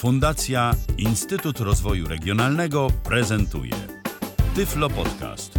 [0.00, 3.72] Fundacja Instytut Rozwoju Regionalnego prezentuje
[4.54, 5.58] Tyflo Podcast.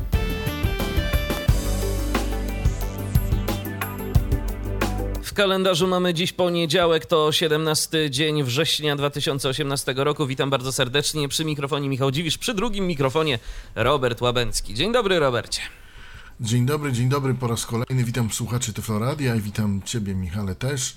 [5.23, 10.27] W kalendarzu mamy dziś poniedziałek, to 17 dzień września 2018 roku.
[10.27, 13.39] Witam bardzo serdecznie przy mikrofonie Michał Dziwisz, przy drugim mikrofonie
[13.75, 14.73] Robert Łabęcki.
[14.73, 15.61] Dzień dobry, Robercie.
[16.39, 18.03] Dzień dobry, dzień dobry po raz kolejny.
[18.03, 20.95] Witam słuchaczy Tyfloradia i witam Ciebie, Michale, też.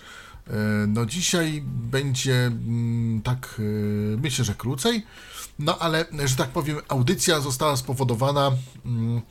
[0.51, 0.53] E,
[0.87, 5.07] No dzisiaj będzie mm, tak, e, myślę, że krócej,
[5.59, 8.53] no ale, że tak powiem, audycja została spowodowana
[8.87, 9.23] mm,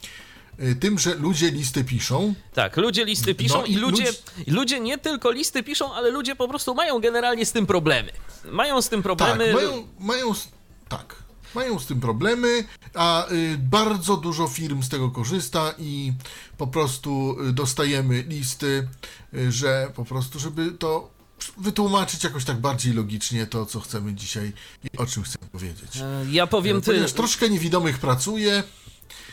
[0.60, 2.34] e, tym, że ludzie listy piszą.
[2.54, 6.36] Tak, ludzie listy piszą No i ludzie, ludzi- ludzie nie tylko listy piszą, ale ludzie
[6.36, 8.12] po prostu mają generalnie z tym problemy.
[8.52, 9.54] Mają z tym Tak, problemy.
[9.54, 10.48] mają, mają, s-
[10.90, 11.23] tak,
[11.56, 16.14] mają z tym problemy, a y, bardzo dużo firm z tego korzysta i
[16.58, 18.88] po prostu y, dostajemy listy,
[19.34, 21.12] y, że po prostu, żeby to
[21.58, 24.54] wytłumaczyć jakoś tak bardziej logicznie to, co chcemy dzisiaj
[24.94, 25.98] i o czym chcemy powiedzieć.
[25.98, 26.86] E, Ja powiem ty.
[26.86, 28.64] Ponieważ troszkę niewidomych pracuje,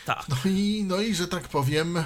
[0.05, 0.25] Tak.
[0.29, 2.03] no i, no i że tak powiem, y,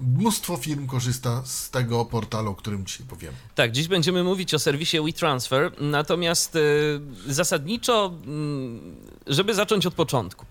[0.00, 3.32] mnóstwo firm korzysta z tego portalu, o którym dzisiaj powiem.
[3.54, 10.46] Tak, dziś będziemy mówić o serwisie WeTransfer, natomiast y, zasadniczo, mm, żeby zacząć od początku.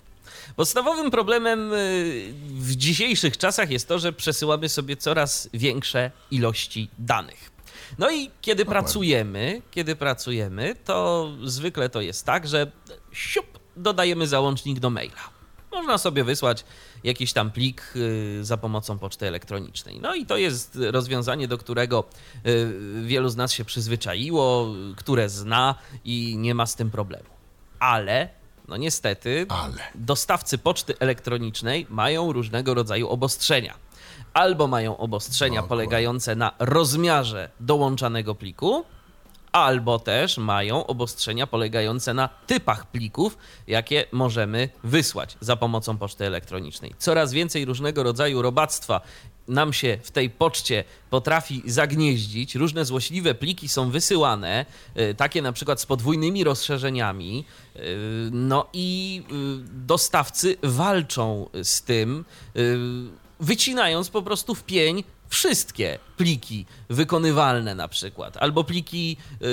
[0.56, 7.52] Podstawowym problemem y, w dzisiejszych czasach jest to, że przesyłamy sobie coraz większe ilości danych.
[7.98, 12.72] No i kiedy pracujemy, kiedy pracujemy, to zwykle to jest tak, że
[13.12, 13.46] siup,
[13.78, 15.35] dodajemy załącznik do maila.
[15.76, 16.66] Można sobie wysłać
[17.04, 20.00] jakiś tam plik y, za pomocą poczty elektronicznej.
[20.00, 22.04] No i to jest rozwiązanie, do którego
[22.46, 27.30] y, wielu z nas się przyzwyczaiło, które zna i nie ma z tym problemu.
[27.80, 28.30] Ale,
[28.68, 29.78] no niestety, Ale.
[29.96, 33.74] dostawcy poczty elektronicznej mają różnego rodzaju obostrzenia.
[34.34, 38.86] Albo mają obostrzenia polegające na rozmiarze dołączanego pliku,
[39.56, 46.96] albo też mają obostrzenia polegające na typach plików, jakie możemy wysłać za pomocą poczty elektronicznej.
[46.98, 49.02] Coraz więcej różnego rodzaju robactwa
[49.48, 52.56] nam się w tej poczcie potrafi zagnieździć.
[52.56, 54.66] Różne złośliwe pliki są wysyłane,
[55.00, 57.46] y, takie na przykład z podwójnymi rozszerzeniami.
[57.76, 57.80] y,
[58.32, 59.34] No i y,
[59.86, 62.26] dostawcy walczą z tym,
[63.40, 69.48] wycinając po prostu w pień wszystkie pliki wykonywalne na przykład, albo pliki yy,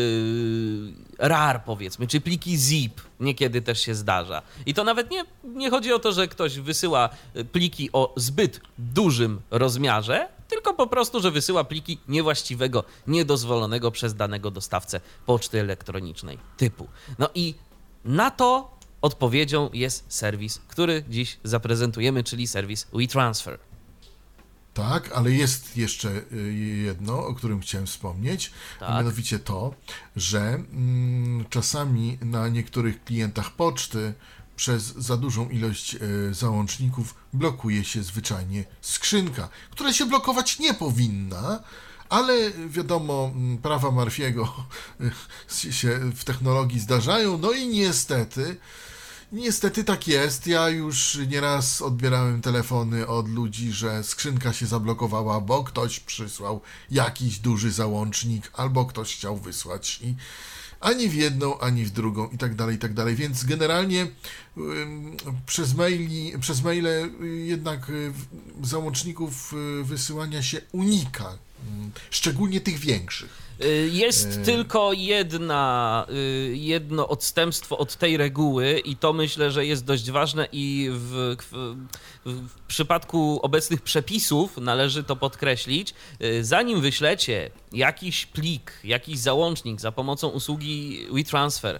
[1.19, 4.43] RAR powiedzmy, czy pliki ZIP, niekiedy też się zdarza.
[4.67, 8.61] I to nawet nie, nie chodzi o to, że ktoś wysyła y, pliki o zbyt
[8.79, 16.39] dużym rozmiarze, tylko po prostu, że wysyła pliki niewłaściwego, niedozwolonego przez danego dostawcę poczty elektronicznej
[16.57, 16.89] typu.
[17.19, 17.55] No i
[18.05, 23.59] na to odpowiedzią jest serwis, który dziś zaprezentujemy, czyli serwis WeTransfer.
[24.75, 26.53] Tak, ale jest jeszcze y,
[26.85, 28.91] jedno, o którym chciałem wspomnieć, Tak.
[28.91, 29.75] a mianowicie to,
[30.17, 34.15] że mm, czasami na niektórych klientach poczty
[34.57, 41.63] przez za dużą ilość y, załączników blokuje się zwyczajnie skrzynka, która się blokować nie powinna,
[42.09, 44.55] ale wiadomo, mm, prawa Marfiego
[45.71, 48.57] się w technologii zdarzają, no i niestety
[49.33, 50.47] Niestety tak jest.
[50.47, 56.61] Ja już nieraz odbierałem telefony od ludzi, że skrzynka się zablokowała, bo ktoś przysłał
[56.91, 60.15] jakiś duży załącznik, albo ktoś chciał wysłać i
[60.81, 63.17] ani w jedną, ani w drugą i tak dalej, i tak dalej.
[63.17, 64.07] Więc generalnie
[65.47, 68.13] przez, maili, przez maile y, jednak y,
[68.63, 71.39] załączników y, wysyłania się unika,
[71.69, 73.42] ym, szczególnie tych większych.
[73.65, 79.85] Y, Jest tylko jedna, y, jedno odstępstwo od tej reguły i to myślę, że jest
[79.85, 81.75] dość ważne i w, w,
[82.25, 85.95] w przypadku obecnych przepisów należy to podkreślić.
[86.23, 91.77] Y, Zanim wyślecie jakiś plik, jakiś załącznik za pomocą usługi WeTransfer,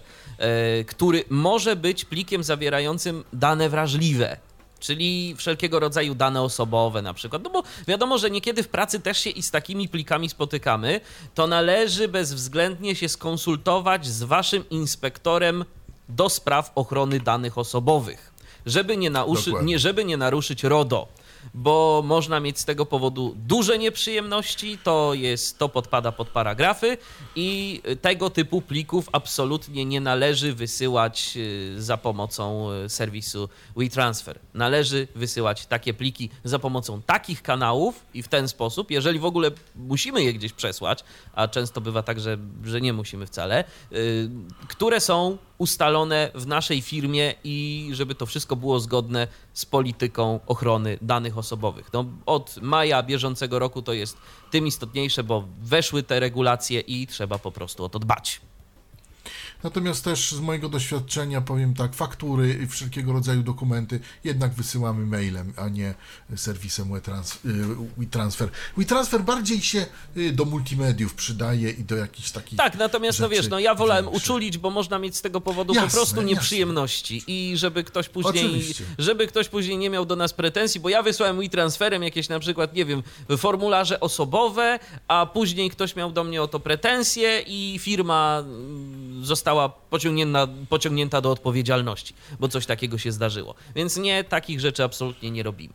[0.79, 4.37] y, który może być plikiem zawierającym dane wrażliwe,
[4.83, 7.43] czyli wszelkiego rodzaju dane osobowe na przykład.
[7.43, 11.01] No bo wiadomo, że niekiedy w pracy też się i z takimi plikami spotykamy,
[11.35, 15.65] to należy bezwzględnie się skonsultować z waszym inspektorem
[16.09, 18.33] do spraw ochrony danych osobowych,
[18.65, 21.07] żeby nie, nauszy, nie, żeby nie naruszyć RODO.
[21.53, 26.97] Bo można mieć z tego powodu duże nieprzyjemności, to jest, to podpada pod paragrafy
[27.35, 34.39] i tego typu plików absolutnie nie należy wysyłać y, za pomocą y, serwisu WeTransfer.
[34.53, 39.51] Należy wysyłać takie pliki za pomocą takich kanałów i w ten sposób, jeżeli w ogóle
[39.75, 41.03] musimy je gdzieś przesłać,
[41.33, 44.29] a często bywa tak, że, że nie musimy wcale, y,
[44.67, 50.97] które są ustalone w naszej firmie i żeby to wszystko było zgodne z polityką ochrony
[51.01, 51.93] danych osobowych.
[51.93, 54.17] No, od maja bieżącego roku to jest
[54.51, 58.41] tym istotniejsze, bo weszły te regulacje i trzeba po prostu o to dbać.
[59.63, 65.53] Natomiast też z mojego doświadczenia powiem tak, faktury i wszelkiego rodzaju dokumenty jednak wysyłamy mailem,
[65.57, 65.93] a nie
[66.35, 68.49] serwisem WeTransfer.
[68.77, 69.85] WeTransfer bardziej się
[70.17, 73.75] y, do multimediów przydaje i do jakichś takich Tak, natomiast no rzeczy wiesz, no ja
[73.75, 74.23] wolałem większych.
[74.23, 76.29] uczulić, bo można mieć z tego powodu po Jasne, prostu jasne.
[76.29, 78.83] nieprzyjemności i żeby ktoś później Oczywiście.
[78.97, 82.73] żeby ktoś później nie miał do nas pretensji, bo ja wysłałem WeTransferem jakieś na przykład,
[82.75, 83.03] nie wiem,
[83.37, 89.69] formularze osobowe, a później ktoś miał do mnie o to pretensje i firma mm, została
[89.69, 93.55] pociągnięta, pociągnięta do odpowiedzialności, bo coś takiego się zdarzyło.
[93.75, 95.73] Więc nie, takich rzeczy absolutnie nie robimy.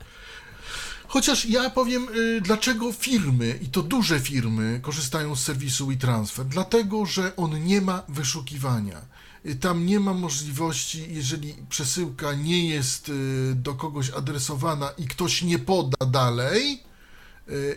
[1.08, 6.46] Chociaż ja powiem, y, dlaczego firmy, i to duże firmy, korzystają z serwisu WeTransfer.
[6.46, 9.00] Dlatego, że on nie ma wyszukiwania.
[9.46, 13.12] Y, Tam nie ma możliwości, jeżeli przesyłka nie jest y,
[13.54, 16.88] do kogoś adresowana i ktoś nie poda dalej,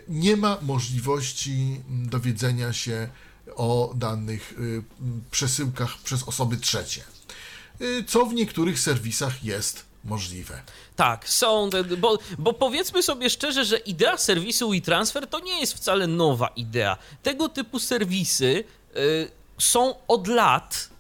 [0.07, 3.09] nie ma możliwości mm, dowiedzenia się
[3.55, 4.83] o danych y,
[5.31, 7.01] przesyłkach przez osoby trzecie.
[7.81, 10.61] Y, Co w niektórych serwisach jest możliwe.
[10.95, 16.07] Tak, są, bo, bo powiedzmy sobie szczerze, że idea serwisu WeTransfer to nie jest wcale
[16.07, 16.97] nowa idea.
[17.23, 18.63] Tego typu serwisy
[18.95, 20.90] y, są od lat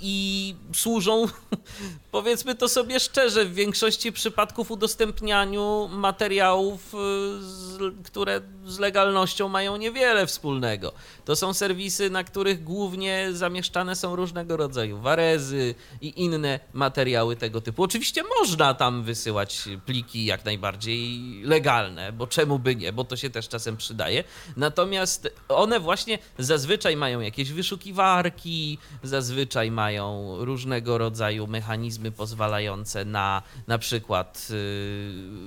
[0.00, 1.26] i służą,
[2.12, 10.26] powiedzmy to sobie szczerze, w większości przypadków udostępnianiu materiałów, y, które z legalnością mają niewiele
[10.26, 10.92] wspólnego.
[11.24, 17.60] To są serwisy, na których głównie zamieszczane są różnego rodzaju warezy i inne materiały tego
[17.60, 17.82] typu.
[17.82, 23.30] Oczywiście można tam wysyłać pliki jak najbardziej legalne, bo czemu by nie, bo to się
[23.30, 24.24] też czasem przydaje.
[24.56, 33.78] Natomiast one właśnie zazwyczaj mają jakieś wyszukiwarki, zazwyczaj mają różnego rodzaju mechanizmy pozwalające na na
[33.78, 34.56] przykład yy,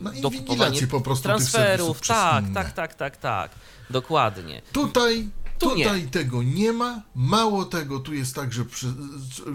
[0.03, 2.01] No dokupowanie po prostu transferów.
[2.01, 3.51] Tak, tak, tak, tak, tak.
[3.89, 4.61] Dokładnie.
[4.73, 5.29] Tutaj,
[5.59, 5.83] Tu nie.
[5.83, 7.01] tutaj tego nie ma.
[7.15, 8.87] Mało tego, tu jest tak, że, przy,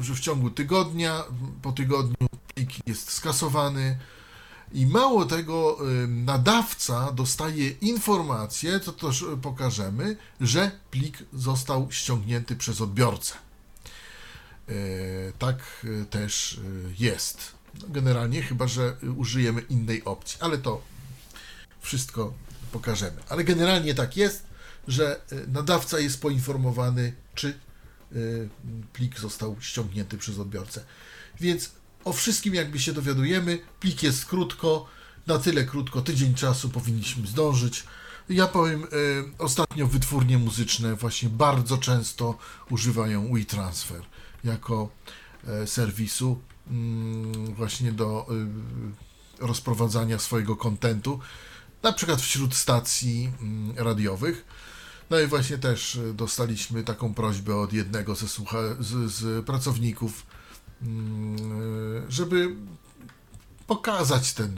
[0.00, 1.24] że w ciągu tygodnia,
[1.62, 3.98] po tygodniu plik jest skasowany.
[4.72, 5.78] I mało tego,
[6.08, 13.34] nadawca dostaje informację, to też pokażemy, że plik został ściągnięty przez odbiorcę.
[14.68, 17.52] E, Tak y, też y, jest.
[17.88, 20.82] Generalnie, chyba że użyjemy innej opcji, ale to
[21.80, 22.34] wszystko
[22.72, 23.22] pokażemy.
[23.28, 24.46] Ale generalnie tak jest,
[24.88, 27.58] że nadawca jest poinformowany, czy
[28.92, 30.84] plik został ściągnięty przez odbiorcę.
[31.40, 31.70] Więc
[32.04, 33.58] o wszystkim jakby się dowiadujemy.
[33.80, 34.88] Plik jest krótko,
[35.26, 37.84] na tyle krótko, tydzień czasu powinniśmy zdążyć.
[38.28, 38.88] Ja powiem, y,
[39.38, 42.38] ostatnio wytwórnie muzyczne właśnie bardzo często
[42.70, 44.02] używają WeTransfer
[44.44, 44.88] jako
[45.46, 48.26] e, serwisu mm, właśnie do
[49.40, 51.20] y, rozprowadzania swojego kontentu,
[51.82, 54.44] na przykład wśród stacji mm, radiowych.
[55.10, 60.26] No i właśnie też y, dostaliśmy taką prośbę od jednego ze, słucha- z, z pracowników,
[60.82, 62.56] mm, żeby
[63.66, 64.56] pokazać ten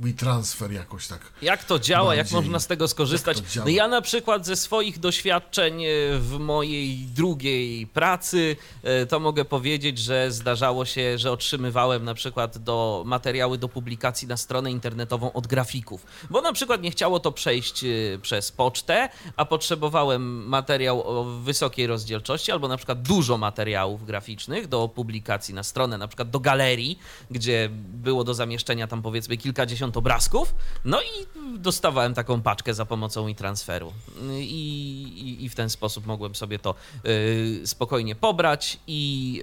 [0.00, 1.20] WeTransfer jakoś tak.
[1.42, 2.40] Jak to działa, jak Bardziej.
[2.40, 3.38] można z tego skorzystać?
[3.56, 3.64] Jak?
[3.64, 5.88] No ja na przykład ze swoich doświadczeń e,
[6.18, 12.58] w mojej drugiej pracy e, to mogę powiedzieć, że zdarzało się, że otrzymywałem na przykład
[12.58, 17.32] do materiały do publikacji na stronę internetową od grafików, bo na przykład nie chciało to
[17.32, 17.88] przejść e,
[18.22, 24.88] przez pocztę, a potrzebowałem materiał o wysokiej rozdzielczości albo na przykład dużo materiałów graficznych do
[24.88, 26.98] publikacji na stronę, na przykład do galerii,
[27.30, 31.26] gdzie było do zamieszczenia tam powiedzmy kilkadziesiąt obrazków, no i
[31.58, 33.92] dostawałem taką paczkę za pomocą i transferu.
[34.38, 36.74] I, i, i w ten sposób mogłem sobie to
[37.06, 39.42] y, spokojnie pobrać i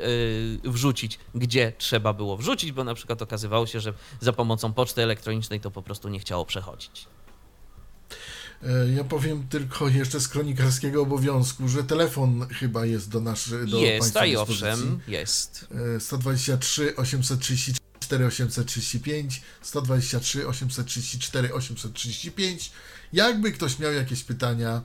[0.65, 5.03] y, wrzucić, gdzie trzeba było wrzucić, bo na przykład okazywało się, że za pomocą poczty
[5.03, 7.07] elektronicznej to po prostu nie chciało przechodzić.
[8.63, 13.77] E, Ja powiem tylko jeszcze z kronikarskiego obowiązku, że telefon chyba jest do naszej do
[13.77, 15.67] jest, a i owszem, jest.
[15.95, 17.80] E, 123 834
[18.15, 22.72] 835 123 834 835
[23.13, 24.82] Jakby ktoś miał jakieś pytania,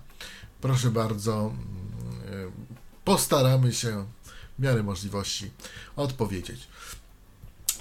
[0.61, 1.55] proszę bardzo,
[2.31, 2.53] mm,
[3.05, 4.07] postaramy się
[4.59, 5.51] w miarę możliwości
[5.97, 6.69] odpowiedzieć.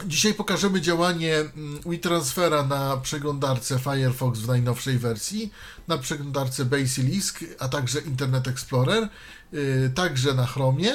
[0.06, 5.52] Dzisiaj pokażemy działanie mm, WeTransfera na przeglądarce Firefox w najnowszej wersji,
[5.88, 9.10] na przeglądarce Basilisk, a także Internet Explorer,
[9.54, 10.94] y, także na Chromie,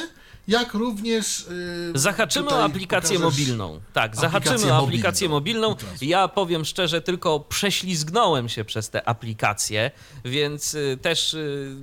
[0.50, 1.40] jak również...
[1.40, 3.80] y, Zahaczymy o aplikację mobilną.
[3.92, 5.68] Tak, zahaczymy aplikację o aplikację mobilną.
[5.68, 5.92] mobilną.
[6.00, 9.90] Ja powiem szczerze, tylko prześlizgnąłem się przez tę aplikację,
[10.24, 11.74] więc y, też y,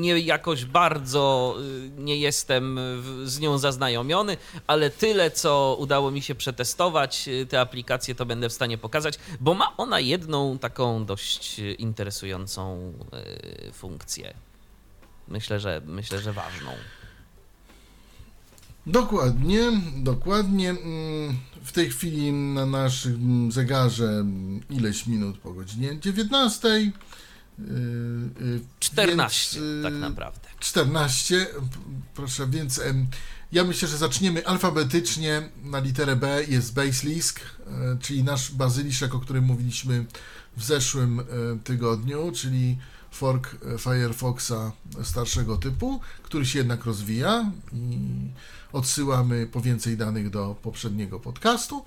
[0.00, 2.80] nie jakoś bardzo y, nie jestem
[3.24, 8.52] z nią zaznajomiony, ale tyle, co udało mi się przetestować, tę aplikację to będę w
[8.52, 12.92] stanie pokazać, bo ma ona jedną taką dość interesującą
[13.72, 14.34] funkcję.
[15.28, 16.70] Myślę, że myślę, że ważną.
[18.86, 20.70] Dokładnie, dokładnie.
[20.70, 24.24] Mm, W tej chwili na naszym zegarze
[24.70, 26.68] ileś minut po godzinie 19.
[26.68, 26.92] yy,
[28.40, 30.48] yy, 14 więc, yy, tak naprawdę.
[30.60, 31.52] 14, p-
[32.14, 32.80] proszę, więc
[33.52, 35.48] ja myślę, że zaczniemy alfabetycznie.
[35.64, 40.04] Na literę B jest Basilisk, e, czyli nasz bazyliszek, o którym mówiliśmy
[40.56, 41.22] w zeszłym
[41.64, 42.78] tygodniu, czyli
[43.10, 47.98] fork Firefoxa starszego typu, który się jednak rozwija i
[48.76, 51.84] odsyłamy po więcej danych do poprzedniego podcastu.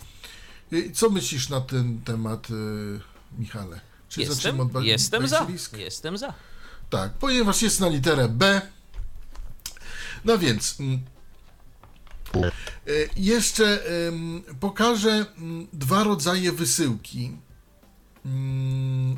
[0.71, 2.53] I Co myślisz na ten temat, e,
[3.39, 3.79] Michale?
[4.09, 5.47] Czy Jestem, od ba- jestem za.
[5.77, 6.33] Jestem za.
[6.89, 8.61] Tak, ponieważ jest na literę B.
[10.25, 10.79] No więc.
[10.79, 10.99] mm,
[12.35, 12.51] e,
[13.15, 13.83] Jeszcze
[14.59, 17.31] pokażę mm, dwa rodzaje wysyłki
[18.25, 19.17] mm,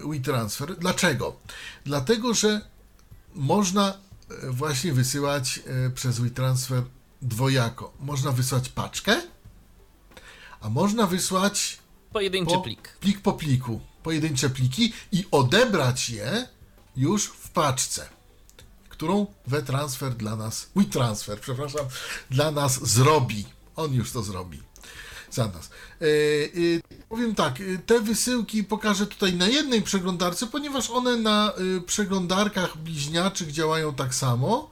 [0.00, 0.76] WeTransfer.
[0.78, 1.36] Dlaczego?
[1.84, 2.60] Dlatego, że
[3.34, 3.98] można
[4.50, 5.60] właśnie wysyłać
[5.94, 6.82] przez WeTransfer
[7.22, 7.92] dwojako.
[8.00, 9.22] Można wysłać paczkę,
[10.60, 11.78] a można wysłać
[12.12, 12.96] Pojedynczy po, plik.
[13.00, 16.48] plik po pliku, pojedyncze pliki i odebrać je
[16.96, 18.08] już w paczce,
[18.88, 21.86] którą WeTransfer dla nas, WeTransfer, przepraszam,
[22.30, 23.44] dla nas zrobi.
[23.76, 24.62] On już to zrobi
[25.30, 25.70] za nas.
[26.00, 31.52] E, e, powiem tak, e, te wysyłki pokażę tutaj na jednej przeglądarce, ponieważ one na
[31.52, 34.70] e, przeglądarkach bliźniaczych działają tak samo.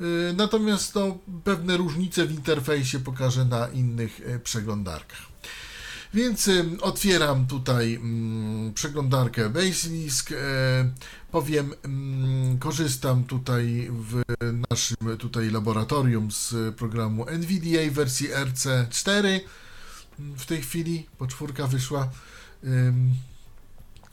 [0.00, 5.22] E, Natomiast to pewne różnice w interfejsie pokażę na innych e, przeglądarkach.
[6.14, 10.32] Więc ym, otwieram tutaj mm, przeglądarkę Basilisk.
[10.32, 10.36] E,
[11.30, 14.22] powiem, mm, korzystam tutaj w
[14.70, 19.40] naszym tutaj laboratorium z programu NVDA wersji RC4.
[20.18, 22.08] W tej chwili, bo czwórka wyszła
[22.64, 23.14] ym,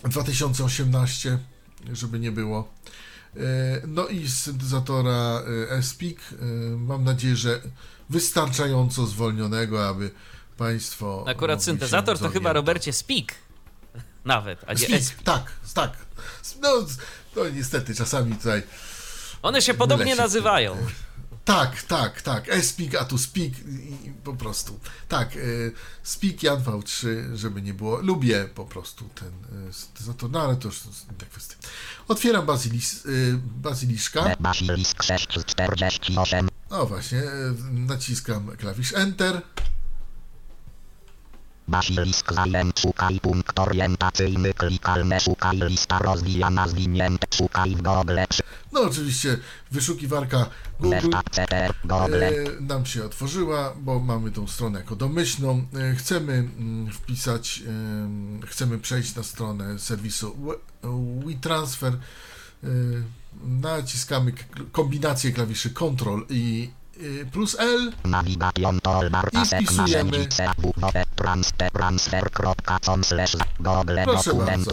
[0.04, 1.40] 2018,
[1.94, 2.74] żeby nie było.
[3.38, 6.20] E, No i z syntezatora e, SPIC.
[6.20, 6.46] e,
[6.78, 7.62] Mam nadzieję, że
[8.10, 10.12] wystarczająco zwolnionego, aby
[10.58, 11.26] Państwo.
[11.28, 12.54] Akurat syntezator to chyba.
[12.54, 13.34] Robercie Speak.
[14.26, 15.14] Nawet, a nie Speak, S.
[15.24, 15.92] tak, tak.
[16.62, 16.70] No,
[17.36, 18.64] no niestety, czasami tutaj.
[19.42, 20.78] One się podobnie nazywają.
[21.46, 22.50] Tak, tak, tak.
[22.50, 24.80] E-speak, a tu speak i, i po prostu.
[25.08, 25.40] Tak, e,
[26.04, 28.02] speak Jan V3, żeby nie było.
[28.02, 29.34] Lubię po prostu ten
[29.70, 31.56] e, syntezator, no ale to już inna kwestia.
[32.08, 34.36] Otwieram bazilis, e, baziliszka.
[34.40, 36.50] Basilisk 648.
[36.72, 39.42] No właśnie, e, naciskam klawisz Enter.
[41.68, 48.26] Basilisk zajęt szukaj punkt orientacyjny klikalne szukaj lista rozwijana zwinięte szukaj w Google
[48.74, 49.38] No oczywiście
[49.72, 55.66] wyszukiwarka Google CTR Google e, nam się otworzyła, bo mamy tą stronę jako domyślną.
[55.92, 60.90] E, chcemy mm, wpisać, em, chcemy przejść na stronę serwisu We-
[61.26, 61.94] WeTransfer.
[61.94, 62.68] E,
[63.44, 64.34] naciskamy
[64.72, 66.83] kombinację klawiszy Ctrl i e,
[67.32, 67.92] plus L.
[69.42, 70.12] I wpisujemy-
[74.06, 74.72] Proszę bardzo.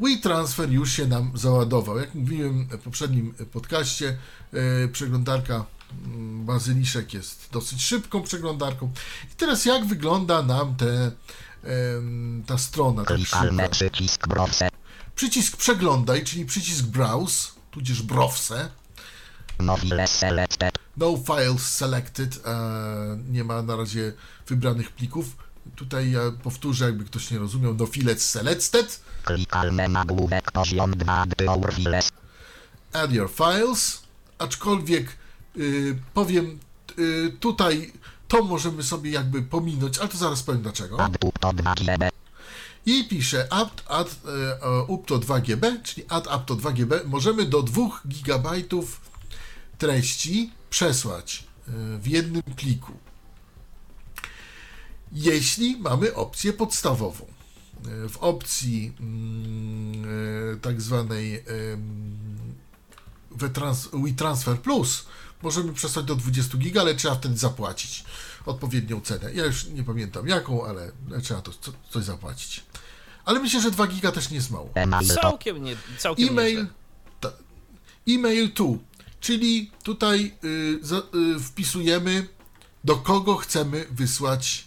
[0.00, 1.98] WeTransfer już się nam załadował.
[1.98, 4.18] Jak mówiłem w poprzednim podcaście,
[4.84, 5.64] e, przeglądarka
[6.06, 8.90] mm, Bazyliszek jest dosyć szybką przeglądarką.
[9.32, 11.10] I teraz jak wygląda nam te,
[12.46, 13.04] ta strona?
[13.50, 13.70] Szybko?
[13.70, 14.28] przycisk
[15.14, 18.68] Przycisk przeglądaj, czyli przycisk browse, tudzież browse.
[19.58, 24.12] no files selected No files selected, e, nie ma na razie
[24.46, 25.26] wybranych plików.
[25.76, 29.00] Tutaj ja powtórzę, jakby ktoś nie rozumiał, no files selected.
[29.24, 32.10] klikalne nagłówek poziom 2 add your files
[32.92, 34.02] add your files,
[34.38, 35.16] aczkolwiek
[35.56, 36.58] y, powiem
[36.98, 37.92] y, tutaj
[38.28, 41.00] to możemy sobie jakby pominąć, ale to zaraz powiem dlaczego.
[41.00, 42.09] add to 2 GB
[42.86, 46.72] I piszę add, add e, e, up to 2 GB, czyli add up to 2
[46.72, 47.00] GB.
[47.04, 48.50] Możemy do 2 GB
[49.78, 52.92] treści przesłać e, w jednym pliku.
[55.12, 57.24] Jeśli mamy opcję podstawową.
[57.24, 61.44] E, W opcji mm, tak zwanej
[63.92, 65.06] WeTransfer Plus
[65.42, 68.04] możemy przesłać do 20 giga, ale trzeba wtedy zapłacić
[68.46, 69.32] odpowiednią cenę.
[69.32, 70.92] Ja już nie pamiętam jaką, ale
[71.22, 72.64] trzeba to co, coś zapłacić.
[73.24, 74.70] Ale myślę, że 2 giga też nie jest mało.
[74.74, 76.66] e-mail to Całkiem nie, całkiem E-mail,
[77.20, 77.32] ta,
[78.08, 78.64] e-mail to,
[79.20, 80.96] czyli tutaj y, za,
[81.36, 82.26] y, wpisujemy
[82.84, 84.66] do kogo chcemy wysłać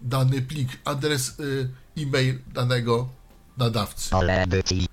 [0.00, 3.08] dany plik, adres y, e-mail danego
[3.56, 4.10] nadawcy.
[4.10, 4.88] pole edycji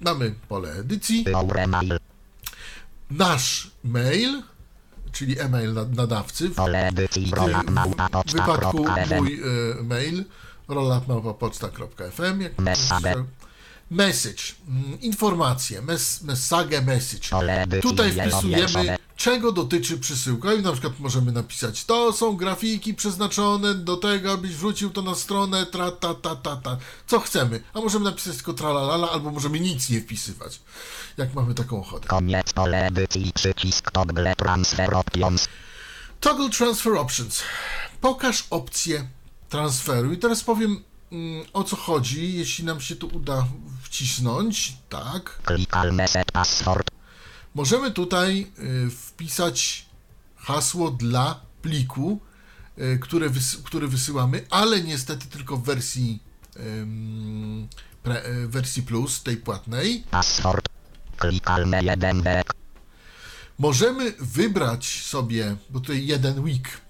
[0.00, 1.24] Mamy pole edycji,
[3.10, 4.42] nasz mail,
[5.16, 7.74] czyli e-mail nad- nadawcy, w tym
[8.32, 8.84] wypadku
[9.16, 9.40] mój
[9.80, 10.24] y, mail
[10.68, 13.16] rollupmałpa.poczta.fm jak
[13.90, 17.28] Message, mm, informacje, mes, message, message.
[17.82, 23.96] Tutaj wpisujemy, czego dotyczy przesyłka i na przykład możemy napisać, to są grafiki przeznaczone do
[23.96, 26.76] tego, abyś wrzucił to na stronę, tra, ta, ta, ta, ta.
[27.06, 27.60] Co chcemy?
[27.74, 30.60] A możemy napisać tylko tralalala, albo możemy nic nie wpisywać,
[31.16, 32.08] jak mamy taką ochotę.
[32.08, 35.48] Koniec pole edycji przycisk toggle transfer options.
[36.20, 37.42] Toggle Transfer Options.
[38.00, 39.08] Pokaż opcję
[39.48, 40.12] transferu.
[40.12, 40.82] I teraz powiem
[41.52, 43.46] o co chodzi, jeśli nam się tu uda
[43.82, 44.76] wcisnąć.
[44.88, 45.42] Tak.
[47.54, 49.86] Możemy tutaj y, wpisać
[50.36, 52.20] hasło dla pliku,
[52.78, 53.30] y, które
[53.64, 56.22] który wysyłamy, ale niestety tylko w wersji,
[56.56, 60.04] y, wersji plus, tej płatnej.
[60.10, 60.68] Password.
[61.16, 62.52] Klikalne 1 wek.
[63.58, 66.80] Możemy wybrać sobie, bo tutaj jeden week,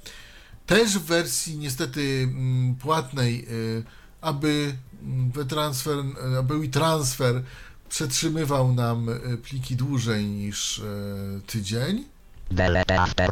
[0.66, 3.84] też w wersji niestety mm, płatnej, y,
[4.26, 4.76] aby
[5.34, 5.98] WeTransfer,
[6.34, 7.42] y, aby WeTransfer
[7.88, 10.82] przetrzymywał nam y, pliki dłużej niż y,
[11.46, 12.04] tydzień.
[12.50, 13.28] Delete after.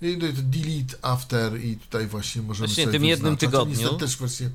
[0.00, 3.74] To delete after i tutaj właśnie możemy Właśnie sobie tym jednym tygodniu.
[3.74, 3.80] Mhm.
[3.80, 4.50] Niestety też wersję,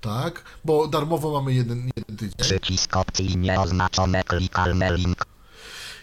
[0.00, 2.38] tak, bo darmowo mamy jeden, jeden tydzień.
[2.38, 5.26] Przycisk opcji nieoznaczone klikalne link.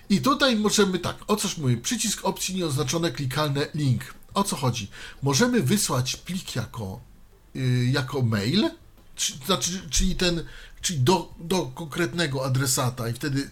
[0.09, 4.13] I tutaj możemy tak, o coż mówię, przycisk opcji nieoznaczone klikalne link.
[4.33, 4.87] O co chodzi?
[5.21, 6.99] Możemy wysłać plik jako,
[7.91, 8.69] jako mail,
[9.15, 10.43] czy, znaczy, czyli ten,
[10.81, 13.49] czyli do, do konkretnego adresata i wtedy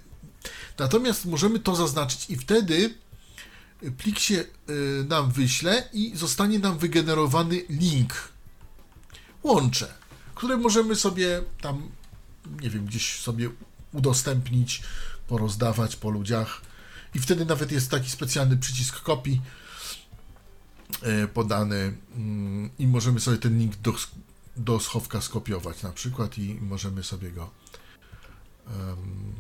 [0.78, 2.94] natomiast możemy to zaznaczyć i wtedy
[3.98, 4.46] plik się y,
[5.10, 8.14] nam wyśle i zostanie nam wygenerowany link,
[9.44, 9.94] łącze,
[10.36, 11.92] które możemy sobie tam,
[12.62, 13.50] nie wiem, gdzieś sobie
[13.94, 14.82] udostępnić,
[15.28, 16.62] porozdawać po ludziach.
[17.16, 19.42] I wtedy nawet jest taki specjalny przycisk kopii
[21.04, 23.94] e, podany mm, i możemy sobie ten link do,
[24.58, 27.50] do schowka skopiować na przykład i możemy sobie go
[28.68, 29.34] em,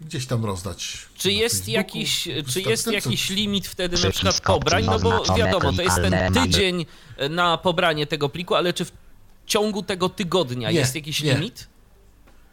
[0.00, 0.98] gdzieś tam rozdać.
[1.16, 1.74] Czy jest Facebooku.
[1.74, 4.84] jakiś, czy jest jakiś limit wtedy na przykład pobrań?
[4.84, 6.86] No bo wiadomo, to jest ten tydzień
[7.30, 8.92] na pobranie tego pliku, ale czy w
[9.46, 11.34] ciągu tego tygodnia Nie, jest jakiś nie.
[11.34, 11.68] limit?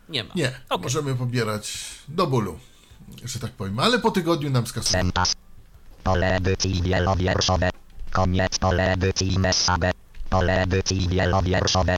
[0.09, 0.33] Nie ma.
[0.35, 0.83] Nie, Okej.
[0.83, 2.59] możemy pobierać do bólu,
[3.25, 5.11] że tak powiem, ale po tygodniu nam skasuje.
[6.03, 7.69] Pole edycji wielowierszowe.
[8.11, 9.91] Koniec pole edycji message.
[10.29, 11.95] Pole edycji wielowierszowe.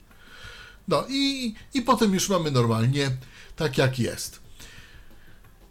[0.88, 3.10] No i, i potem już mamy normalnie
[3.56, 4.40] tak jak jest.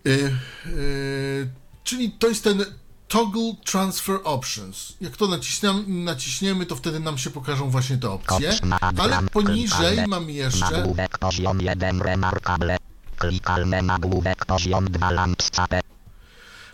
[0.07, 0.35] Y,
[0.67, 1.49] y,
[1.83, 2.65] czyli to jest ten
[3.07, 4.93] toggle transfer options.
[5.01, 8.53] Jak to naciśniam, naciśniemy, to wtedy nam się pokażą właśnie te opcje.
[8.97, 12.77] Ale poniżej mamy jeszcze Nagłówek poziom 1 remarkable.
[13.17, 15.81] Klikalne nagłówek poziom 2 lampscape.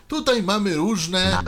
[0.08, 1.44] tutaj mamy różne.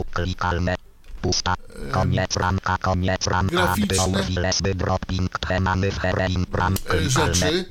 [1.21, 1.55] Pusta.
[1.91, 3.55] Koniec ramka, koniec ramka.
[3.55, 5.29] graficzne dropping
[6.01, 6.45] herein
[6.93, 7.65] e, rzeczy,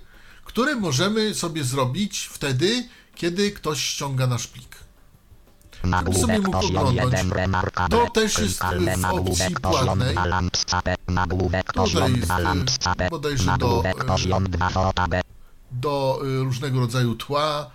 [0.44, 4.76] które możemy sobie zrobić wtedy, kiedy ktoś ściąga nasz plik.
[5.80, 7.04] sobie Nagłówek mógł oglądać.
[7.04, 7.98] 1 remarkable.
[7.98, 10.14] To też jest w opcji płatnej.
[10.14, 10.94] 2 lampscape.
[11.08, 12.54] Nagłówek Tutaj jest, 2
[13.06, 15.20] y, bodajże do, y, poziom 2 fotabe.
[15.72, 17.70] do y, różnego rodzaju tła,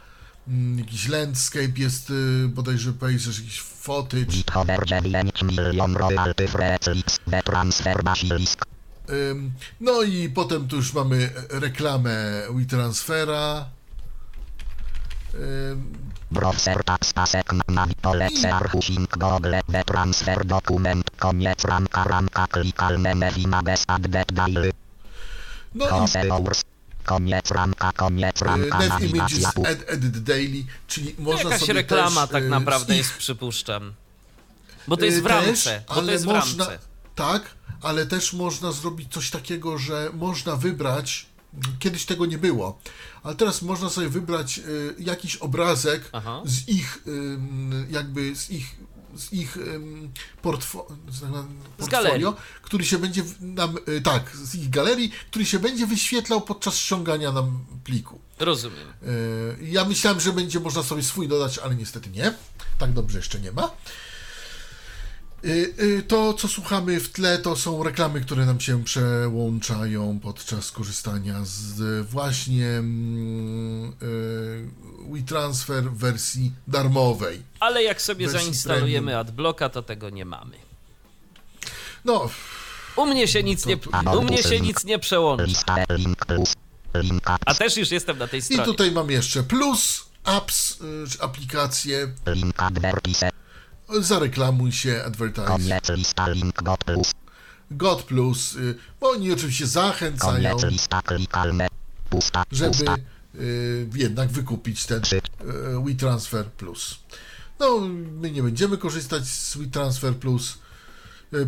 [0.77, 4.25] jakiś landscape jest y, bodajże pages, jakiś footage.
[4.25, 7.19] Githover 9 milion royalty Freclix.
[7.31, 8.65] The transfer basilisk.
[9.09, 13.65] Ym, No i potem tu już mamy reklamę WeTransfera.
[15.33, 16.83] Ym, Browser
[17.15, 19.59] pasek na polece archusing google.
[19.85, 21.11] Transfer dokument.
[21.19, 24.71] Koniec ramka ramka klikalne mewina bez added daily.
[25.75, 26.35] No i.
[27.05, 29.71] Koniec ramka, koniec y, ramka, Dev Images nawigacja.
[29.71, 33.17] Ed, Edit Daily, czyli można Jakaś sobie reklama też, tak y, naprawdę z jest, ich,
[33.17, 33.93] przypuszczam.
[34.87, 35.83] Bo to jest y, w ramce.
[35.87, 36.79] Bo to ale jest w można, ramce.
[37.15, 41.25] Tak, ale też można zrobić coś takiego, że można wybrać,
[41.79, 42.79] kiedyś tego nie było,
[43.23, 46.41] ale teraz można sobie wybrać y, jakiś obrazek Aha.
[46.45, 48.75] z ich, ym, jakby z ich,
[49.15, 49.57] z ich
[50.41, 50.87] portfo,
[51.77, 56.75] portfolio, który się będzie nam, y, tak, z ich galerii, który się będzie wyświetlał podczas
[56.77, 58.19] ściągania nam pliku.
[58.39, 58.87] Rozumiem.
[59.03, 62.33] Y, Ja myślałem, że będzie można sobie swój dodać, ale niestety nie.
[62.77, 63.71] Tak dobrze jeszcze nie ma.
[65.45, 70.71] Y, y, To, co słuchamy w tle, to są reklamy, które nam się przełączają podczas
[70.71, 77.41] korzystania z właśnie mm, y, WeTransfer w wersji darmowej.
[77.59, 79.19] Ale jak sobie zainstalujemy premium.
[79.19, 80.55] adblocka, to tego nie mamy.
[82.05, 82.29] No,
[82.95, 83.77] U mnie się nic nie,
[84.19, 85.75] u mnie się nic nie przełącza.
[87.45, 88.63] A też już jestem na tej i stronie.
[88.65, 90.77] tutaj mam jeszcze plus, apps,
[91.11, 93.29] czy aplikacje, Link advertise.
[93.89, 95.79] Zareklamuj się, advertise.
[97.71, 100.57] God Plus, y, bo oni oczywiście zachęcają,
[102.51, 102.85] żeby
[103.35, 105.21] y, jednak wykupić ten y,
[105.85, 106.99] WeTransfer Plus.
[107.59, 107.79] No,
[108.21, 110.57] my nie będziemy korzystać z WeTransfer Plus.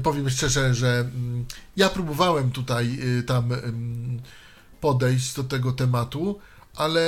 [0.04, 1.45] Powiem szczerze, że mm,
[1.76, 3.50] ja próbowałem tutaj tam
[4.82, 6.39] podejść do tego tematu,
[6.76, 7.02] ale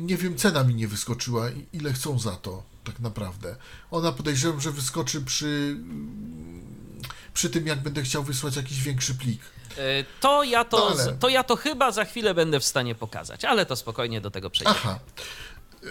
[0.00, 1.46] nie wiem, cena mi nie wyskoczyła.
[1.72, 3.56] Ile chcą za to, tak naprawdę.
[3.90, 5.76] Ona podejrzewam, że wyskoczy przy,
[7.34, 9.40] przy tym, jak będę chciał wysłać jakiś większy plik.
[9.78, 12.94] E, To ja to, No ale- to ja to chyba za chwilę będę w stanie
[12.94, 14.78] pokazać, ale to spokojnie do tego przejdziemy.
[14.80, 14.98] Aha,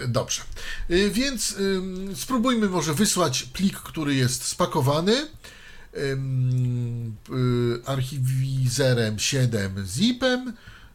[0.04, 0.42] y, dobrze.
[0.90, 5.26] Y, Więc ym, spróbujmy może wysłać plik, który jest spakowany
[5.98, 10.52] ym, y, archiwizerem 7 zipem.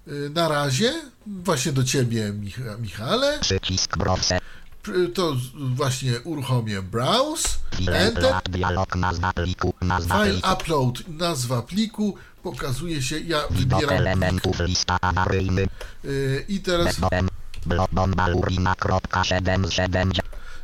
[0.08, 0.94] Y, Na razie,
[1.28, 3.40] właśnie do ciebie, Micha- Michale.
[3.40, 4.42] Przycisk browser.
[5.14, 7.50] To właśnie uruchomię browse,
[7.92, 9.74] enter, Lat dialog nazwa pliku.
[9.82, 10.54] Nazwa file pliku.
[10.54, 15.68] upload, nazwa pliku, pokazuje się, ja Widok wybieram elementów lista awaryjny.
[16.06, 17.28] y, i teraz Bom.
[17.66, 20.12] Blok bombalurina.7 z 7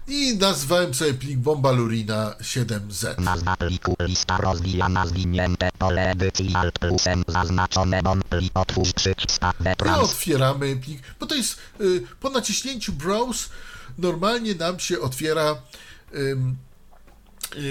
[0.07, 3.19] i nazwałem sobie plik bombalurina 7z.
[3.19, 9.63] Nazwa pliku lista rozwijana zwinięte pole edycji alt plusem zaznaczone bom plik otwórz przycisk I
[9.63, 13.49] veterans otwieramy plik, bo to jest y, po naciśnięciu browse
[14.01, 15.55] normalnie nam się otwiera
[16.13, 16.37] y,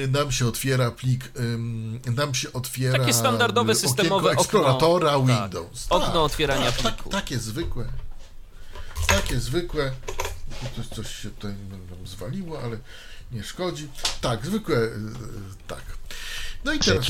[0.09, 1.33] nam się otwiera plik,
[2.16, 5.35] nam się otwiera Takie standardowe y, systemowe eksploratora okno.
[5.35, 5.43] Tak.
[5.43, 5.87] Windows.
[5.90, 7.11] Okno otwierania tak, pliku.
[7.11, 7.85] Tak, takie zwykłe.
[9.09, 9.93] Takie zwykłe.
[10.77, 11.55] Coś, coś się tutaj
[11.90, 12.79] nam zwaliło, ale
[13.33, 13.88] nie szkodzi.
[14.21, 14.93] Tak, zwykłe, y,
[15.66, 15.83] tak.
[16.64, 17.07] No i teraz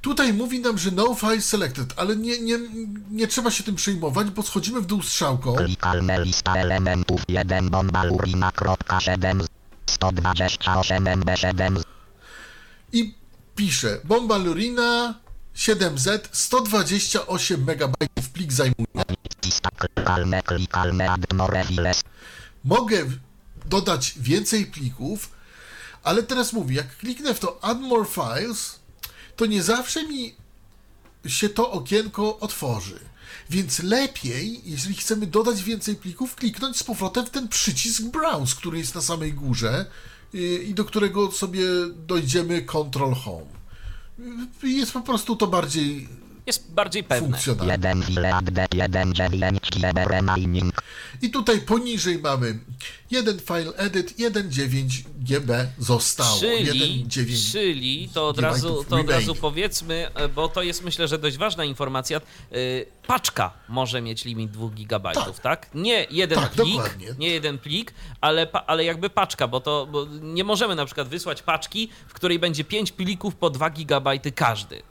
[0.00, 2.58] Tutaj mówi nam, że no file selected, ale nie, nie,
[3.10, 5.54] nie trzeba się tym przejmować, bo schodzimy w dół strzałką.
[5.54, 9.46] klikalne lista elementów 1 bombalurina.7
[9.86, 11.82] 128 MB7
[12.92, 13.14] i
[13.56, 15.14] pisze bomba Lurina
[15.56, 17.96] 7Z 128 MB
[18.32, 18.86] plik zajmuje.
[22.64, 23.04] Mogę
[23.66, 25.30] dodać więcej plików,
[26.02, 28.78] ale teraz mówię, jak kliknę w to Add More Files,
[29.36, 30.34] to nie zawsze mi
[31.26, 33.00] się to okienko otworzy.
[33.50, 38.78] Więc lepiej, jeżeli chcemy dodać więcej plików, kliknąć z powrotem w ten przycisk Browse, który
[38.78, 39.86] jest na samej górze
[40.32, 41.64] yy, i do którego sobie
[42.06, 43.46] dojdziemy Control Home.
[44.62, 46.08] Yy, Jest po prostu to bardziej
[46.46, 47.26] Jest bardziej pewne.
[47.28, 47.72] funkcjonalne.
[47.72, 50.82] 1 file add 1 9 GB remaining
[51.22, 52.58] I tutaj poniżej mamy
[53.10, 56.40] jeden file edit, 1.9 GB zostało.
[56.40, 61.08] Czyli, 1.9 czyli to od, razu, to od razu powiedzmy, e, bo to jest myślę,
[61.08, 62.20] że dość ważna informacja.
[62.52, 65.70] y, Paczka może mieć limit 2 gigabajtów, tak?
[65.74, 67.14] Nie jeden Tak, plik, dokładnie.
[67.18, 71.42] nie jeden plik, ale, ale jakby paczka, bo to bo nie możemy na przykład wysłać
[71.42, 74.82] paczki, w której będzie 5 plików po 2 gigabajty każdy.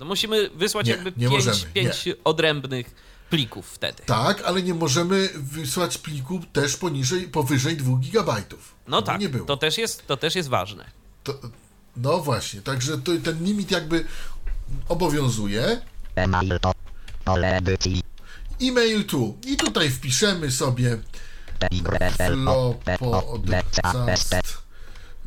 [0.00, 2.94] No musimy wysłać Nie, jakby nie 5, możemy, pięć odrębnych
[3.30, 4.02] plików wtedy.
[4.06, 8.42] Tak, ale nie możemy wysłać pliku też poniżej, powyżej 2 GB.
[8.88, 9.46] No tak, Nie było.
[9.46, 10.84] to też jest, to też jest ważne.
[11.24, 11.34] To,
[11.96, 14.04] no właśnie, także to, ten limit jakby
[14.88, 15.80] obowiązuje.
[16.16, 16.72] email to
[17.24, 18.02] pole edycji
[18.62, 19.38] E-mail tu.
[19.46, 20.98] I tutaj wpiszemy sobie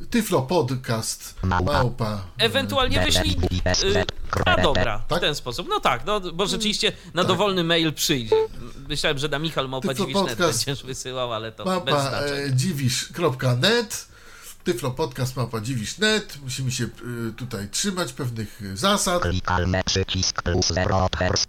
[0.10, 1.34] Tyflopodcast.
[1.36, 2.24] Tyflopodcast małpa.
[2.38, 3.38] Ewentualnie wyślij.
[3.84, 4.06] y,
[4.46, 5.20] A dobra, w Tak?
[5.22, 5.68] ten sposób.
[5.70, 8.36] No tak, no, bo rzeczywiście na dowolny mail przyjdzie.
[8.90, 12.42] Myślałem, że na Michal Małpa Tylko Dziwisz.net podcast będziesz wysyłał, ale to bez Mapa znaczenia.
[12.42, 14.08] e, dziwisz.net
[14.64, 16.90] Tyflopodcast mapa dziwisz.net Musimy się y,
[17.38, 19.24] tutaj trzymać pewnych y, zasad.
[19.86, 21.46] przycisk plus 0 others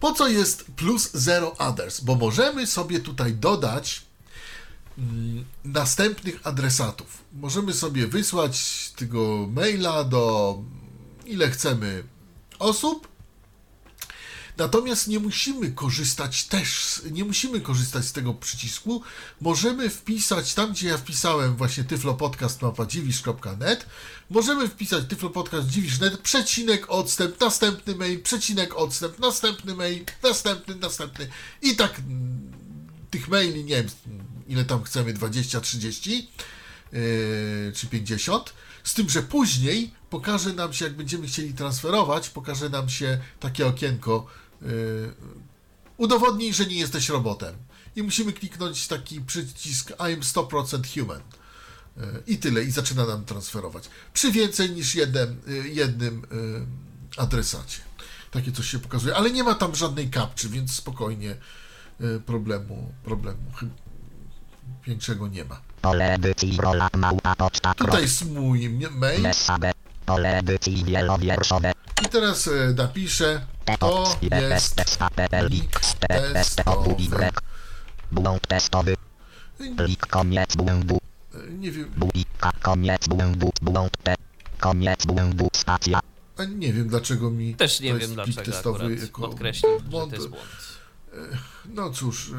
[0.00, 2.00] Po co jest plus zero others?
[2.00, 4.02] Bo możemy sobie tutaj dodać
[5.64, 7.24] następnych adresatów.
[7.32, 10.58] Możemy sobie wysłać tego maila do
[11.26, 12.04] ile chcemy
[12.58, 13.08] osób.
[14.56, 19.02] Natomiast nie musimy korzystać też, nie musimy korzystać z tego przycisku.
[19.40, 23.86] Możemy wpisać tam, gdzie ja wpisałem właśnie tyflopodcast.dziwisz.net
[24.30, 31.28] możemy wpisać tyflopodcast.dziwisz.net przecinek odstęp, następny mail, przecinek odstęp, następny mail, następny, następny
[31.62, 32.52] i tak mm,
[33.10, 33.88] tych maili, nie wiem
[34.48, 36.30] ile tam chcemy, 20, 30
[36.92, 38.52] yy, czy 50,
[38.84, 43.66] z tym, że później pokaże nam się, jak będziemy chcieli transferować, pokaże nam się takie
[43.66, 44.26] okienko
[44.62, 44.68] yy,
[45.96, 47.54] udowodnij, że nie jesteś robotem.
[47.96, 51.20] I musimy kliknąć taki przycisk I'm 100% human.
[51.96, 53.88] Yy, I tyle, i zaczyna nam transferować.
[54.12, 56.66] Przy więcej niż jednym, yy, jednym yy,
[57.16, 57.80] adresacie.
[58.30, 61.36] Takie coś się pokazuje, ale nie ma tam żadnej kapczy, więc spokojnie
[62.00, 63.52] yy, problemu, problemu
[64.86, 65.60] większego nie ma.
[65.82, 69.62] pole edycji rola małpa poczta Tutaj jest mój mail SAB
[70.06, 71.72] pole edycji wielowierszowe
[72.06, 73.46] i teraz e, napiszę
[73.78, 77.30] to jest SAPLX testowe.
[78.12, 78.96] Błąd testowy.
[80.10, 80.98] Koniec błędu.
[81.58, 81.90] Nie wiem,
[82.62, 83.50] koniec błędu.
[83.62, 84.14] Błąd te.
[84.58, 85.48] Koniec błędu.
[85.52, 86.00] Stacja.
[86.36, 89.84] a nie wiem dlaczego mi Też nie to wiem dlaczego testowy akurat jako podkreślił, że
[89.84, 90.10] błąd.
[90.10, 90.46] to jest błąd.
[91.74, 92.32] No cóż, y,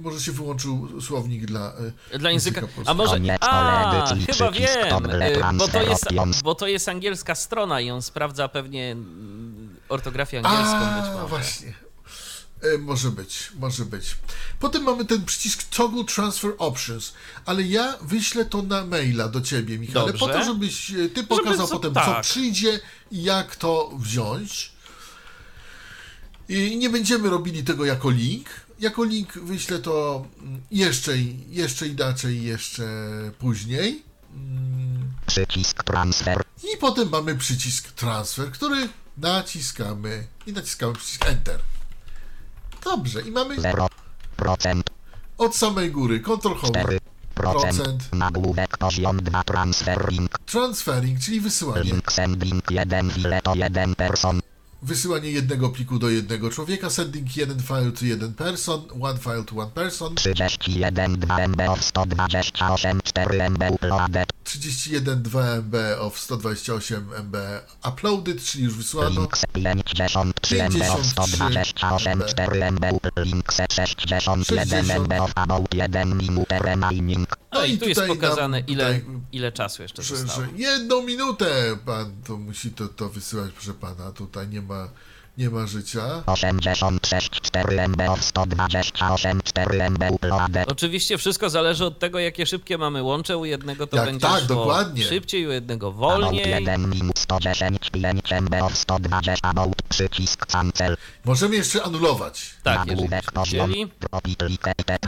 [0.00, 1.72] może się wyłączył słownik dla
[2.14, 2.60] y, Dla języka.
[2.60, 2.94] A polskiego.
[2.94, 3.20] może.
[3.40, 5.06] A, chyba wiem.
[5.10, 6.06] y, Bo to, jest,
[6.44, 11.26] bo to jest angielska strona i on sprawdza pewnie mm, ortografię angielską być A, może.
[11.26, 11.74] właśnie.
[12.74, 14.16] E, może być, może być.
[14.60, 17.12] Potem mamy ten przycisk Toggle Transfer Options,
[17.46, 21.66] ale ja wyślę to na maila do ciebie, Michale, po to, żebyś e, ty pokazał
[21.66, 22.22] co- potem, co tak.
[22.22, 24.72] przyjdzie i jak to wziąć.
[26.48, 28.46] I nie będziemy robili tego jako link.
[28.80, 31.12] Jako link wyślę to mm, jeszcze,
[31.48, 32.84] jeszcze inaczej, jeszcze
[33.38, 34.02] później.
[34.34, 36.42] Mm, Przycisk transfer.
[36.74, 41.60] I potem mamy przycisk transfer, który naciskamy i naciskamy przycisk Enter.
[42.84, 44.82] Dobrze, i mamy 0%.
[45.38, 46.98] od samej góry Ctrl Home 4%.
[47.34, 48.12] Procent.
[48.12, 50.38] Nagłówek poziom 2 transfer link.
[50.38, 51.82] Transferring, czyli wysyłanie.
[51.82, 54.40] Link sending 1 file to 1 person.
[54.82, 56.90] Wysyłanie jednego pliku do jednego człowieka.
[56.90, 58.82] Sending jeden file to jeden person.
[59.00, 60.14] One file to one person.
[60.14, 64.28] 31 2 MB of 128 4 MB uploaded.
[64.44, 67.36] 31 2 MB of 128 MB
[67.88, 69.20] uploaded, czyli już wysłano.
[69.20, 76.58] Link 53 MB of 128 4 MB up- Link 61 MB of about 1 minute
[76.58, 77.28] remaining.
[77.52, 80.46] No i tu jest pokazane, ile, tutaj, ile czasu jeszcze że, zostało.
[80.46, 84.12] że jedną minutę pan to musi to, to wysyłać, proszę pana.
[84.12, 84.69] Tutaj nie ma,
[85.38, 86.22] nie ma życia.
[86.26, 90.72] 86 4 MB of 128 4 MB uploaded.
[90.72, 93.36] Oczywiście wszystko zależy od tego, jakie szybkie mamy łącze.
[93.38, 95.04] U jednego to Jak będzie tak, szło dokładnie.
[95.04, 96.50] szybciej, u jednego wolniej.
[96.50, 100.96] 1 minut 110 5 MB of 120 about przycisk cancel.
[101.24, 102.50] Możemy jeszcze anulować.
[102.62, 103.70] Tak, jeżeli Nagłówek poziom.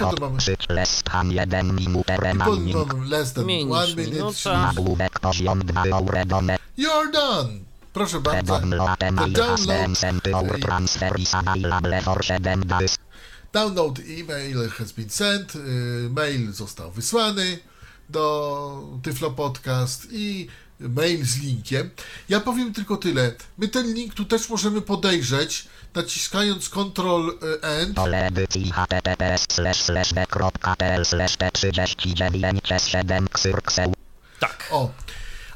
[0.01, 3.09] No to mamy- less than 1 minut remaining.
[3.11, 3.94] less than minute.
[3.96, 4.33] minuta.
[4.35, 6.59] czyli Nagłówek poziom 2 uredone.
[6.79, 7.71] You're done!
[7.92, 8.59] Proszę bardzo.
[8.61, 12.98] Download email has been download, sent our transfer is available for 7 days.
[13.52, 15.55] download email has been sent.
[15.57, 15.59] y,
[16.11, 17.59] Mail został wysłany
[18.09, 20.48] do Tyflo Podcast i
[20.81, 21.90] mail z linkiem.
[22.28, 23.33] Ja powiem tylko tyle.
[23.59, 27.96] My ten link tu też możemy podejrzeć, naciskając Ctrl y, End.
[27.96, 33.92] Pole edycji https slash slash b.pl slash t39 7 ksyrkseł.
[34.40, 34.68] Tak.
[34.70, 34.90] O,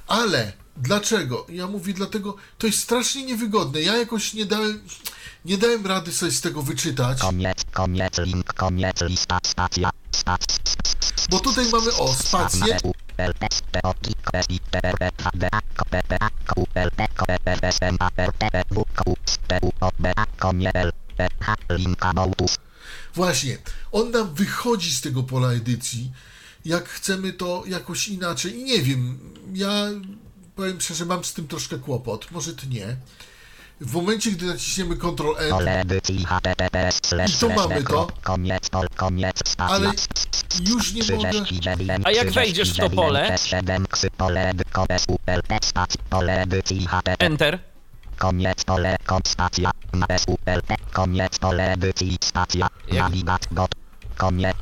[0.07, 1.46] ale dlaczego?
[1.48, 3.80] Ja mówię dlatego, to jest strasznie niewygodne.
[3.82, 4.82] Ja jakoś nie dałem,
[5.44, 10.40] nie dałem rady sobie z tego wyczytać, Koniec, koniec, link, koniec, lista, stacja, stac,
[11.30, 12.78] bo tutaj mamy o spację,
[23.14, 23.58] Właśnie,
[23.92, 26.12] on nam wychodzi z tego pola edycji,
[26.64, 28.58] jak chcemy to jakoś inaczej.
[28.58, 29.18] I nie wiem,
[29.54, 29.86] ja
[30.57, 32.97] powiem szczerze, mam z tym troszkę kłopot, może ty nie.
[33.81, 35.53] W momencie, gdy naciśniemy Ctrl N,
[37.29, 38.09] I tu mamy to.
[39.59, 39.92] Ale
[40.69, 41.31] już nie mogę.
[41.31, 43.38] 39, A jak wejdziesz w to pole?
[43.45, 47.59] 7 ksy, pole edy, kopes, upel, stacja, pole edycji https Enter.
[48.19, 50.37] Koniec pole, kom, stacja, na SUL,
[50.92, 53.49] koniec pole edycji, stacja, nawigat,
[54.16, 54.57] koniec,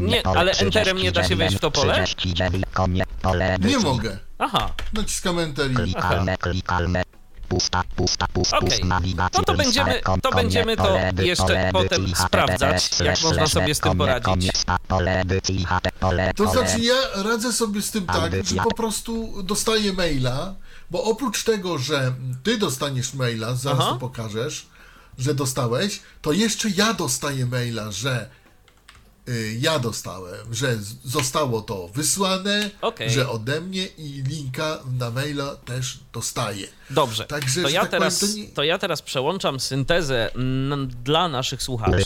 [0.00, 0.26] Nie.
[0.26, 2.04] ale enterem nie da się wejść w to pole?
[2.04, 4.25] 39, koniec, pole edycji, Nie mogę.
[4.38, 4.70] Aha.
[4.92, 5.74] Naciskam Enter i...
[5.74, 7.02] klikalne, klikalne,
[7.48, 13.46] pusta, pusta, pusta, nawigacja, No to będziemy- to będziemy to jeszcze potem sprawdzać, jak można
[13.46, 14.52] sobie z tym poradzić.
[16.36, 20.54] To znaczy ja radzę sobie z tym tak, że po prostu dostaję maila,
[20.90, 23.90] bo oprócz tego, że ty dostaniesz maila, zaraz Aha.
[23.90, 24.66] to pokażesz,
[25.18, 28.28] że dostałeś, to jeszcze ja dostaję maila, że
[29.60, 33.10] ja dostałem, że zostało to wysłane, Okej.
[33.10, 36.66] że ode mnie i linka na maila też dostaję.
[36.90, 37.24] Dobrze.
[37.24, 40.30] Także, to, ja tak powiem, teraz, to nie- to ja teraz przełączam syntezę
[41.04, 42.04] dla naszych słuchaczy,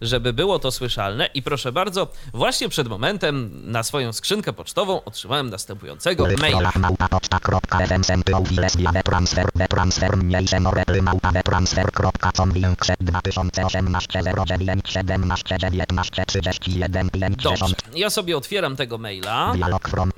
[0.00, 1.26] żeby było to słyszalne.
[1.34, 6.72] I proszę bardzo, właśnie przed momentem na swoją skrzynkę pocztową otrzymałem następującego maila.
[6.76, 16.24] małpa poczta.fm sempył lesbia transfer transfer mniejsze morepy małpa transfer.com większe 2018 09 17 19
[16.26, 17.20] 31 Dobrze.
[17.20, 19.52] 50 Ja sobie otwieram tego maila.
[19.54, 20.10] dialog from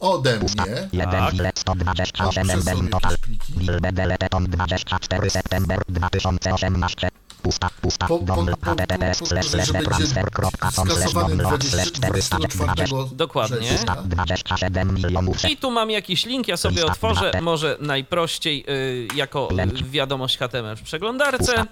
[0.00, 0.88] Ode pusta mnie.
[0.92, 1.32] 1 Tak.
[1.32, 3.52] wiles 128 A, MB przesuń total jakieś pliki.
[3.56, 7.08] Wilbedeleton 24 september 2018
[7.42, 13.56] Pusta, pusta, po- https, slash, slash, będzie transfer.com, slash, skasowany download, slash, 20 24 Dokładnie.
[13.60, 13.96] września.
[14.04, 19.48] 27 milionów I tu mam jakiś link, ja sobie otworzę, może najprościej y, jako
[19.90, 21.68] wiadomość HTML w przeglądarce Click,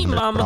[0.00, 0.36] I mam-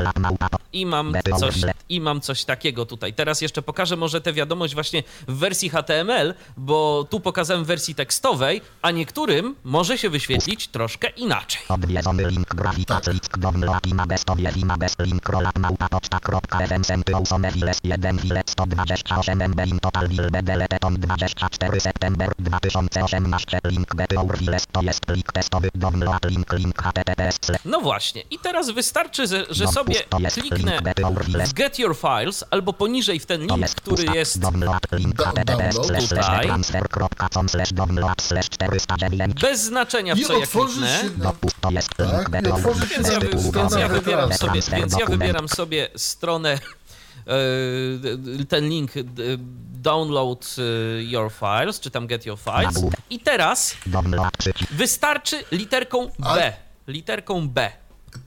[0.72, 1.54] i mam coś,
[1.88, 3.14] i mam coś takiego tutaj.
[3.14, 7.94] Teraz jeszcze pokażę może tę wiadomość właśnie w wersji HTML, bo tu pokazałem w wersji
[7.94, 11.62] tekstowej, a niektórym może się wyświetlić troszkę inaczej.
[11.68, 17.78] Odwiedzony link grafika click download imabes tobie imabes link rola małpa poczta.fm sempy usone wiles
[17.84, 24.38] 1 wiles 128 mb in total will be deleted on 24 september 2018 link betur
[24.38, 28.93] wiles to jest plik testowy download link link https slash No właśnie, i teraz wystarczy,
[29.26, 29.94] że, że No, sobie
[30.32, 30.78] kliknę
[31.46, 34.40] w Get Your Files albo poniżej w ten link, który jest
[36.08, 36.46] tutaj.
[36.46, 41.00] transfer.com slash download slash 409 bez znaczenia w co ja kliknę.
[41.18, 41.32] no
[41.96, 42.30] Tak,
[42.88, 43.52] Więc ja, więc
[43.88, 46.58] wybieram sobie, więc ja wybieram sobie stronę,
[48.40, 48.90] e, ten link
[49.72, 52.74] download e, your files, czy tam get your files.
[53.10, 53.76] I teraz
[54.70, 56.52] wystarczy literką B.
[56.86, 57.70] Literką B.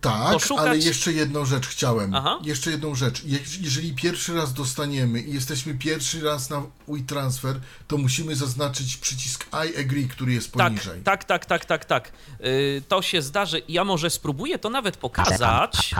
[0.01, 2.15] Tak, poszukać- ale jeszcze jedną rzecz chciałem.
[2.15, 2.39] Aha.
[2.43, 3.23] Jeszcze jedną rzecz.
[3.23, 9.45] Je- Jeżeli pierwszy raz dostaniemy i jesteśmy pierwszy raz na WeTransfer, to musimy zaznaczyć przycisk
[9.53, 11.01] I agree, który jest Tak, poniżej.
[11.01, 12.11] tak, tak, tak, tak, tak.
[12.45, 13.61] Y, to się zdarzy.
[13.67, 15.95] Ja może spróbuję to nawet pokazać.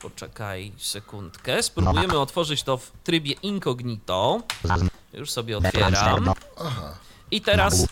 [0.00, 1.62] Poczekaj sekundkę.
[1.62, 4.42] Spróbujemy otworzyć to w trybie incognito.
[5.12, 6.24] Już sobie otwieram.
[6.60, 6.94] Aha.
[7.30, 7.86] I teraz.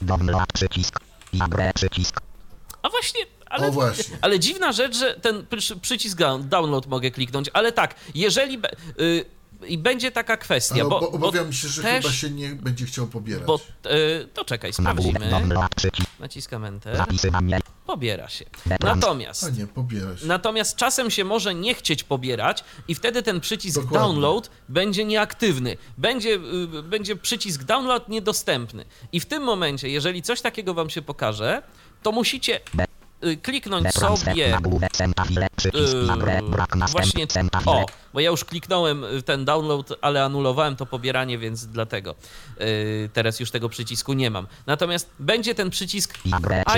[2.83, 3.21] A właśnie.
[3.53, 4.19] Ale, O właśnie.
[4.21, 8.59] ale dziwna rzecz, że ten przy- przycisk down- download mogę kliknąć, ale tak, jeżeli.
[8.59, 9.25] be- Y,
[9.69, 12.87] i będzie taka kwestia, Ale bo, bo obawiam się, że też, chyba się nie będzie
[12.87, 13.47] chciał pobierać.
[13.47, 15.31] Bo, y, to czekaj, sprawdzimy.
[16.21, 17.05] Naciskam Enter.
[17.87, 18.45] Pobiera się.
[18.81, 20.27] Natomiast A nie, pobiera się.
[20.27, 23.99] Natomiast czasem się może nie chcieć pobierać i wtedy ten przycisk Dokładnie.
[24.09, 25.77] download będzie nieaktywny.
[25.99, 26.31] Będzie,
[26.79, 28.85] y, będzie przycisk download niedostępny.
[29.13, 31.63] I w tym momencie, jeżeli coś takiego wam się pokaże,
[32.03, 32.61] to musicie
[33.43, 34.49] kliknąć transfer sobie
[35.75, 37.27] Yy, brak właśnie
[37.67, 42.15] o, bo ja już kliknąłem w ten download, ale anulowałem to pobieranie, więc dlatego
[42.61, 42.67] yy,
[43.13, 44.47] teraz już tego przycisku nie mam.
[44.67, 46.19] Natomiast będzie ten przycisk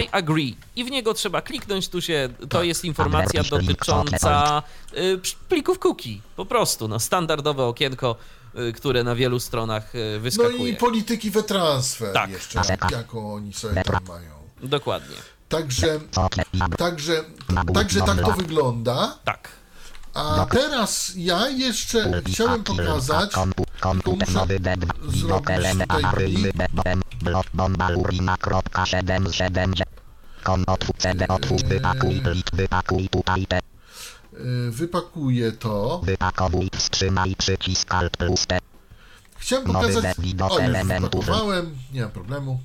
[0.02, 2.64] I agree i w niego trzeba kliknąć, tu się, to Tak.
[2.66, 4.62] jest informacja dotycząca
[4.96, 8.16] y, plików cookie, po prostu, no standardowe okienko,
[8.58, 10.68] y, które na wielu stronach y, No wyskakuje.
[10.72, 12.30] i polityki WeTransfer Tak.
[12.30, 14.30] jeszcze, jak, jaką oni sobie tam mają.
[14.62, 15.16] Dokładnie,
[15.48, 16.00] Także,
[16.78, 17.24] także,
[17.74, 19.18] także tak to wygląda.
[19.24, 19.48] tak.
[20.14, 23.32] A teraz ja jeszcze chciałem pokazać,
[23.80, 26.70] komputer muszę nowy D2 zrobić widok element tutaj awaryjny plik.
[26.72, 29.72] BBM blok bomba urina kropka 77
[30.42, 36.00] kon otwórz CD otwórz wypakuj plik wypakuj tutaj te y, wypakuję to.
[36.04, 38.58] wypakowuj wstrzymaj przycisk alt plus T
[39.38, 40.04] Chciałem pokazać.
[40.48, 42.60] O, już wypakowałem, nie ma problemu.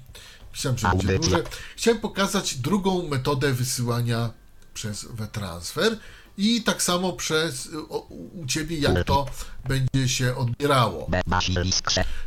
[0.83, 1.17] Audycja.
[1.17, 1.43] duże.
[1.75, 4.29] Chciałem pokazać drugą metodę wysyłania
[4.73, 5.97] przez WeTransfer
[6.37, 7.99] i tak samo przez o,
[8.41, 9.25] u ciebie, jak to
[9.67, 11.09] będzie się odbierało.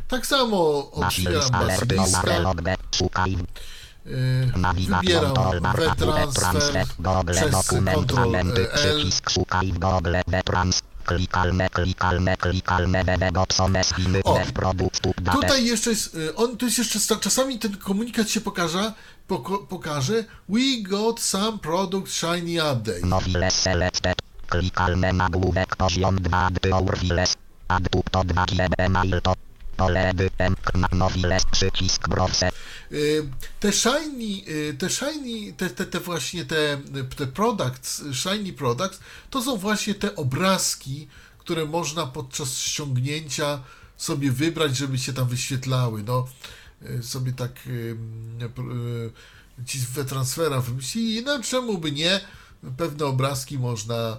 [0.07, 3.01] Tak samo otwieram basilisk alert
[4.57, 6.85] no y, wybieram transfer WeTransfer
[7.31, 9.11] przez Ctrl elementy L.
[11.03, 13.03] klikalne klikalne klikalne
[15.31, 18.93] Tutaj jeszcze jest, y, on, to jest jeszcze, czasami ten komunikat się pokaże,
[19.27, 23.05] poko, pokaże, we got some product shiny update.
[23.05, 24.15] Nowiles selected.
[24.49, 27.35] Klikalne nagłówek poziom 2 Adpiourwiles.
[27.67, 29.33] Adpup to 2 GB mail to
[30.91, 32.49] nowiles przycisk browse.
[32.93, 33.29] Y,
[33.59, 36.81] Te shiny, y, te shiny, te, te, te właśnie te,
[37.17, 43.63] te products, shiny products, to są właśnie te obrazki, które można podczas ściągnięcia
[43.97, 46.03] sobie wybrać, żeby się tam wyświetlały.
[46.03, 46.27] No,
[46.81, 47.51] y, sobie tak
[49.65, 52.19] ci z transfera wymyślili, no czemu by nie?
[52.77, 54.17] Pewne obrazki można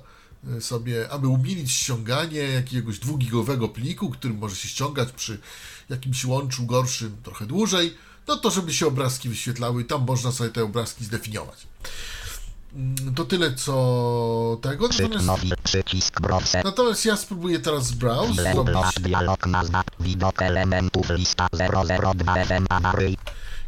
[0.61, 5.41] sobie, aby umilić ściąganie jakiegoś dwugigowego pliku, który może się ściągać przy
[5.89, 7.95] jakimś łączu gorszym trochę dłużej,
[8.29, 11.67] no to żeby się obrazki wyświetlały, tam można sobie te obrazki zdefiniować.
[12.75, 16.13] Mm, To tyle co tego, natomiast,
[16.65, 18.73] natomiast ja spróbuję teraz browse zrobić.
[18.73, 19.85] Blend dialog nazwa.
[20.01, 23.17] Widok elementów lista 002 FM awaryj.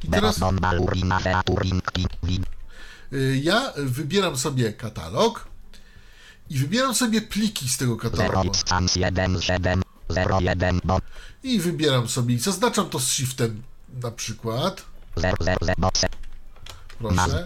[0.04, 0.38] I teraz
[3.12, 5.48] y, ja wybieram sobie katalog
[6.50, 8.48] i wybieram sobie pliki z tego 0 katalogu.
[8.48, 9.58] instance 17
[10.30, 11.00] 01 bo
[11.42, 14.82] I wybieram sobie i zaznaczam to z shiftem na przykład.
[15.16, 16.08] 000 boxe.
[16.98, 17.44] Proszę.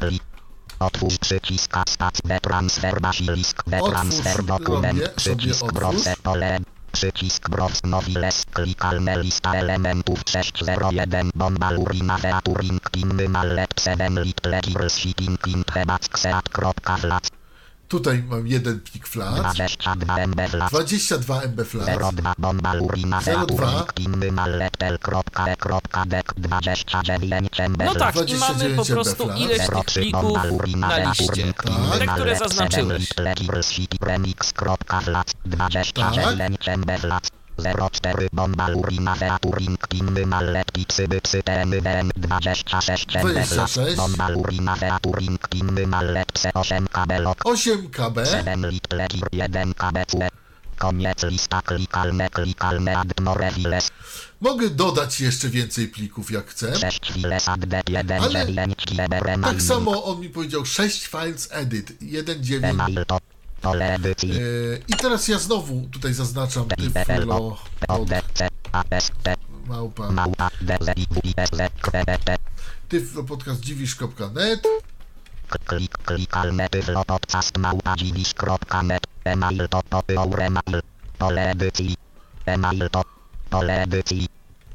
[0.78, 6.60] Otwórz przycisk spac B transfer basilisk transfer dokument przycisk browse pole
[6.92, 14.96] Przycisk browse nowiles klikalne lista elementów 601 bomba urina featuring pinny mallet 7 lit legirs
[14.96, 17.39] shipping int hebac kseat.flac
[17.90, 23.24] Tutaj mam jeden plik flat, 22 MB flac 22 MB flat, 02 bomba urina 02.
[23.26, 29.38] featuring pinny mallet l.e.dek 29 MB No tak, i 29 mamy po prostu flat.
[29.38, 30.38] ileś tych plików
[30.76, 31.52] na liście.
[31.52, 31.66] Tak.
[31.98, 33.08] Te, które zaznaczyłeś.
[34.00, 43.46] Remix.flat 29 MB flat 04 bomba urina featuring pinny mallet pixy bypsy dm 26 MB
[43.46, 43.96] flat 26.
[43.96, 50.30] bomba urina featuring pinny mallet pse 8 kabelot 8 KB, 7 lit legir 1 KBC.
[50.78, 53.90] Koniec lista klikalne klikalne add more files
[54.40, 56.78] mogę dodać jeszcze więcej plików jak chcę.
[56.78, 58.74] 6 files add 1 Ale 9
[59.42, 62.64] Tak samo on mi powiedział 6 files edit, 1.9.
[62.64, 63.39] email to pole edycji
[64.28, 67.56] Yy, I teraz ja znowu tutaj zaznaczam tyflo
[68.72, 69.12] AST
[69.66, 70.50] małpa.
[72.88, 74.62] Tyflopodcastdziwisz.net
[75.66, 79.80] klik klikalne tyflo podcast małpa dziwisz.net email to
[81.18, 81.96] pole edycji
[82.46, 83.02] email to
[83.50, 84.28] pole edycji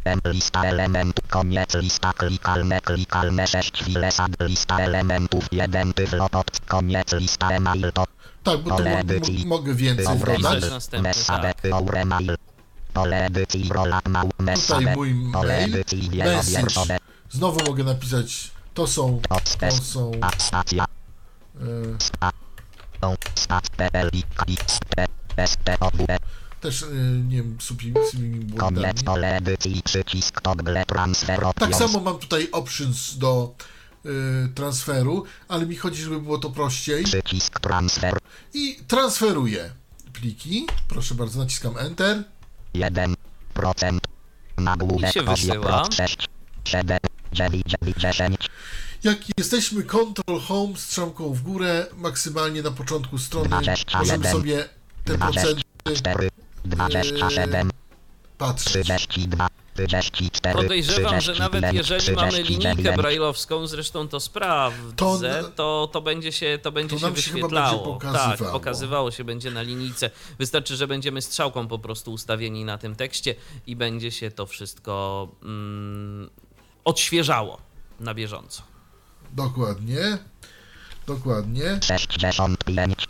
[0.06, 6.60] M lista elementów koniec lista klikalne klikalne 6 files add lista elementów 1 tyflo pod
[6.68, 8.06] koniec lista email to
[8.44, 10.06] Tak, bo tu Pole mo- mogę więcej
[10.70, 12.06] następny, tak.
[12.06, 12.36] mail.
[12.94, 14.30] Pole edycji rola mał
[14.68, 16.24] Tutaj mój Pole mail, edycji message.
[16.24, 16.98] wielowierszowe.
[17.32, 19.22] Znowu mogę napisać, to są,
[19.60, 20.30] to są, A
[26.66, 26.86] też, e,
[27.30, 28.00] nie wiem, subimi
[28.40, 28.88] błędami.
[29.24, 33.56] Edycji przycisk toggle transfer Tak samo mam tutaj options do
[34.06, 34.10] e,
[34.56, 37.04] transferu, ale mi chodzi, żeby było to prościej.
[37.04, 38.18] Przycisk transfer.
[38.54, 39.70] I transferuję
[40.14, 40.68] pliki.
[40.88, 42.24] Proszę bardzo, naciskam Enter.
[42.76, 43.16] 1%.
[44.58, 45.66] Nagłówek I się wysyła.
[45.66, 46.28] prot 6.
[46.66, 46.98] 7.
[47.34, 47.64] 9.
[47.98, 48.50] 10.
[49.04, 54.00] Jak jesteśmy Ctrl Home strzałką w górę, maksymalnie na początku strony, 21.
[54.00, 54.70] możemy sobie
[55.04, 55.62] te procenty
[55.96, 56.30] 4.
[56.66, 57.72] 27.
[58.38, 58.72] patrzeć.
[58.72, 59.48] 32.
[59.76, 60.56] 34.
[60.56, 66.32] Podejrzewam, że nawet 35, jeżeli mamy 39, linijkę brajlowską, zresztą to sprawdzę, To to, będzie
[66.32, 67.78] się, to będzie to się wyświetlało.
[68.00, 68.60] będzie tak, pokazywało.
[68.60, 70.10] pokazywało się będzie na linijce.
[70.40, 73.36] Wystarczy, że będziemy strzałką po prostu ustawieni na tym tekście
[73.68, 76.30] i będzie się to wszystko mm,
[76.86, 77.58] odświeżało
[78.00, 78.62] na bieżąco.
[79.34, 80.18] Dokładnie.
[81.08, 81.80] Dokładnie.
[81.84, 83.08] 65.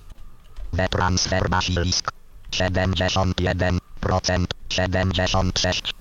[0.91, 2.12] Transfer basilisk.
[2.58, 4.45] 71%.
[4.70, 5.93] 76.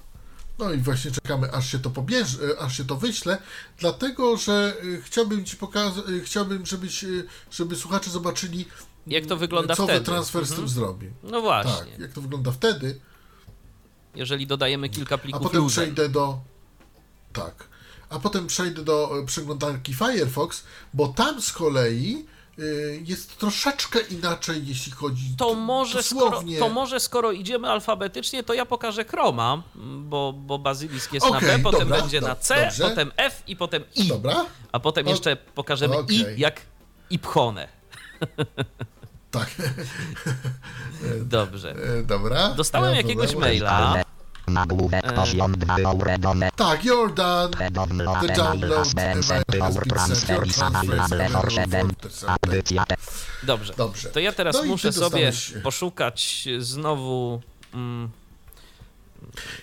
[0.59, 3.39] No i właśnie czekamy, aż się to pobierze, e, aż się to wyśle,
[3.79, 7.09] dlatego że e, chciałbym ci pokazać, chciałbym, żebyś, e,
[7.51, 8.65] żeby słuchacze zobaczyli,
[9.07, 10.05] Jak to wygląda co wtedy?
[10.05, 10.69] transfer z tym Mhm.
[10.69, 11.11] zrobi.
[11.23, 13.01] No właśnie, Tak, jak to wygląda wtedy,
[14.15, 15.85] jeżeli dodajemy kilka a plików potem luzem.
[15.85, 16.39] przejdę do.
[17.33, 17.69] Tak.
[18.09, 22.34] A potem przejdę do e, przeglądarki Firefox, bo tam z kolei e,
[23.05, 28.67] jest troszeczkę inaczej, jeśli chodzi To może, skoro, to może skoro idziemy alfabetycznie, to ja
[28.67, 29.63] pokażę Chroma,
[29.99, 32.89] bo, bo bazylisk jest na Okej, B, potem dobra, będzie na do- C, dobrze.
[32.89, 34.09] potem F i potem I.
[34.09, 36.17] Dobra, A potem jeszcze pokażemy okej.
[36.37, 36.61] I jak
[37.11, 37.69] Ipchone.
[39.31, 39.51] tak.
[41.25, 41.71] Dobrze.
[41.99, 42.49] E, dobra.
[42.49, 44.05] Dostałem Ja jakiegoś maila.
[44.49, 45.13] Nagłówek E.
[45.13, 46.49] poziom 2 euro done.
[46.57, 47.51] Tak, you're done.
[47.51, 50.95] The download The download has been sent to email has our transfer Your is transfer
[50.95, 51.89] is available for available 7.
[51.89, 52.37] for the seven.
[52.45, 52.97] Audycja te.
[53.43, 53.73] Dobrze.
[53.77, 54.09] Dobrze.
[54.11, 57.41] To ja teraz No muszę sobie dostałeś- poszukać znowu.
[57.75, 58.09] Mm,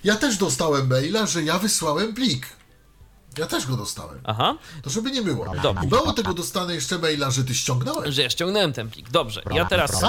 [0.04, 2.48] Ja też dostałem maila, że ja wysłałem plik.
[3.38, 4.20] Ja też go dostałem.
[4.24, 5.46] aha, To żeby nie było.
[5.64, 5.84] Dobra.
[5.84, 8.16] I mało tego dostanę jeszcze maila, że ty ściągnąłeś.
[8.16, 9.10] że ja ściągnąłem ten plik.
[9.10, 9.42] Dobrze.
[9.52, 10.02] Ja teraz,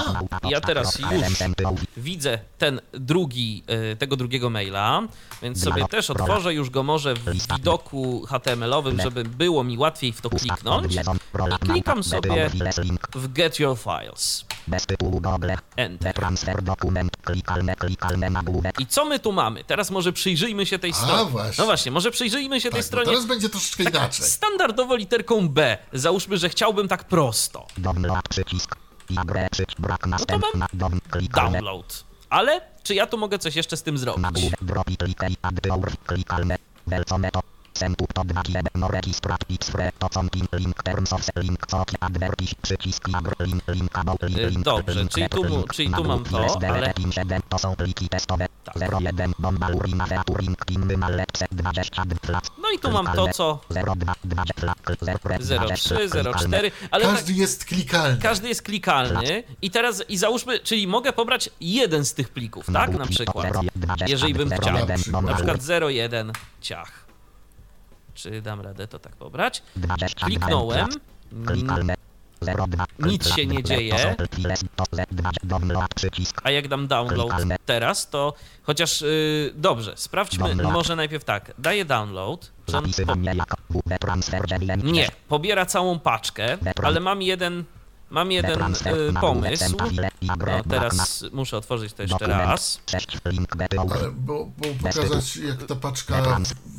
[0.49, 1.09] ja teraz już
[1.97, 5.03] widzę ten drugi, e, tego drugiego maila,
[5.43, 7.25] więc sobie też otworzę już go może w
[7.57, 10.95] widoku HTML-owym, żeby było mi łatwiej w to kliknąć.
[10.95, 12.51] I klikam sobie
[13.15, 14.45] w Get Your Files.
[14.67, 15.51] Bez tytułu Google.
[15.77, 16.15] Enter.
[16.15, 17.17] Transfer dokument.
[17.25, 18.81] Klikalne, klikalne nagłówek.
[18.81, 19.65] I co my tu mamy?
[19.65, 21.31] Teraz może przyjrzyjmy się tej stronie.
[21.31, 21.55] właśnie.
[21.59, 24.27] No właśnie, może przyjrzyjmy się tej Tak, bo stronie teraz będzie troszeczkę tak inaczej.
[24.27, 25.79] standardowo literką B.
[25.93, 27.67] Załóżmy, że chciałbym tak prosto.
[27.79, 28.77] Download przycisk.
[29.51, 30.67] Przycisk brak następna.
[30.73, 30.99] Down.
[31.11, 31.53] Klikalne.
[31.59, 32.05] Download.
[32.31, 34.23] Ale czy ja tu mogę coś jeszcze z tym zrobić?
[34.23, 35.91] Nagłówek drop i klikaj add our.
[36.07, 36.57] Klikalne.
[36.87, 37.41] Welcome to.
[37.75, 42.55] Send to 2 GB no registrat X-Fre to pin link terms of link co advertis
[42.55, 45.91] przycisk agr link link about link Y, link dobrze, link czyli tu mu- link czyli
[45.91, 48.47] tu mam to, ale- pin 7 to są pliki testowe.
[48.65, 48.77] Tak.
[49.01, 53.61] 01 bomba urina featuring pin mallepse 22 flat No i tu mam to, co?
[53.71, 54.79] 02 20 flat
[55.77, 56.09] 03,
[56.49, 58.19] 04, ale tak, Każdy jest klikalny.
[58.23, 59.43] każdy jest klikalny.
[59.63, 63.47] I teraz, i załóżmy, czyli mogę pobrać jeden z tych plików, tak, na przykład,
[64.07, 64.75] jeżeli bym chciał,
[65.23, 67.03] na przykład 01 ciach.
[68.15, 69.63] Czy dam radę to tak pobrać?
[70.15, 70.89] Kliknąłem,
[71.47, 71.95] Klikalne.
[72.43, 72.85] 02.
[72.99, 74.17] Nic się nie dzieje.
[76.43, 77.33] A jak dam download
[77.67, 82.53] teraz, to chociaż, yy, dobrze, sprawdźmy może najpierw tak, daję download,
[84.93, 87.65] nie, pobiera całą paczkę, ale mam jeden,
[88.13, 89.77] mam jeden yy, pomysł,
[90.23, 92.81] no, teraz muszę otworzyć to jeszcze raz.
[92.91, 93.87] 6 link BTO.
[93.91, 96.23] Ale bo, bo pokazać jak ta paczka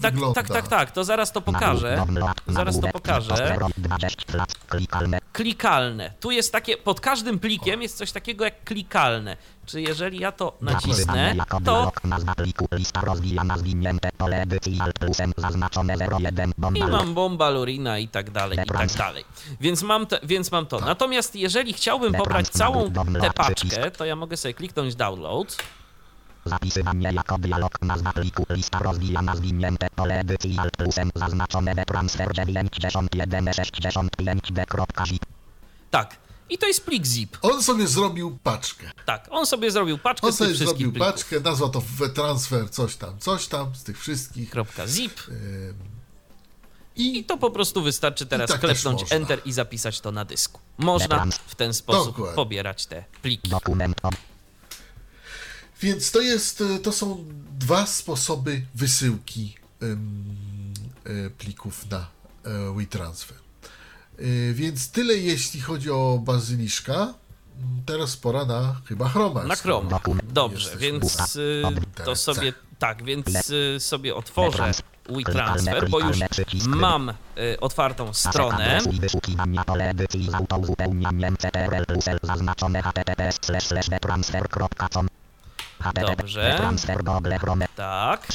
[0.02, 0.44] Tak, wygląda.
[0.44, 2.06] tak, tak, tak, to zaraz to pokażę.
[2.48, 3.58] Zaraz to pokażę.
[3.78, 4.56] 20 flat.
[4.68, 5.20] Klikalne.
[5.34, 6.14] Klikalne.
[6.20, 9.38] Tu jest takie, pod każdym plikiem jest coś takiego jak klikalne.
[9.66, 12.68] Czy jeżeli ja to nacisnę, to blok nazwa pliku.
[12.72, 16.88] Lista rozwijana zwinięte pole edycji alt plusem zaznaczone 01 bomba.
[16.88, 19.26] i mam bomba lurina i tak dalej, i tak dalej.
[19.60, 20.80] Więc mam, te, więc mam to.
[20.80, 22.92] Natomiast jeżeli chciałbym pobrać całą
[23.22, 25.58] tę paczkę, to ja mogę sobie kliknąć download.
[26.46, 28.46] Zapisywanie jako dialog nazwa pliku.
[28.50, 35.26] Lista rozwijana zwinięte pole edycji alt plusem zaznaczone transfer 91 65 D.zip.
[35.92, 36.23] Tak.
[36.50, 37.38] I to jest plik zip.
[37.42, 38.92] On sobie zrobił paczkę.
[39.06, 41.14] Tak, on sobie zrobił paczkę On z tych sobie wszystkich zrobił plików.
[41.14, 44.50] paczkę, nazwał to w transfer coś tam, coś tam z tych wszystkich.
[44.50, 45.22] Kropka .zip.
[46.96, 49.04] I, I to po prostu wystarczy teraz tak klepnąć.
[49.10, 50.60] Enter i zapisać to na dysku.
[50.78, 52.36] Można w ten sposób Dokładnie.
[52.36, 53.52] pobierać te pliki.
[55.82, 57.26] Więc to jest, e, to są
[57.60, 60.26] dwa sposoby wysyłki em,
[61.06, 62.08] e, plików na
[62.46, 63.38] e, WeTransfer.
[64.20, 67.14] E, Więc tyle jeśli chodzi o bazyliszka.
[67.86, 69.44] Teraz pora na chyba Chroma.
[69.44, 70.00] Na Chrome.
[70.24, 71.64] Dobrze, Jesteśmy więc y,
[72.06, 74.72] to sobie, tak, więc y, sobie otworzę
[75.10, 76.18] WeTransfer, bo już
[76.66, 78.80] mam y, otwartą stronę.
[86.18, 86.56] Dobrze.
[87.76, 88.28] Tak.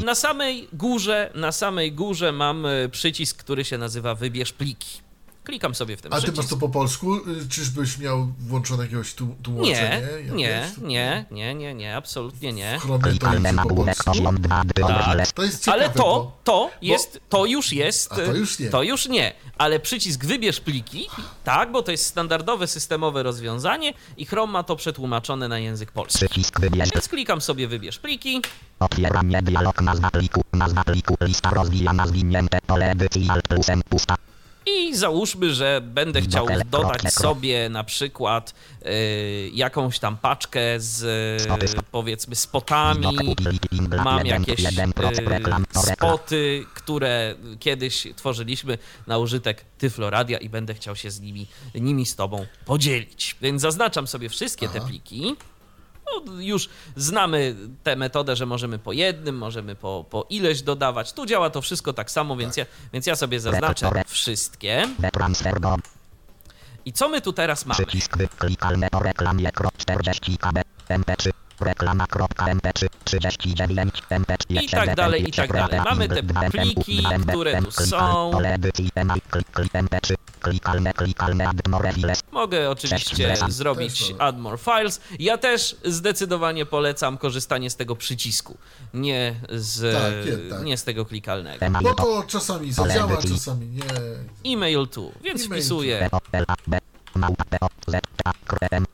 [0.00, 5.00] I na samej górze, na samej górze mam y, przycisk, który się nazywa Wybierz pliki.
[5.48, 6.36] Klikam sobie w ten A ty przycisk.
[6.42, 7.16] masz to po polsku?
[7.16, 10.02] Y, Czyżbyś miał włączone jakiegoś tu, tłumaczenie?
[10.24, 12.78] Nie, nie, nie, nie, nie, nie, absolutnie nie.
[12.78, 14.10] W Chromie to Klikalne jest po nagłówek polsku.
[14.24, 15.32] poziom 2 Tak.
[15.32, 18.12] To jest ciekawe, Ale to, to jest, to już jest.
[18.12, 18.70] A to już nie.
[18.70, 19.32] To już nie.
[19.58, 21.08] Ale przycisk wybierz pliki,
[21.44, 26.26] tak, bo to jest standardowe systemowe rozwiązanie i Chrome ma to przetłumaczone na język polski.
[26.26, 26.88] Przycisk wybierz.
[26.94, 28.40] Więc klikam sobie wybierz pliki.
[28.80, 30.42] Otwieranie dialog nazwa pliku.
[30.52, 31.16] Nazwa pliku.
[31.20, 34.14] Lista rozwijana zwinięte pole edycji alt plusem pusta.
[34.66, 38.54] I załóżmy, że będę chciał dodać sobie na przykład
[38.86, 41.02] y, jakąś tam paczkę z
[41.64, 43.36] y, powiedzmy spotami.
[44.04, 45.64] Mam 1, jakieś 1, y, reklam.
[45.72, 52.16] spoty, które kiedyś tworzyliśmy na użytek Tyfloradia i będę chciał się z nimi, nimi z
[52.16, 53.36] tobą podzielić.
[53.40, 55.36] Więc zaznaczam sobie wszystkie te pliki.
[56.26, 61.12] No, już znamy tę metodę, że możemy po jednym, możemy po, po ileś dodawać.
[61.12, 64.88] Tu działa to wszystko tak samo, więc ja, więc ja sobie zaznaczę wszystkie.
[66.84, 67.86] I co my tu teraz mamy?
[67.86, 71.47] Przycisk wyklikalne o reklamie krok 40 kb mp3 reklama.mp3 39 mp3
[74.50, 75.80] I tak dalej, i tak dalej.
[75.84, 78.30] Mamy te pliki, które tu są.
[79.74, 84.14] mp3 klikalne klikalne admore files Mogę oczywiście zrobić.
[84.18, 85.00] Add More Files.
[85.18, 88.58] Ja też zdecydowanie polecam korzystanie z tego przycisku,
[88.94, 90.62] nie z, Tak, nie, tak.
[90.64, 91.66] nie z tego klikalnego.
[91.82, 93.82] Bo to czasami zadziała, czasami nie.
[94.52, 96.10] E-mail tu, więc E-mail wpisuję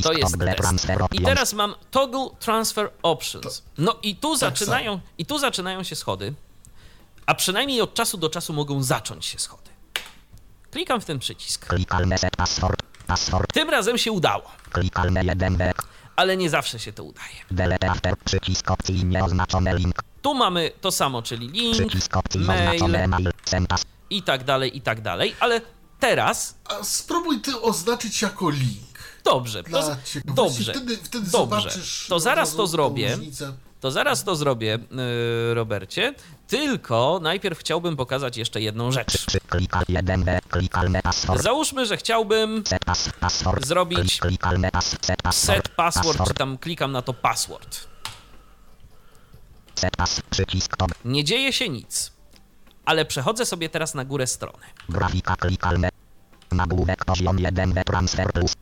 [0.03, 0.86] To jest test.
[1.11, 3.63] I teraz mam toggle transfer options.
[3.77, 6.34] No i tu tak zaczynają, i tu zaczynają się schody,
[7.25, 9.69] a przynajmniej od czasu do czasu mogą zacząć się schody.
[10.71, 11.65] Klikam w ten przycisk.
[12.17, 12.84] Set password
[13.14, 15.84] password Tym razem się udało, klikalne jeden wek
[16.16, 17.36] ale nie zawsze się to udaje.
[17.51, 22.82] delete after przycisk opcji nieoznaczone link Tu mamy to samo, czyli link, przycisk opcji mail
[23.09, 23.32] mail
[24.09, 25.61] i tak dalej, i tak dalej, ale
[25.99, 28.93] teraz A spróbuj ty oznaczyć jako link.
[29.24, 31.32] Dobrze, to, dobrze, Wtedy, wtedy dobrze.
[31.32, 33.16] zobaczysz To zaraz to zrobię.
[33.16, 33.53] różnicę.
[33.80, 34.80] To zaraz to zrobię,
[35.47, 36.14] yy, Robercie.
[36.54, 39.26] Tylko najpierw chciałbym pokazać jeszcze jedną rzecz.
[39.26, 41.41] Czy klikal 1B, klikalne password.
[41.41, 42.64] Załóżmy, że chciałbym.
[43.62, 44.20] Zrobić
[45.32, 46.28] set password.
[46.28, 47.88] czy tam klikam na to password.
[51.06, 52.12] Nie dzieje się nic,
[52.86, 54.64] ale przechodzę sobie teraz na górę strony.
[54.89, 55.89] Grafika klikalne.
[56.51, 58.54] Nagłówek poziom 1B transfer plus.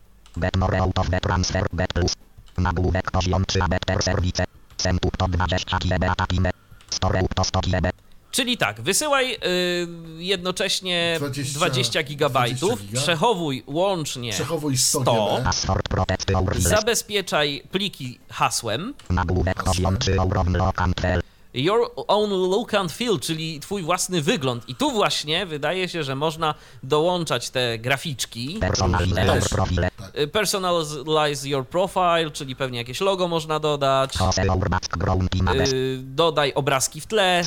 [1.12, 2.14] The transfer bet plus.
[2.58, 4.46] Nagłówek poziom 3 better service.
[4.78, 6.52] Semtup to 20 GB atapime.
[6.94, 7.90] Store to 100 GB.
[8.32, 9.38] Czyli tak, wysyłaj yy,
[10.24, 13.02] jednocześnie 20 20, gigabajtów, 20 giga.
[13.02, 15.44] przechowuj łącznie Przechowuj 100 100, GB.
[15.44, 16.68] Password protect our list.
[16.68, 19.64] zabezpieczaj pliki hasłem, Nagłówek
[21.54, 21.92] poziom 3 Auron lock and fell.
[21.92, 24.70] Your own look and feel, czyli twój własny wygląd.
[24.70, 28.58] I tu właśnie wydaje się, że można dołączać te graficzki.
[28.60, 29.40] Personalize.
[30.20, 34.18] Y, Personalize your profile, czyli pewnie jakieś logo można dodać.
[35.74, 37.44] Y, Dodaj obrazki w tle.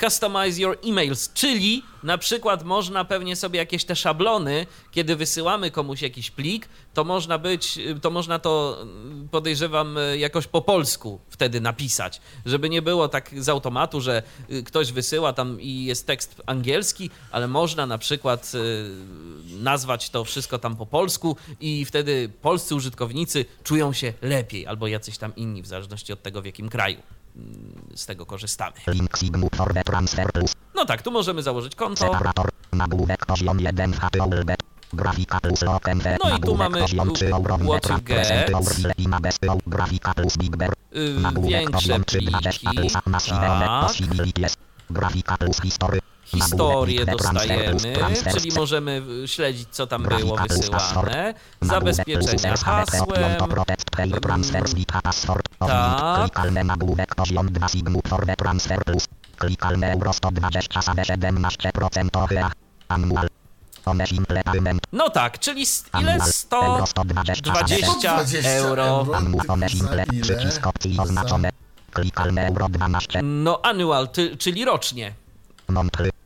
[0.00, 6.02] Customize your emails, czyli na przykład można pewnie sobie jakieś te szablony, kiedy wysyłamy komuś
[6.02, 11.60] jakiś plik, to można być, to można to mm, podejrzewam y, jakoś po polsku wtedy
[11.60, 16.42] napisać, żeby nie było tak z automatu, że y, ktoś wysyła tam i jest tekst
[16.46, 18.90] angielski, ale można na przykład y,
[19.62, 25.18] nazwać to wszystko tam po polsku i wtedy polscy użytkownicy czują się lepiej, albo jacyś
[25.18, 26.98] tam inni, w zależności od tego, w jakim kraju
[27.94, 28.76] z tego korzystamy.
[30.74, 32.12] No tak, tu możemy założyć konto.
[32.12, 32.48] Separator.
[32.72, 34.44] Nagłówek poziom 1 HTML.
[34.92, 36.04] Grafika plus OpenF.
[36.24, 38.50] No i tu mamy poziom 3 Auron what you Present
[39.22, 39.42] get.
[39.66, 40.72] Grafika plus Big Bear.
[41.20, 42.90] Nagłówek większe poziom 3 20 pliki.
[44.32, 44.52] Tak.
[44.90, 46.00] Grafika plus history.
[46.24, 47.76] Historię dostajemy,
[48.34, 51.34] czyli możemy śledzić, co tam było wysyłane.
[51.60, 53.04] Zabezpieczenia hasłem.
[55.58, 56.18] tak.
[56.18, 59.04] Link klikalne nagłówek poziom 2 sign for the transfer plus.
[59.36, 62.50] Klikalne euro 120 same 17% OHA.
[62.88, 63.28] Annual.
[63.86, 64.82] One simple payment.
[64.92, 65.90] No tak, czyli ile?
[65.92, 66.20] Annual.
[66.62, 69.06] Euro 120 120 20 euro.
[69.14, 70.04] Annualne Ty simple.
[70.06, 70.22] za ile?
[70.22, 71.50] Przycisk opcji Za- oznaczone.
[71.92, 73.22] Klikalne euro 12.
[73.22, 75.12] No annual, ty, czyli rocznie.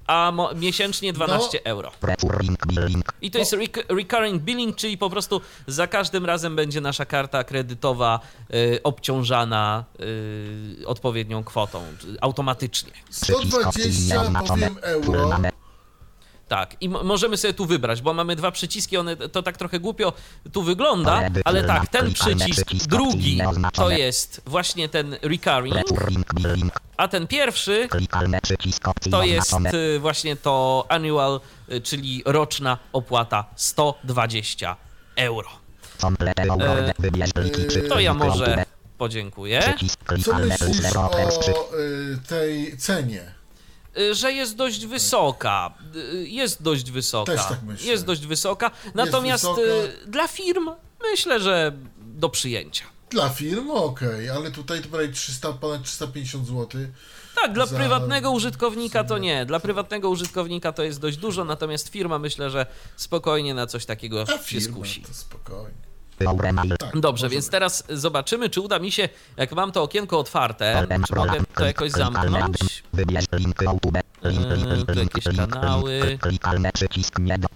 [0.07, 1.91] A mo- miesięcznie 12 euro.
[2.03, 3.13] Recurring billing.
[3.23, 7.45] I to jest rec- recurring billing, czyli po prostu za każdym razem będzie nasza karta
[7.45, 8.21] kredytowa
[8.55, 11.83] y, obciążana y, odpowiednią kwotą,
[12.21, 12.93] automatycznie.
[13.11, 14.49] Przycisk opcji 120 nieoznaczone.
[14.71, 15.31] powiem euro.
[16.49, 20.13] Tak, i możemy sobie tu wybrać, bo mamy dwa przyciski, one to tak trochę głupio
[20.53, 23.41] tu wygląda, ale tak, ten przycisk drugi
[23.73, 25.75] to jest właśnie ten recurring,
[26.97, 27.89] a ten pierwszy
[29.11, 31.41] to jest y, właśnie to annual,
[31.73, 34.77] y, czyli roczna opłata 120
[35.17, 35.49] euro.
[36.99, 37.63] Wybierz pliki.
[37.89, 38.65] To ja może
[38.99, 41.11] podziękuję, Przycisk Co myślisz o
[41.79, 43.38] y, tej cenie?
[43.99, 45.75] Y, że jest dość wysoka.
[46.15, 47.33] Y, Jest dość wysoka.
[47.37, 47.87] Też tak myślę.
[47.91, 48.71] Jest dość wysoka.
[48.95, 49.61] Natomiast wysoka.
[49.63, 50.71] y, dla firm
[51.13, 52.85] myślę, że do przyjęcia.
[53.11, 56.67] Dla firm okej, ale tutaj to prawie 300, ponad 350 zł.
[57.43, 59.47] Tak, dla za- prywatnego użytkownika to nie.
[59.47, 64.23] Dla prywatnego użytkownika to jest dość dużo, natomiast firma myślę, że spokojnie na coś takiego
[64.23, 65.03] A się firma skusi.
[65.03, 65.88] to spokojnie.
[66.19, 67.31] Tak, Dobrze, możemy.
[67.31, 71.65] więc teraz zobaczymy, czy uda mi się, jak mam to okienko otwarte, czy mogę to
[71.67, 72.83] jakoś zamknąć?
[72.93, 73.99] Wybierz link YouTube.
[74.25, 76.19] Link, Eee, link, link, link, jakieś kanały.
[76.75, 77.49] przycisk nie do,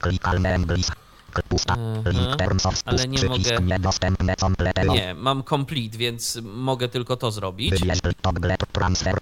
[1.48, 1.74] Pusta.
[1.74, 2.16] Mhm.
[2.16, 4.84] Link terms of Ale nie przycisk mogę- niedostępne complete.
[4.86, 7.70] Nie, mam complete, więc mogę tylko to zrobić.
[7.70, 9.14] Wybierz toggle transfer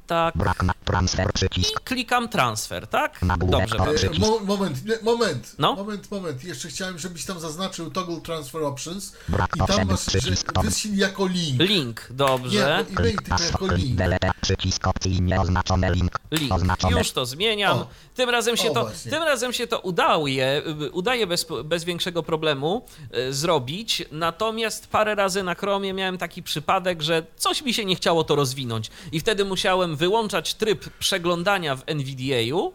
[0.07, 0.37] Tak.
[0.37, 1.79] Brak na transfer I przycisk.
[1.83, 3.19] klikam transfer, tak?
[3.37, 3.77] Dobrze.
[4.15, 4.19] E.
[4.19, 5.75] Mo moment, nie, moment, No.
[5.75, 6.43] moment, moment.
[6.43, 10.19] Jeszcze chciałem, żebyś tam zaznaczył toggle transfer options Brak i tam masz, że
[10.63, 11.59] wyślij jako link.
[11.61, 12.59] Link, dobrze.
[12.59, 13.99] Nie, e-mail tylko jako link.
[14.41, 16.19] przycisk opcji nieoznaczone link.
[16.31, 16.53] Link.
[16.53, 16.97] Oznaczone.
[16.97, 17.77] Już to zmieniam.
[17.77, 17.87] O.
[18.15, 19.11] Tym razem się O, to, właśnie.
[19.11, 20.61] tym razem się to udaje,
[20.91, 24.03] udaje bez, bez większego problemu e, zrobić.
[24.11, 28.35] Natomiast parę razy na Chromie miałem taki przypadek, że coś mi się nie chciało to
[28.35, 28.89] rozwinąć.
[29.11, 32.73] I wtedy musiałem wyłączać tryb przeglądania w NVDA-u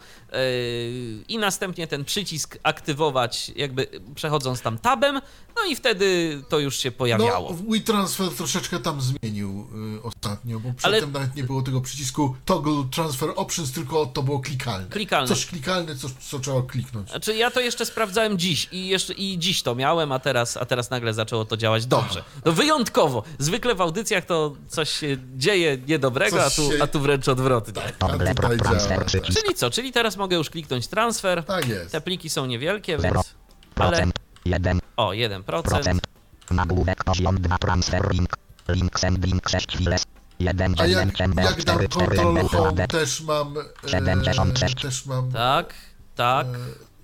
[1.28, 5.20] i następnie ten przycisk aktywować, jakby przechodząc tam tabem,
[5.57, 7.51] no i wtedy to już się pojawiało.
[7.53, 9.66] No, WeTransfer troszeczkę tam zmienił
[9.99, 14.22] y, ostatnio, bo przedtem Ale- nawet nie było tego przycisku Toggle Transfer Options, tylko to
[14.22, 14.87] było klikalne.
[14.89, 15.28] Klikalne.
[15.28, 17.11] Coś klikalne, coś, co trzeba kliknąć.
[17.11, 20.64] Znaczy ja to jeszcze sprawdzałem dziś i jeszcze i dziś to miałem, a teraz, a
[20.64, 22.24] teraz nagle zaczęło to działać dobrze.
[22.45, 23.22] No wyjątkowo.
[23.39, 27.82] Zwykle w audycjach to coś się dzieje niedobrego, a tu, się- a tu wręcz odwrotnie.
[27.87, 29.22] A Toggle tutaj transfer tak.
[29.22, 29.70] Czyli co?
[29.70, 31.44] Czyli teraz mogę już kliknąć transfer.
[31.44, 31.92] Tak jest.
[31.92, 33.14] Te pliki są niewielkie, Zero.
[33.14, 33.34] więc...
[33.74, 33.90] Ale...
[33.90, 34.14] procent
[34.44, 35.42] 1 O, 1%.
[35.62, 36.02] procent.
[36.50, 38.36] Nagłówek poziom 2 transfer link.
[38.68, 40.02] Link sending 6 chwiles.
[40.38, 43.54] 1 A jak, jak dam 4 4 Control MB Home, też mam...
[43.84, 44.82] E, 76.
[44.82, 45.32] też mam...
[45.32, 45.74] Tak,
[46.14, 46.46] tak.
[46.46, 46.50] E,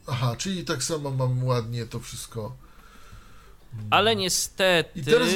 [0.06, 2.56] aha, czyli tak samo mam ładnie to wszystko.
[3.90, 5.00] Ale niestety...
[5.00, 5.28] I teraz-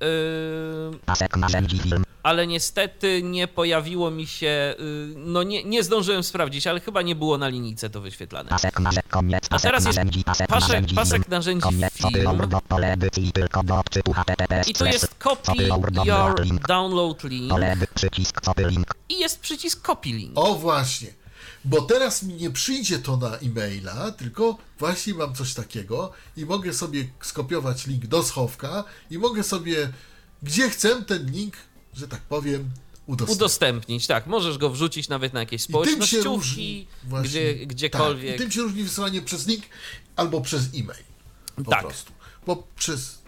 [0.00, 0.06] yy,
[2.22, 7.14] ale niestety nie pojawiło mi się, y, no nie, nie zdążyłem sprawdzić, ale chyba nie
[7.14, 8.48] było na linijce to wyświetlane.
[8.50, 9.08] Pasek narzędzi.
[9.08, 9.48] Koniec.
[9.48, 10.24] Pasek teraz jest narzędzi.
[10.24, 11.30] Pasek pasek- narzędzi pasek film.
[11.30, 11.92] narzędzi Koniec.
[11.94, 12.30] film.
[12.30, 14.68] Upload do pole edycji tylko do odczytu HTTPS.
[14.68, 15.62] I tu jest copy
[16.04, 18.94] your download link Pole edy- przycisk copy link.
[19.08, 20.32] i jest przycisk copy link.
[20.38, 21.08] O właśnie,
[21.66, 26.72] bo teraz mi nie przyjdzie to na e-maila, tylko właśnie mam coś takiego i mogę
[26.74, 29.92] sobie skopiować link do schowka i mogę sobie,
[30.42, 31.54] gdzie chcę, ten link,
[31.94, 32.70] że tak powiem,
[33.06, 33.36] udostępnić.
[33.36, 37.58] Udostępnić, tak, możesz go wrzucić nawet na jakieś I tym się różni społecznościówki, właśnie, gdzie,
[37.58, 38.36] Tak, gdziekolwiek.
[38.36, 39.64] I tym się różni wysyłanie przez link
[40.16, 41.04] albo przez e-mail.
[41.64, 41.80] Po Tak.
[41.80, 42.12] prostu.
[42.46, 43.18] Bo przez,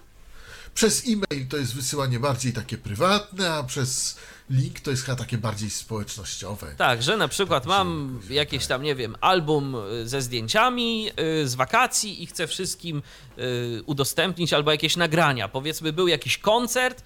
[0.75, 4.17] przez e-mail to jest wysyłanie bardziej takie prywatne, a przez
[4.51, 6.75] link to jest chyba takie bardziej społecznościowe.
[6.77, 11.11] Tak, że na przykład mam jakieś tam, nie wiem, album y, ze zdjęciami
[11.43, 13.03] y, z wakacji i chcę wszystkim
[13.39, 15.49] y, udostępnić albo jakieś nagrania.
[15.49, 17.03] Powiedzmy, był jakiś koncert,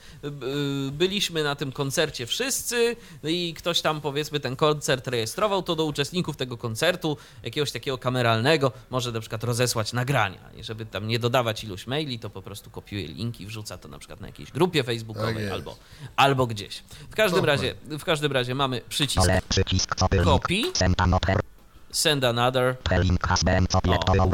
[0.93, 5.85] byliśmy na tym koncercie wszyscy no i ktoś tam, powiedzmy, ten koncert rejestrował, to do
[5.85, 10.51] uczestników tego koncertu, jakiegoś takiego kameralnego, może na przykład rozesłać nagrania.
[10.57, 13.99] I żeby tam nie dodawać iluś maili, to po prostu kopiuje linki, wrzuca to na
[13.99, 15.53] przykład na jakiejś grupie Tak facebookowej jest.
[15.53, 15.77] albo,
[16.17, 16.83] albo gdzieś.
[17.11, 17.69] W każdym Dokładnie.
[17.69, 18.81] razie, w każdym razie mamy
[19.49, 20.63] przycisk copy.
[21.93, 22.77] Send another.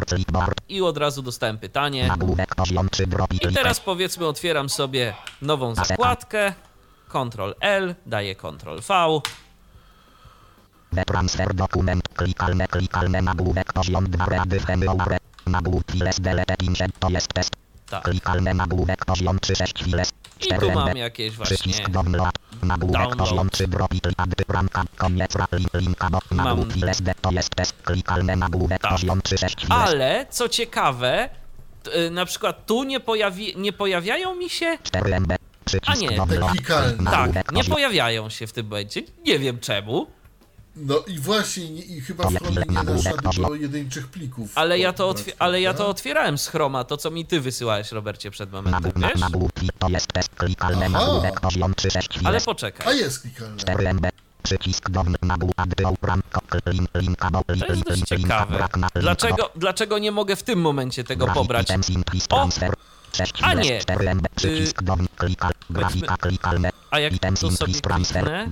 [0.09, 0.61] clipboard.
[0.69, 2.09] i od razu dostałem pytanie.
[2.09, 6.53] Nagłówek poziom 3 drop I teraz powiedzmy otwieram sobie nową zakładkę.
[7.09, 9.21] Ctrl L, daję Ctrl V.
[11.07, 12.09] Transfer dokument.
[12.17, 15.19] Klikalne, klikalne nagłówek poziom 2 rady henioure.
[15.47, 16.55] Nagłówek files delete
[16.99, 17.51] to jest test.
[17.91, 18.03] Tak.
[18.05, 20.13] Klikalne nagłówek poziom 3 6 files.
[20.47, 21.57] I tu mam jakieś właśnie.
[21.57, 22.35] Przycisk download.
[22.63, 23.29] Nagłówek Download.
[23.29, 24.83] poziom 3 drop i ady ramka.
[24.97, 27.83] Koniec ra link, linka do nagłówek files de to jest test.
[27.83, 28.91] Klikalne nagłówek Tak.
[28.91, 29.71] poziom 3 6 files.
[29.71, 31.29] Ale co ciekawe,
[31.83, 34.79] t- y, na przykład tu nie, pojawi, nie pojawiają mi się.
[34.83, 35.37] 4 MB.
[35.65, 36.09] Przycisk A nie.
[37.35, 39.03] Tak, nie pojawiają się w tym momencie.
[39.25, 40.07] Nie wiem czemu,
[40.81, 44.51] No i właśnie, nie- i chyba w Chromie nie dasz rady do jedynczych plików.
[44.55, 47.93] ale ja to, otwie- ale ja to otwierałem z Chroma, to co mi ty wysyłałeś,
[47.93, 49.23] Robercie, przed momentem, wiesz?
[50.87, 50.99] Aha.
[50.99, 52.43] nagłówek poziom 3 6 Ale files.
[52.43, 52.99] A poczekaj.
[52.99, 53.57] jest klikalne.
[53.57, 54.09] 4 MB.
[54.43, 56.41] Przycisk download nagłówek ady ramka.
[56.67, 58.69] Link linka do To jest dość ciekawe.
[58.95, 61.69] Dlaczego, dlaczego nie mogę w tym momencie tego pobrać?
[62.31, 62.49] O!
[63.43, 63.79] A nie.
[63.79, 65.53] cztery MB, Przycisk do klikal.
[65.71, 66.71] Grafika klikalne.
[66.91, 68.47] A jak to sobie kliknę?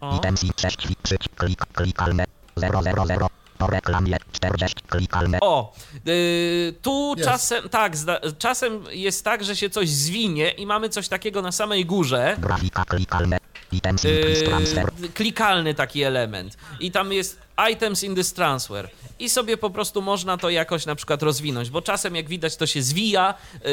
[0.00, 0.16] O.
[0.16, 2.24] Item sim 6 przycisk klik klikalne.
[2.56, 3.28] 000.
[3.58, 5.38] Po reklamie 40 klikalne.
[5.40, 5.72] O,
[6.08, 7.28] y, tu Jest.
[7.30, 11.52] czasem, tak, zda, czasem jest tak, że się coś zwinie i mamy coś takiego na
[11.52, 12.36] samej górze.
[12.38, 13.38] Grafika klikalne.
[13.72, 14.90] Item simply Yy, transfer.
[15.14, 17.38] klikalny taki element i tam jest
[17.72, 21.82] items in this transfer i sobie po prostu można to jakoś na przykład rozwinąć, bo
[21.82, 23.34] czasem jak widać to się zwija,
[23.64, 23.70] yy,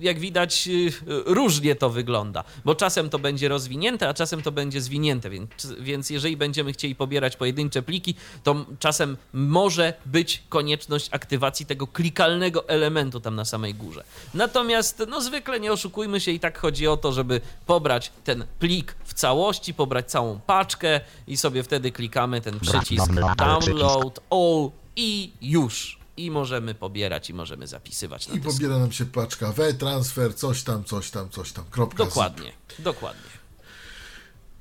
[0.00, 0.92] jak widać yy,
[1.26, 6.10] różnie to wygląda, bo czasem to będzie rozwinięte, a czasem to będzie zwinięte, więc, więc
[6.10, 13.20] jeżeli będziemy chcieli pobierać pojedyncze pliki, to czasem może być konieczność aktywacji tego klikalnego elementu
[13.20, 14.04] tam na samej górze.
[14.34, 18.96] Natomiast no zwykle nie oszukujmy się i tak chodzi o to, żeby pobrać ten plik
[19.04, 26.03] w całości, pobrać całą paczkę i sobie wtedy klikamy ten przycisk download all i już.
[26.16, 28.52] I możemy pobierać i możemy zapisywać na I dysku.
[28.52, 32.04] pobiera nam się paczka W, transfer, coś tam, coś tam, coś tam, kropka.
[32.04, 32.08] zip.
[32.08, 33.30] Dokładnie, dokładnie.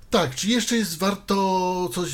[0.09, 2.09] Tak, czy jeszcze jest warto coś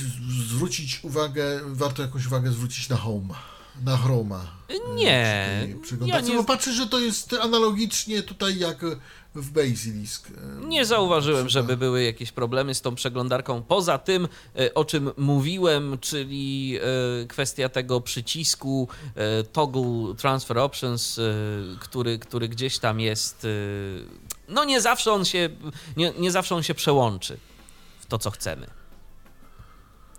[0.47, 3.33] zwrócić uwagę, warto jakąś uwagę zwrócić na Home,
[3.83, 4.51] na Chroma?
[4.95, 6.29] Nie, przy tej ja przeglądarce?
[6.29, 8.77] nie- Bo patrzę, że to jest analogicznie tutaj jak
[9.41, 10.27] w Basilisk.
[10.67, 13.63] Nie zauważyłem, żeby były jakieś problemy z tą przeglądarką.
[13.63, 16.77] Poza tym, e, o czym mówiłem, czyli
[17.21, 21.19] e, kwestia tego przycisku e, Toggle Transfer Options,
[21.79, 23.47] który, który gdzieś tam jest
[24.49, 25.49] no nie zawsze on się,
[25.97, 27.37] nie, nie zawsze on się przełączy
[27.99, 28.78] w to, co chcemy.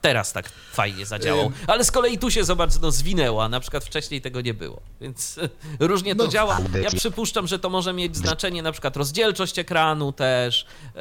[0.00, 4.20] Teraz tak fajnie zadziałał, ale z kolei tu się zobacz, no zwinęła, na przykład wcześniej
[4.20, 5.38] tego nie było, więc
[5.80, 6.30] różnie to No.
[6.30, 6.58] działa.
[6.82, 11.00] Ja przypuszczam, że to może mieć znaczenie na przykład rozdzielczość ekranu też, yy,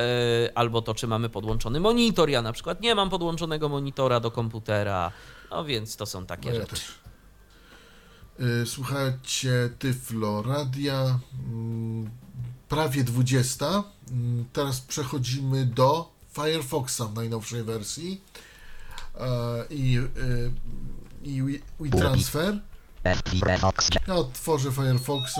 [0.55, 2.29] albo to, czy mamy podłączony monitor.
[2.29, 5.11] Ja na przykład nie mam podłączonego monitora do komputera,
[5.51, 6.75] no więc to są takie No ja rzeczy.
[6.75, 6.85] też.
[8.39, 11.19] Y, Słuchajcie Tyflo Radia,
[11.51, 12.09] mm,
[12.69, 13.83] prawie 20.
[14.11, 18.48] Mm, Teraz przechodzimy do Firefoxa w najnowszej wersji E,
[19.69, 20.51] i, y,
[21.23, 22.59] i Wi- WeTransfer.
[24.07, 25.39] Ja otworzę Firefoxa.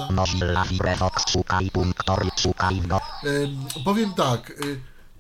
[3.24, 4.54] Ym, powiem tak,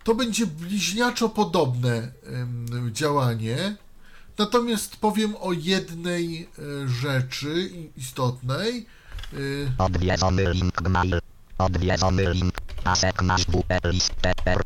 [0.03, 2.12] to będzie bliźniaczo podobne
[2.91, 3.76] działanie,
[4.38, 6.49] natomiast powiem o jednej
[7.01, 8.86] rzeczy i- istotnej.
[9.78, 11.20] Odwiedzony link gmail.
[11.57, 12.53] Odwiedzony link.
[12.84, 14.62] Pasek nasz WP list TR.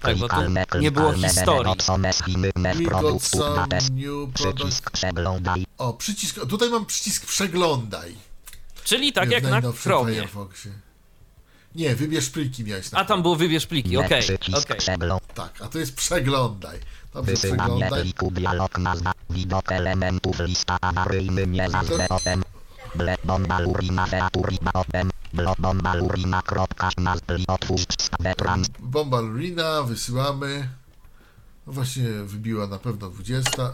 [0.00, 0.36] Tak, bo tu
[0.80, 1.72] nie było historii.
[4.34, 5.66] Przycisk przeglądaj.
[5.78, 8.16] O, przycisk, tutaj mam przycisk przeglądaj.
[8.84, 10.14] Czyli tak jak na Chromie.
[10.14, 10.72] Firefoxie.
[11.74, 14.76] Nie, wybierz pliki miałeś na A tam było wybierz pliki, okej, przycisk okej.
[14.76, 15.28] przeglądaj.
[15.34, 16.78] Tak, a to jest przeglądaj.
[17.14, 18.02] Dobrze, Wysyłanie przeglądaj.
[18.02, 19.12] pliku dialog nazwa.
[19.30, 22.43] Widok elementów lista awaryjny nie zawsze open.
[22.94, 25.10] Ble bomba lurina featurina open.
[25.32, 27.84] Blo bomba lurina kropka nazwy otwórz
[28.36, 28.68] trans.
[28.78, 30.68] Bomba Lurina, wysyłamy.
[31.66, 33.72] No właśnie wybiła na pewno 20.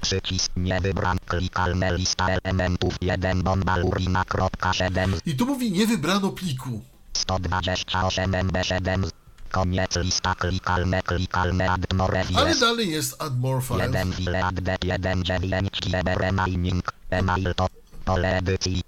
[0.00, 1.18] Przycisk nie wybran.
[1.26, 6.80] Klikalne lista elementów 1 bomba lurina kropka 7 I tu mówi nie wybrano pliku.
[7.12, 9.10] 128 MB7.
[9.50, 12.60] Koniec lista klikalne klikalne add more Ale files.
[12.60, 13.94] dalej jest add more files.
[13.94, 16.82] 1 file add 1 9 GB remaining.
[17.10, 17.66] Email to
[18.04, 18.82] pole edycji.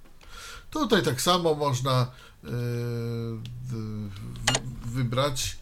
[0.71, 2.07] Tutaj tak samo można
[2.43, 2.51] yy,
[3.63, 5.57] wy- wy- wybrać.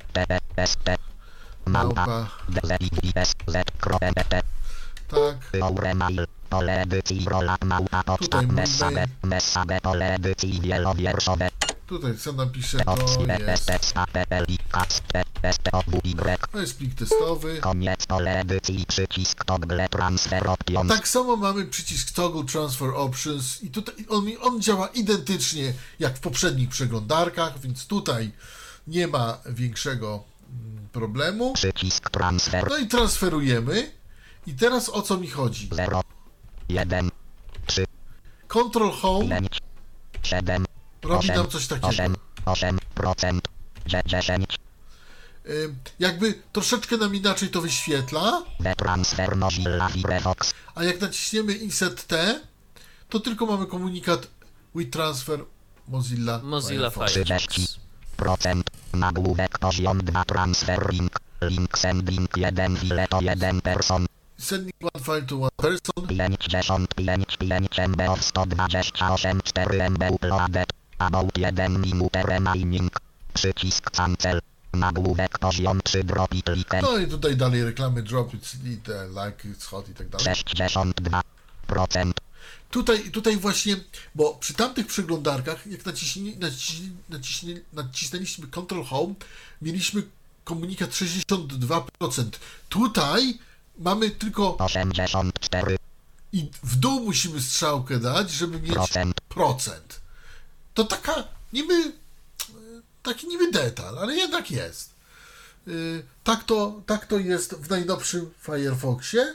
[1.67, 2.27] Małpa.
[5.09, 5.37] Tak.
[8.19, 8.47] Tutaj
[11.91, 12.97] Tutaj co napiszę to
[13.39, 13.71] jest.
[16.53, 17.61] To jest plik testowy.
[20.89, 26.21] Tak samo mamy przycisk Toggle Transfer Options i tutaj on, on działa identycznie jak w
[26.21, 28.33] poprzednich przeglądarkach, więc tutaj
[28.87, 31.53] nie ma większego mm, problemu.
[31.53, 33.91] Przycisk transfer No i transferujemy.
[34.47, 35.69] I teraz o co mi chodzi?
[35.73, 36.01] 0
[36.69, 37.11] 1
[37.67, 37.85] 3
[38.49, 39.59] Control Home 5
[40.23, 40.70] 7
[41.03, 41.89] robi 8 nam coś takiego.
[41.89, 43.41] 8 8%
[44.07, 44.59] 10
[45.99, 48.43] Jakby troszeczkę nam inaczej to wyświetla,
[48.77, 49.37] transfer
[50.75, 52.41] a jak naciśniemy Insert T,
[53.09, 54.27] to tylko mamy komunikat
[54.75, 55.45] WeTransfer
[55.89, 57.13] Mozilla, Mozilla Firefox.
[57.13, 57.79] Firefox.
[58.19, 64.07] 30% nagłówek poziom 2 transfer link link sending 1 file to 1 person
[64.39, 66.07] Sending one file to one person.
[66.09, 66.87] 55
[67.39, 72.91] 5 MB of 128 4 MB uploaded about 1 minute remaining
[73.35, 74.41] przycisk cancel
[74.73, 79.49] nagłówek poziom 3 drop it click No i tutaj dalej reklamy drop it, it, like,
[79.49, 80.27] it's hot i tak dalej.
[80.27, 82.13] 62%
[82.71, 83.77] Tutaj, tutaj właśnie,
[84.15, 89.15] bo przy tamtych przeglądarkach, jak naciśni, naciśni, naciśni, nacisnęliśmy Ctrl Home,
[89.63, 90.03] mieliśmy
[90.45, 91.81] komunikat 62%.
[92.69, 93.39] Tutaj
[93.79, 95.77] mamy tylko 84
[96.33, 99.21] i w dół musimy strzałkę dać, żeby mieć Procent.
[99.29, 100.00] procent.
[100.75, 101.93] To taka niby,
[103.03, 104.91] taki niby detal, ale jednak jest.
[105.67, 109.35] Yy, Tak to, tak to jest w najnowszym Firefoxie.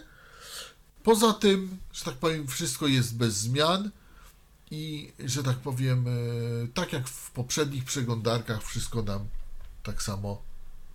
[1.03, 3.89] Poza tym, że tak powiem, wszystko jest bez zmian
[4.71, 9.27] i, że tak powiem, yy, tak jak w poprzednich przeglądarkach, wszystko nam
[9.83, 10.41] tak samo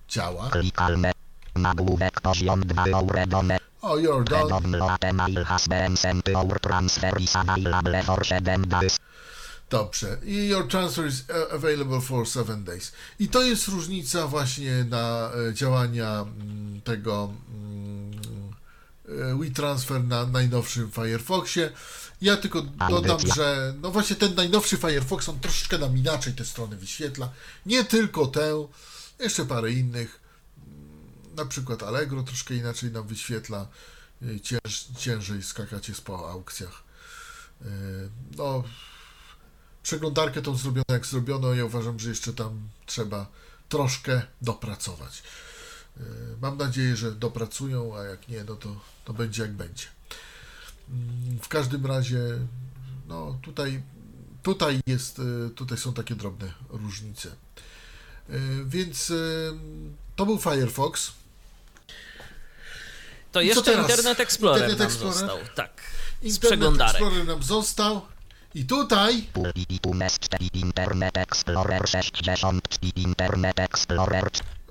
[0.08, 0.50] działa.
[0.50, 1.12] klikalne
[1.54, 5.44] nagłówek poziom 2 uredone O, you're done.
[5.44, 8.98] Has been sent our transfer is available for 7 days
[9.70, 10.18] Dobrze.
[10.24, 12.92] I your transfer is uh, available for 7 days.
[13.18, 18.20] I to jest różnica właśnie na e, działania mm, tego mm,
[19.08, 21.70] e, WeTransfer na najnowszym Firefoxie.
[22.22, 26.76] Ja tylko dodam, że no właśnie ten najnowszy Firefox, on troszeczkę nam inaczej te strony
[26.76, 27.32] wyświetla.
[27.66, 28.66] Nie tylko tę,
[29.20, 30.20] jeszcze parę innych.
[30.66, 33.66] Mm, Na przykład Allegro troszkę inaczej nam wyświetla.
[34.22, 36.82] E, Cięż, ciężej skakać jest po aukcjach.
[37.62, 37.66] E,
[38.36, 38.64] No,
[39.82, 41.54] przeglądarkę tą zrobiono jak zrobiono.
[41.54, 43.26] Ja uważam, że jeszcze tam trzeba
[43.68, 45.22] troszkę dopracować.
[45.96, 46.04] Yy,
[46.42, 49.86] Mam nadzieję, że dopracują, a jak nie, no to, to będzie jak będzie.
[50.90, 52.18] Mm, W każdym razie
[53.08, 53.82] no tutaj,
[54.42, 57.28] tutaj jest, y, tutaj są takie drobne różnice.
[58.30, 58.32] Y,
[58.66, 59.52] Więc y,
[60.16, 61.12] to był Firefox.
[63.32, 63.74] To jeszcze?
[63.74, 65.18] Internet Explorer Internet nam Explorer?
[65.18, 65.38] został.
[65.56, 65.82] Tak.
[66.22, 66.80] Internet.
[66.80, 68.00] Explorer nam został.
[68.54, 72.60] I tutaj Pulpitunes 4 Internet Explorer 60
[72.96, 74.26] Internet Explorer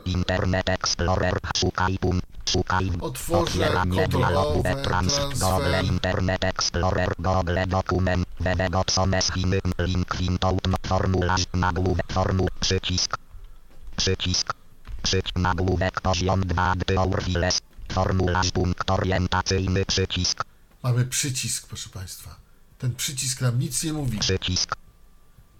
[0.05, 2.19] Internet Explorer szukaj pum
[2.49, 11.45] szukaj Otworzę otwieranie dialogu kontrolowe, transfer Internet Explorer Google dokument www Chiny link printout formularz
[11.53, 13.17] nagłówek formuł przycisk
[13.95, 14.53] przycisk
[15.03, 17.61] przycisk nagłówek poziom 2 Aurfiles
[17.91, 20.43] formularz punkt orientacyjny przycisk
[20.83, 22.38] mamy przycisk, proszę Państwa.
[22.79, 24.19] Ten przycisk nam nic nie mówi.
[24.19, 24.75] przycisk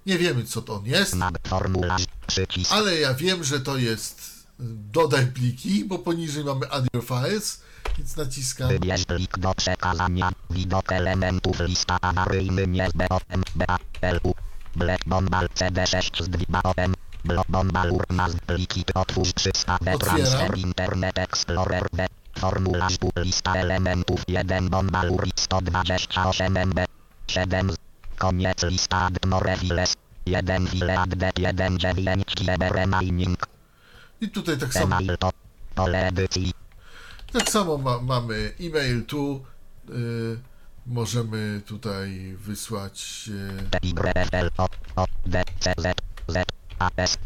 [0.06, 4.20] Nie wiemy, co to on jest, nag formularz przycisk ale ja wiem, że to jest
[4.60, 7.62] y, dodaj pliki, bo poniżej mamy add your files,
[7.98, 8.68] więc naciskam.
[8.70, 10.32] Wybierz plik do przekazania.
[10.50, 14.36] Widok elementów lista awaryjny nie BOM BALU.
[14.76, 16.94] Black Bombal CD6 z 2 BOM.
[17.26, 22.08] Block Bombal nazw pliki otwórz przystawę transfer Internet Explorer W.
[22.40, 26.99] Formularz lista elementów 1 Bombal 128 MB.
[27.30, 27.78] 7 z-
[28.18, 29.94] Koniec lista add more files.
[30.26, 33.38] 1 file add 1 9 GB remaining.
[34.22, 35.30] I tutaj tak samo, Email to
[35.76, 36.52] pole edycji.
[37.32, 39.46] tak samo ma, mamy e-mail tu.
[39.90, 40.40] Y,
[40.86, 43.30] możemy tutaj wysłać.
[43.30, 44.52] Y, Y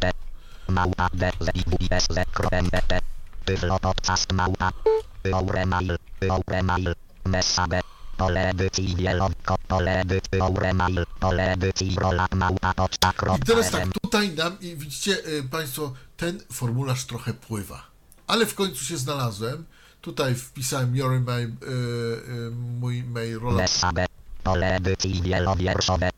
[0.03, 1.09] T Małpa
[8.17, 8.95] Pole edycji
[9.67, 15.27] Pole edycji Euremail Pole edycji rola małpa poczta I teraz tak, tutaj nam, i widzicie
[15.27, 17.87] y, Państwo, ten formularz trochę pływa.
[18.27, 19.65] Ale w końcu się znalazłem.
[20.01, 23.39] Tutaj wpisałem your email, y, y, mój mail
[24.43, 26.09] Pole edycji wielowierszowe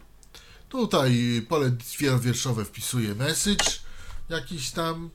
[0.69, 1.71] Tutaj pole
[2.19, 3.65] wierszowe wpisuję message.
[4.29, 5.09] Jakiś tam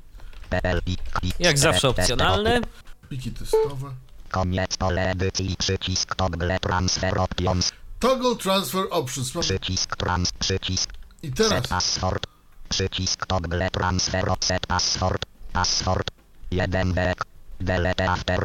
[1.39, 2.61] Jak zawsze opcjonalne.
[3.09, 3.95] pliki testowe.
[4.31, 7.73] Koniec pole edycji przycisk toggle transfer options.
[7.99, 9.35] Toggle transfer options.
[9.35, 10.91] Mam- Przycisk trans, przycisk
[11.23, 12.27] I teraz set password,
[12.69, 16.11] przycisk toggle transfer set password, password,
[16.51, 17.25] jeden wek,
[17.61, 18.45] delete after,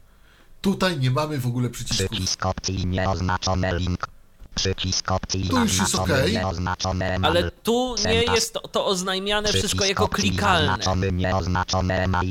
[0.61, 2.09] tutaj nie mamy w ogóle przycisków.
[2.09, 4.07] przycisk opcji nieoznaczone link,
[4.55, 10.07] przycisk opcji Tu już jest email, Ale tu nie jest to, to oznajmiane wszystko jako
[10.07, 10.77] klikalne.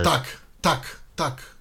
[0.04, 0.24] Tak,
[0.60, 1.53] tak, tak.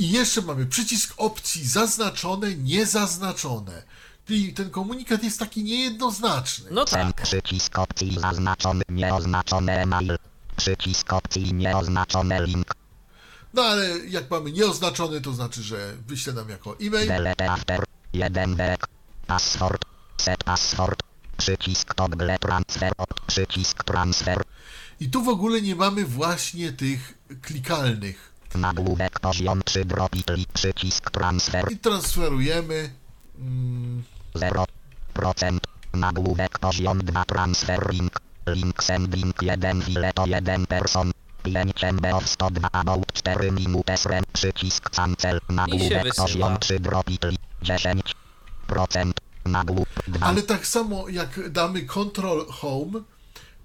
[0.00, 3.82] I jeszcze mamy przycisk opcji zaznaczone, niezaznaczone.
[4.26, 6.70] Czyli ten komunikat jest taki niejednoznaczny.
[6.70, 7.22] No tak.
[7.22, 10.16] przycisk opcji zaznaczony nieoznaczone email,
[10.56, 12.74] przycisk opcji nieoznaczone link,
[13.54, 17.08] No ale jak mamy nieoznaczony, to znaczy, że wyśle nam jako e-mail.
[17.08, 17.84] Delete after.
[18.12, 18.86] Jeden wek.
[19.26, 19.84] Password.
[20.16, 21.02] Set password.
[21.36, 22.92] Przycisk toggle transfer.
[23.26, 24.42] Przycisk transfer.
[25.00, 28.29] I tu w ogóle nie mamy właśnie tych klikalnych.
[28.54, 30.46] Nagłówek poziom 3 dropitli.
[30.52, 31.72] Przycisk transfer.
[31.72, 32.90] I transferujemy.
[33.38, 34.02] Mm,
[34.34, 35.58] 0%.
[35.94, 38.20] Nagłówek poziom 2 transfer link.
[38.46, 41.12] Link sending 1 file to 1 person.
[41.42, 44.24] 5 MB of 102 about 4 minutes rem.
[44.32, 45.40] Przycisk cancel.
[45.48, 47.38] Nagłówek poziom 3 dropitli.
[47.62, 49.12] 10%.
[49.44, 50.26] Nagłówek 2.
[50.26, 53.00] ale tak samo jak damy Control Home,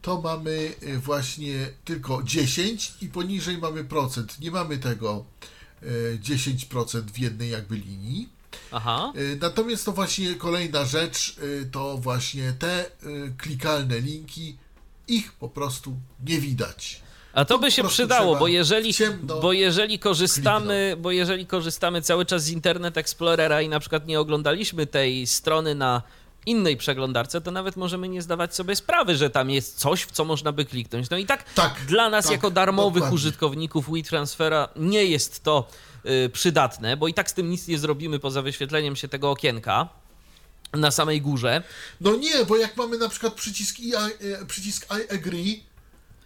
[0.06, 4.40] to mamy y, właśnie tylko 10 i poniżej mamy procent.
[4.40, 5.26] Nie mamy tego
[5.84, 8.30] y, 10% w jednej jakby linii.
[8.72, 9.14] Aha.
[9.16, 14.58] Y, Natomiast to właśnie kolejna rzecz, y, to właśnie te y, klikalne linki,
[15.08, 15.96] ich po prostu
[16.26, 17.02] nie widać.
[17.34, 22.26] A to by się przydało, bo jeżeli, ciemno bo jeżeli korzystamy, bo jeżeli korzystamy cały
[22.26, 26.02] czas z Internet Explorera i na przykład nie oglądaliśmy tej strony na
[26.46, 30.26] innej przeglądarce, to nawet możemy nie zdawać sobie sprawy, że tam jest coś, w co
[30.26, 31.10] można by kliknąć.
[31.10, 33.16] No i tak, Tak, dla nas tak, jako darmowych dokładnie.
[33.16, 35.68] użytkowników WeTransfera nie jest to
[36.06, 39.90] y, przydatne, bo i tak z tym nic nie zrobimy poza wyświetleniem się tego okienka
[40.74, 41.64] na samej górze.
[42.02, 44.00] No nie, bo jak mamy na przykład przycisk I, e,
[44.48, 45.64] przycisk I agree,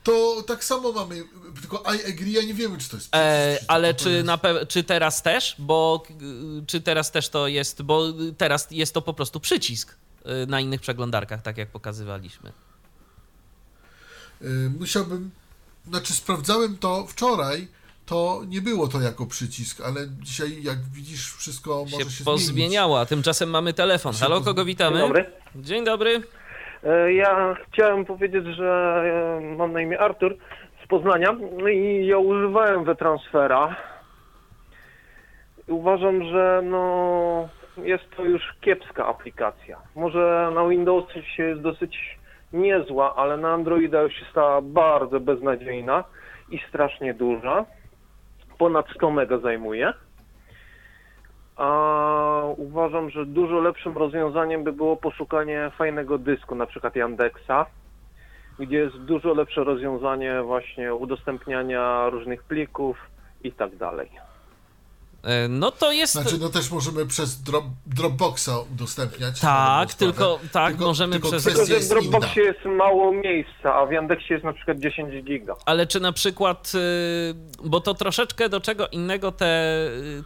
[0.03, 1.23] to tak samo mamy,
[1.61, 4.83] tylko I agree, a nie wiemy, czy to jest E, ale to czy, pe- czy
[4.83, 5.55] teraz też?
[5.59, 6.03] Bo
[6.61, 8.03] y, czy teraz też to jest, bo
[8.37, 9.95] teraz jest to po prostu przycisk
[10.47, 12.51] na innych przeglądarkach, tak jak pokazywaliśmy.
[14.41, 14.45] Y,
[14.79, 15.31] Musiałbym,
[15.87, 17.67] znaczy sprawdzałem to wczoraj,
[18.05, 22.23] to nie było to jako przycisk, ale dzisiaj jak widzisz wszystko może się, się zmienić.
[22.25, 24.13] pozmieniała, tymczasem mamy telefon.
[24.13, 24.97] Się Halo, kogo witamy?
[24.99, 25.25] Dzień dobry.
[25.55, 26.21] Dzień dobry.
[26.83, 29.03] E, Ja chciałem powiedzieć, że
[29.57, 30.37] mam na imię Artur
[30.85, 31.35] z Poznania
[31.73, 33.75] i ja używałem WeTransfera.
[35.67, 37.49] Uważam, że no
[37.83, 39.77] jest to już kiepska aplikacja.
[39.95, 42.19] Może na Windowsie jest dosyć
[42.53, 46.03] niezła, ale na Androida już się stała bardzo beznadziejna
[46.51, 47.65] i strasznie duża.
[48.57, 49.93] Ponad 100 mega zajmuje.
[51.55, 57.65] A uważam, że dużo lepszym rozwiązaniem by było poszukanie fajnego dysku, na przykład Yandexa,
[58.59, 62.97] gdzie jest dużo lepsze rozwiązanie właśnie udostępniania różnych plików
[63.43, 64.28] i tak dalej.
[65.23, 66.13] E, No to jest.
[66.13, 69.39] Znaczy, no też możemy przez drop, Dropboxa udostępniać.
[69.39, 72.51] Tak, tylko- tak, możemy przez- Tylko, że w Dropboxie inna.
[72.53, 75.55] jest mało miejsca, a w Yandexie jest na przykład 10 giga.
[75.65, 79.75] Ale czy na przykład, y, bo to troszeczkę do czego innego te,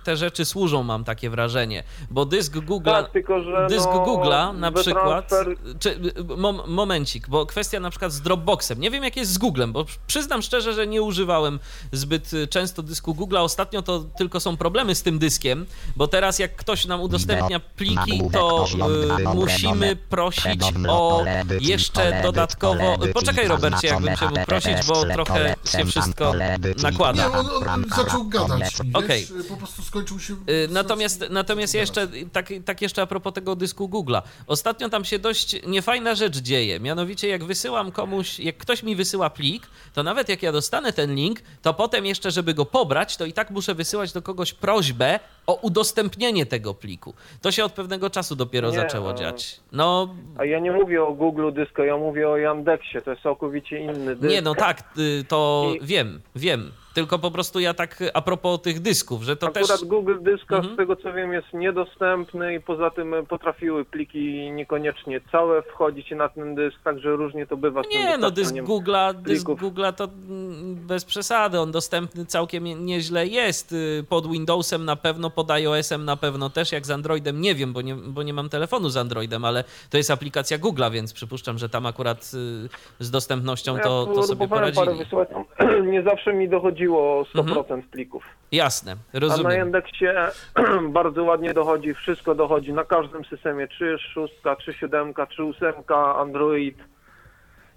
[0.04, 1.84] te rzeczy służą, mam takie wrażenie.
[2.12, 6.62] Bo dysk Google'a, Tak, tylko że dysk no, Google'a na przykład, WeTransfer- czy y, mom,
[6.68, 8.80] momencik, bo kwestia na przykład z Dropboxem.
[8.80, 11.60] Nie wiem jak jest z Googlem, bo przyznam szczerze, że nie używałem
[11.92, 13.40] zbyt y, często dysku Google'a.
[13.44, 15.66] Ostatnio to tylko są problemy z tym dyskiem,
[15.96, 18.66] bo teraz jak ktoś nam udostępnia pliki, to
[19.20, 21.24] y, musimy prosić o
[21.62, 22.98] jeszcze dodatkowo...
[23.14, 26.34] Poczekaj Robercie, jakbym cię mógł prosić, bo trochę się wszystko
[26.82, 27.28] nakłada.
[27.28, 29.28] Nie, on, on zaczął gadać Okej.
[29.38, 30.34] wiesz, po prostu skończył się...
[30.34, 34.22] Y, Natomiast, natomiast ja jeszcze, tak, tak jeszcze a propos tego dysku Google'a.
[34.48, 36.80] Ostatnio tam się dość niefajna rzecz dzieje.
[36.80, 41.16] Mianowicie, jak wysyłam komuś, jak ktoś mi wysyła plik, to nawet jak ja dostanę ten
[41.16, 45.20] link, to potem jeszcze, żeby go pobrać, to i tak muszę wysyłać do kogoś prośbę
[45.48, 47.14] o udostępnienie tego pliku.
[47.42, 49.60] To się od pewnego czasu dopiero Nie, zaczęło a- dziać.
[49.72, 53.80] No, A ja nie mówię o Google Disco, ja mówię o Yandexie, to jest całkowicie
[53.80, 54.32] inny dysk.
[54.34, 56.72] nie, no tak, y, to I- wiem, wiem.
[56.94, 59.86] Tylko po prostu ja tak a propos tych dysków, że to Akurat też...
[59.86, 60.74] Google Dyska, Mhm.
[60.74, 66.12] z tego co wiem, jest niedostępny i poza tym e, potrafiły pliki niekoniecznie całe wchodzić
[66.12, 69.48] na ten dysk, także różnie to bywa Nie, no dysk Google'a, dysk.
[69.48, 73.72] Google'a to mm, bez przesady, on dostępny całkiem nie- nieźle jest.
[73.72, 77.74] Y, Pod Windowsem na pewno, pod iOS-em na pewno też, jak z Androidem nie wiem,
[77.74, 81.58] bo nie, bo nie mam telefonu z Androidem, ale to jest aplikacja Google'a, więc przypuszczam,
[81.58, 82.70] że tam akurat y,
[83.00, 85.04] z dostępnością to, to sobie parę poradzili.
[85.04, 85.44] wysyłać, tam
[85.92, 88.24] nie zawsze mi dochodziło 100% plików.
[88.52, 89.52] Jasne, A na rozumiem.
[89.60, 90.16] Yandexie
[90.90, 94.34] bardzo ładnie dochodzi, wszystko dochodzi na każdym systemie, czy 6,
[94.66, 95.74] czy 7, czy 8,
[96.18, 96.78] Android.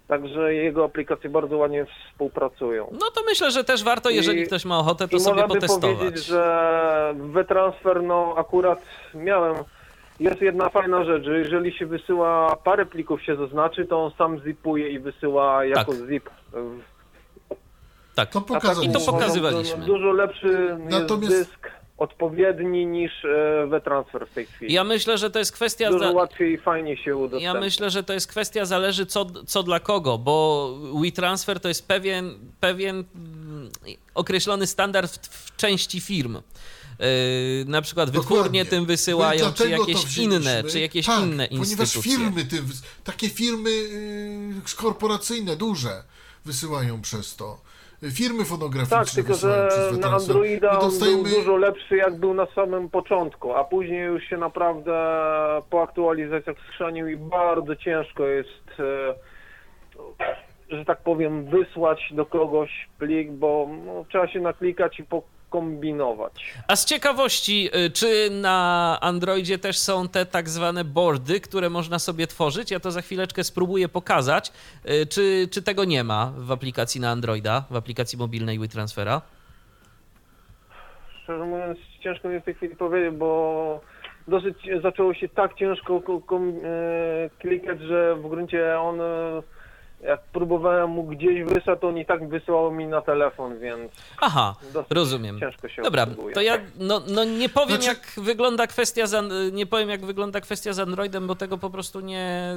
[0.07, 2.87] Także jego aplikacje bardzo ładnie współpracują.
[2.91, 5.97] No to myślę, że też warto, jeżeli I- ktoś ma ochotę, to sobie potestować.
[5.97, 8.81] powiedzieć, że WeTransfer, no akurat
[9.13, 9.55] miałem,
[10.19, 14.39] jest jedna fajna rzecz, że jeżeli się wysyła parę plików się zaznaczy, to on sam
[14.39, 16.07] zipuje i wysyła jako Tak.
[16.09, 16.29] zip.
[18.17, 18.83] Tak, To pokazał.
[18.83, 19.81] I to pokazywaliśmy.
[19.81, 24.73] że Dużo lepszy Natomiast- jest dysk odpowiedni niż e, WeTransfer w tej chwili.
[24.73, 25.91] ja myślę, że to jest kwestia...
[25.91, 27.53] Dużo łatwiej i fajnie się udostępnia.
[27.53, 30.69] Ja myślę, że to jest kwestia zależy co, co dla kogo, bo
[31.03, 33.69] WeTransfer to jest pewien, pewien mm,
[34.13, 36.35] określony standard w, w części firm.
[36.99, 37.05] Yy,
[37.67, 38.65] na przykład wytwórnie Dokładnie.
[38.65, 42.01] tym My wysyłają, czy jakieś inne, czy jakieś tak, inne ponieważ instytucje.
[42.11, 42.57] firmy, ty,
[43.03, 46.03] takie firmy y, korporacyjne, duże,
[46.45, 47.66] wysyłają przez to.
[48.03, 49.69] Firmy fonograficzne Tak, tylko że
[49.99, 50.15] na.
[50.15, 51.23] Androida dostajemy...
[51.23, 54.93] był dużo lepszy jak był na samym początku, a później już się naprawdę
[55.69, 59.15] po aktualizacjach skrzanił i bardzo ciężko jest, e,
[60.69, 65.03] że tak powiem, wysłać do kogoś plik, bo no, trzeba się naklikać i
[65.49, 66.53] pokombinować.
[66.67, 71.99] A z ciekawości, y, czy na Androidzie też są te tak zwane boardy, które można
[71.99, 72.71] sobie tworzyć?
[72.71, 74.51] Ja to za chwileczkę spróbuję pokazać.
[74.89, 79.21] Y, Czy, czy tego nie ma w aplikacji na Androida, w aplikacji mobilnej WeTransfera?
[81.23, 83.81] Szczerze mówiąc, ciężko mi w tej chwili powiedzieć, bo
[84.27, 89.43] dosyć zaczęło się tak ciężko e, klikać, że w gruncie on, e,
[90.01, 93.91] jak próbowałem mu gdzieś wysłać, to on i tak wysyłał mi na telefon, więc
[94.21, 94.55] Aha,
[94.89, 95.39] rozumiem.
[95.39, 96.35] ciężko się Dobra, obsługuje.
[96.35, 100.05] to ja no, no nie powiem Znaczy- jak wygląda kwestia z, an- nie powiem jak
[100.05, 102.55] wygląda kwestia z Androidem, bo tego po prostu nie,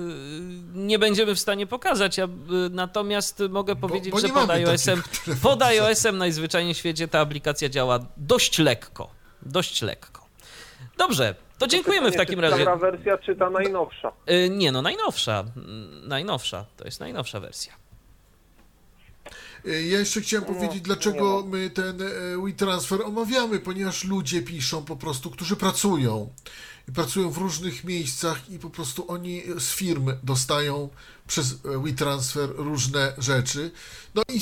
[0.74, 2.18] nie będziemy w stanie pokazać.
[2.18, 2.28] Ja, y,
[2.70, 5.03] natomiast mogę powiedzieć, bo że nie pod iOS-em,
[5.43, 9.11] pod iOS-em najzwyczajniej w świecie ta aplikacja działa dość lekko.
[9.43, 10.26] Dość lekko.
[10.99, 12.63] Dobrze, to dziękujemy w Pytanie, takim czy razie.
[12.63, 14.13] Stara wersja, czy ta najnowsza?
[14.31, 15.45] Y, Nie no, najnowsza.
[15.57, 17.73] Mm, Najnowsza, to jest najnowsza wersja.
[19.67, 22.07] Y, Ja jeszcze chciałem No, powiedzieć, dlaczego my ten e,
[22.45, 26.29] WeTransfer omawiamy, ponieważ ludzie piszą po prostu, którzy pracują.
[26.89, 30.89] I pracują w różnych miejscach i po prostu oni z firm dostają
[31.26, 33.71] przez e, WeTransfer różne rzeczy.
[34.14, 34.41] No i,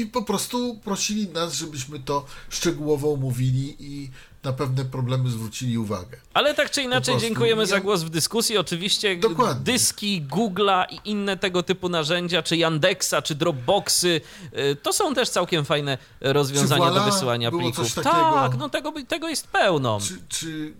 [0.00, 4.10] i po prostu prosili nas, żebyśmy to szczegółowo omówili i
[4.46, 6.16] na pewne problemy zwrócili uwagę.
[6.34, 8.58] Ale tak czy inaczej, dziękujemy za Ja- głos w dyskusji.
[8.58, 9.64] Oczywiście Dokładnie.
[9.64, 14.20] dyski Google'a i inne tego typu narzędzia, czy Yandexa, czy Dropboxy,
[14.58, 17.94] y, to są też całkiem fajne rozwiązania do wysyłania plików.
[17.94, 19.98] Tak, no tego, tego jest pełno.
[20.00, 20.74] Czy, czy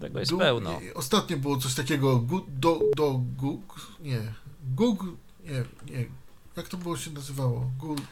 [0.00, 0.80] Tego jest Du- pełno.
[0.94, 3.62] Ostatnio było coś takiego, gu, do, do, gu,
[4.00, 4.20] nie,
[4.74, 5.10] Google,
[5.44, 5.64] nie,
[5.94, 6.04] nie,
[6.56, 7.70] jak to było się nazywało?
[7.78, 8.02] Google,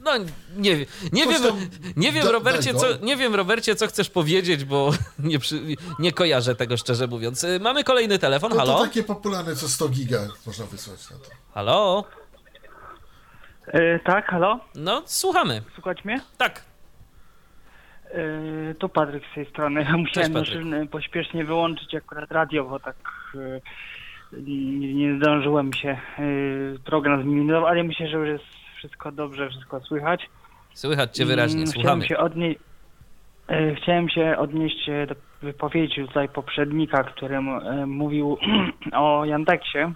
[0.00, 0.10] No
[0.56, 1.42] nie, wiem- nie wiem,
[1.96, 5.60] nie wiem Robercie, co, nie wiem Robercie, co chcesz powiedzieć, bo nie, przy,
[5.98, 7.44] nie kojarzę tego szczerze mówiąc.
[7.44, 8.84] Y, Mamy kolejny telefon, no to halo?
[8.86, 11.24] takie popularne, co 100 giga można wysłać na to.
[11.54, 12.04] Halo?
[13.66, 14.60] E, tak, halo?
[14.74, 15.62] No, słuchamy.
[15.74, 16.20] Słuchać mnie?
[16.38, 16.62] Tak.
[18.10, 19.82] E, to Patryk z tej strony.
[19.90, 22.96] Ja musiałem pośpiesznie wyłączyć akurat radio, bo tak
[23.34, 23.60] e,
[24.40, 25.98] nie, nie zdążyłem się.
[26.84, 30.28] Program zmienił, ale myślę, że już jest wszystko dobrze, wszystko słychać.
[30.74, 32.04] Słychać cię wyraźnie, słuchamy.
[32.04, 32.54] Chciałem się, odnie...
[33.48, 37.40] e, chciałem się odnieść e, do wypowiedzi tutaj poprzednika, który e,
[37.86, 38.38] mówił
[38.92, 39.92] o Yandexie.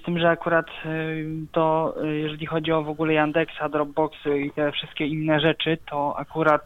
[0.00, 0.66] Z tym, że akurat
[1.52, 6.64] to, jeżeli chodzi o w ogóle Yandexa, Dropboxy i te wszystkie inne rzeczy, to akurat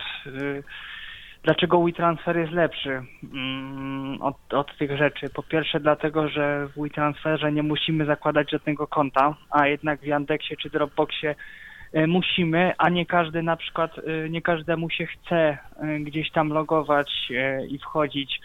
[1.47, 3.03] dlaczego WeTransfer jest lepszy
[3.33, 5.31] mm, od, od tych rzeczy?
[5.31, 10.57] Po pierwsze dlatego, że w WeTransferze nie musimy zakładać żadnego konta, a jednak w Yandexie
[10.57, 11.35] czy Dropboxie
[11.93, 15.59] e, musimy, a nie każdy na przykład, e, nie każdemu się chce e,
[16.01, 17.33] gdzieś tam logować
[17.69, 18.41] i wchodzić.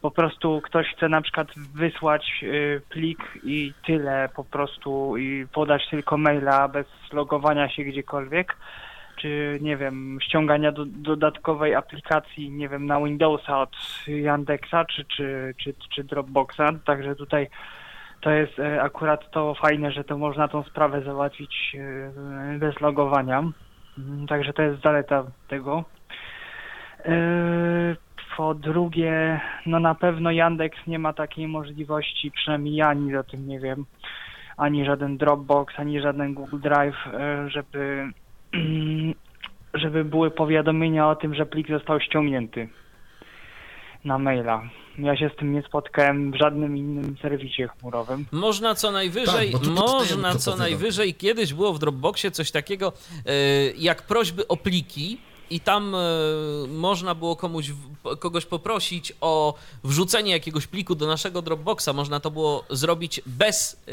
[0.00, 2.44] Po prostu ktoś chce na przykład wysłać
[2.88, 8.56] plik i tyle po prostu i podać tylko maila bez logowania się gdziekolwiek
[9.22, 13.76] czy nie wiem, ściągania do, dodatkowej aplikacji, nie wiem, na Windowsa od
[14.08, 16.72] Yandexa czy, czy, czy, czy Dropboxa.
[16.84, 17.48] Także tutaj
[18.20, 21.76] to jest e, akurat to fajne, że to można tą sprawę załatwić
[22.54, 23.38] e, bez logowania.
[23.98, 25.84] Mm, Także to jest zaleta tego.
[27.04, 27.96] E,
[28.36, 33.48] Po drugie, no na pewno Yandex nie ma takiej możliwości, przynajmniej ja nic o tym
[33.48, 33.84] nie wiem,
[34.56, 36.96] ani żaden Dropbox, ani żaden Google Drive,
[37.46, 38.12] żeby
[39.74, 42.68] żeby były powiadomienia o tym, że plik został ściągnięty
[44.04, 44.62] na maila.
[44.98, 48.26] Ja się z tym nie spotkałem w żadnym innym serwisie chmurowym.
[48.32, 52.92] Można co najwyżej, Tak, można to co najwyżej, kiedyś było w Dropboxie coś takiego
[53.26, 53.32] e,
[53.78, 55.18] jak prośby o pliki
[55.50, 55.98] i tam e,
[56.68, 59.54] można było komuś, w- kogoś poprosić o
[59.84, 61.88] wrzucenie jakiegoś pliku do naszego Dropboxa.
[61.94, 63.92] Można to było zrobić bez e,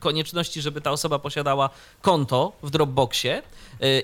[0.00, 1.70] konieczności, żeby ta osoba posiadała
[2.02, 3.42] konto w Dropboxie.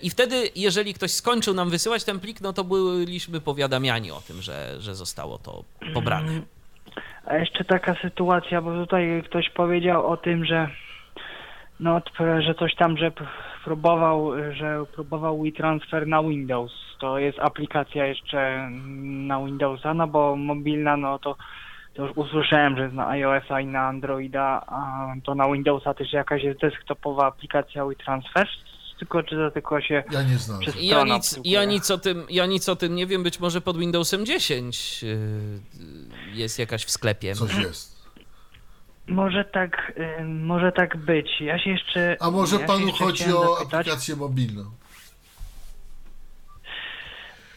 [0.02, 4.42] I wtedy, jeżeli ktoś skończył nam wysyłać ten plik, no to byliśmy powiadamiani o tym,
[4.42, 5.64] że, że zostało to
[5.94, 6.32] pobrane.
[7.26, 10.68] A jeszcze taka sytuacja, bo tutaj ktoś powiedział o tym, że
[11.80, 13.12] no, że coś tam, że
[13.64, 16.72] próbował, że próbował WeTransfer na Windows.
[17.01, 18.68] To jest aplikacja jeszcze
[19.02, 21.36] na Windowsa, no bo mobilna, no to,
[21.94, 26.12] to już usłyszałem, że jest na iOS-a i na Androida, a to na Windowsa też
[26.12, 28.48] jakaś jest desktopowa aplikacja WeTransfer,
[28.99, 30.61] tylko czy to tylko się Ja nie znam.
[30.61, 33.61] przez Ja nic, ja, nic o tym, ja nic o tym nie wiem, być może
[33.61, 35.11] pod Windowsem 10 yy,
[36.33, 37.35] jest jakaś w sklepie.
[37.35, 37.95] Coś jest.
[39.09, 41.41] Może tak, y, może tak być.
[41.41, 42.16] Ja się jeszcze.
[42.21, 43.81] A może ja panu chodzi o zapytać.
[43.81, 44.65] aplikację mobilną?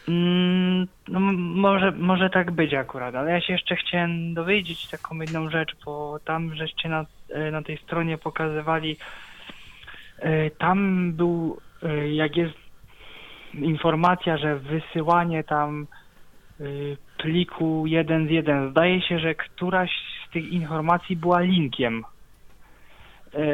[0.08, 5.50] Mm, No, może, może tak być akurat, ale ja się jeszcze chciałem dowiedzieć taką jedną
[5.50, 8.96] rzecz, bo tam żeście na, e, na tej stronie pokazywali, e,
[10.58, 12.54] tam był, e, jak jest
[13.54, 15.86] informacja, że wysyłanie tam
[16.60, 16.64] e,
[17.18, 19.90] pliku jeden z jeden, zdaje się, że któraś
[20.28, 22.04] z tych informacji była linkiem.
[23.34, 23.44] E,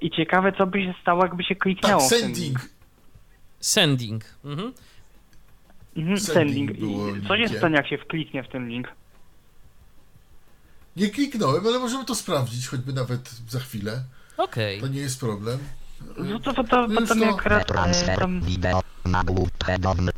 [0.00, 2.58] I ciekawe, co by się stało, jakby się kliknęło Tak, sending.
[3.60, 4.24] Sending.
[4.44, 4.72] Mhm.
[5.96, 7.28] Mhm, Sending sending.
[7.28, 8.88] co się stanie, jak się wkliknie w ten link?
[10.96, 14.02] Nie kliknąłem, ale możemy to sprawdzić, choćby nawet za chwilę.
[14.36, 14.80] Okej.
[14.80, 15.58] To nie jest problem.
[16.16, 17.00] No to, to, no,
[17.30, 18.82] akurat e, Transfer wideo.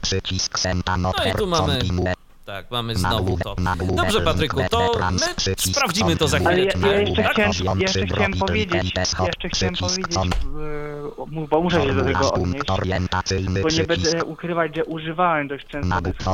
[0.00, 2.27] Przycisk send No i tu mamy-.
[2.48, 3.56] Tak, mamy znowu to.
[3.94, 6.92] Dobrze, Patryku, to my sprawdzimy to za ale ja, chwileczkę.
[6.92, 7.32] ja jeszcze Tak?
[7.32, 8.92] chciałem, jeszcze chciałem powiedzieć,
[9.26, 12.64] jeszcze chciałem powiedzieć, e, bo muszę się do tego odnieść,
[13.62, 16.26] bo nie będę ukrywać, że używałem dość często tych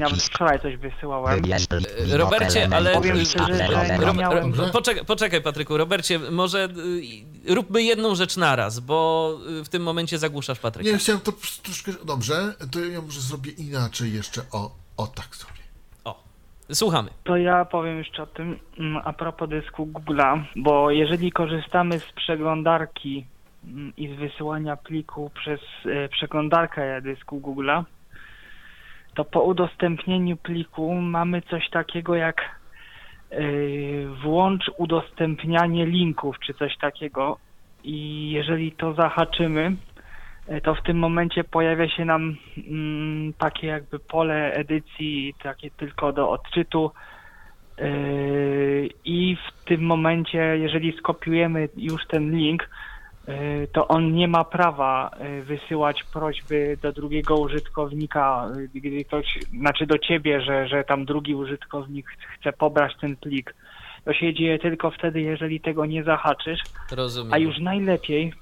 [0.00, 1.42] nawet wczoraj coś wysyłałem.
[2.12, 5.76] E, Robercie, ale- Powiem szczerze, że nie miałem- poczekaj, poczekaj, Patryku.
[5.76, 6.68] Robercie, może
[7.48, 10.90] y, róbmy jedną rzecz naraz, bo y, w tym momencie zagłuszasz Patryka.
[10.90, 11.32] Nie, chciałem to
[11.62, 11.92] troszkę...
[12.04, 14.42] Dobrze, to ja może zrobię inaczej jeszcze.
[14.52, 15.62] O, o tak zrobię.
[16.04, 16.22] O,
[16.72, 17.10] słuchamy.
[17.24, 22.12] To ja powiem jeszcze o tym mm, a propos dysku Google'a, bo jeżeli korzystamy z
[22.12, 23.26] przeglądarki
[23.64, 27.84] mm, i z wysyłania pliku przez e, przeglądarkę dysku Google'a,
[29.14, 33.40] to po udostępnieniu pliku mamy coś takiego jak e,
[34.22, 37.38] włącz udostępnianie linków czy coś takiego
[37.84, 39.76] i jeżeli to zahaczymy,
[40.62, 42.36] to w tym momencie pojawia się nam
[42.68, 46.90] mm, takie jakby pole edycji, takie tylko do odczytu.
[47.78, 52.70] Yy, I w tym momencie, jeżeli skopiujemy już ten link,
[53.28, 53.34] yy,
[53.72, 55.10] to on nie ma prawa
[55.42, 62.06] wysyłać prośby do drugiego użytkownika, gdy ktoś, znaczy do ciebie, że, że tam drugi użytkownik
[62.38, 63.54] chce pobrać ten plik.
[64.04, 66.60] To się dzieje tylko wtedy, jeżeli tego nie zahaczysz.
[66.92, 67.32] Rozumiem.
[67.32, 68.32] A już najlepiej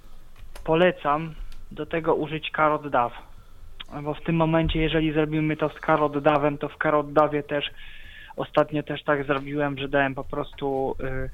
[0.64, 1.35] polecam
[1.70, 3.10] do tego użyć Carrot Dav.
[4.02, 7.70] Bo w tym momencie, jeżeli zrobimy to z Carrot Davem, to w Carrot Davie też
[8.36, 11.30] ostatnio też tak zrobiłem, że dałem po prostu y,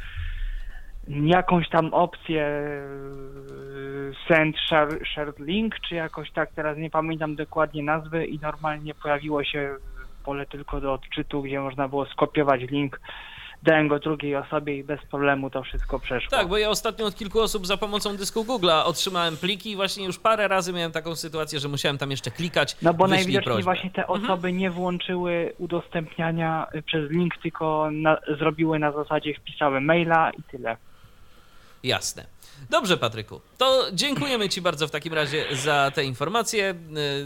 [1.09, 7.83] jakąś tam opcję y, send share, shared link, czy jakoś tak, teraz nie pamiętam dokładnie
[7.83, 9.77] nazwy i normalnie pojawiło się
[10.25, 13.01] pole tylko do odczytu, gdzie można było skopiować link.
[13.65, 16.31] Dałem go drugiej osobie i bez problemu to wszystko przeszło.
[16.31, 20.05] Tak, bo ja ostatnio od kilku osób za pomocą dysku Google'a otrzymałem pliki i właśnie
[20.05, 22.77] już parę razy miałem taką sytuację, że musiałem tam jeszcze klikać.
[22.83, 23.63] No bo najwidoczniej prośbę.
[23.63, 29.81] właśnie te osoby nie włączyły udostępniania y, przez link, tylko na, zrobiły na zasadzie wpisały
[29.81, 30.77] maila i tyle.
[31.85, 32.27] Jasne.
[32.71, 33.41] Dobrze, Patryku.
[33.59, 36.75] To dziękujemy Ci bardzo w takim razie za te informacje.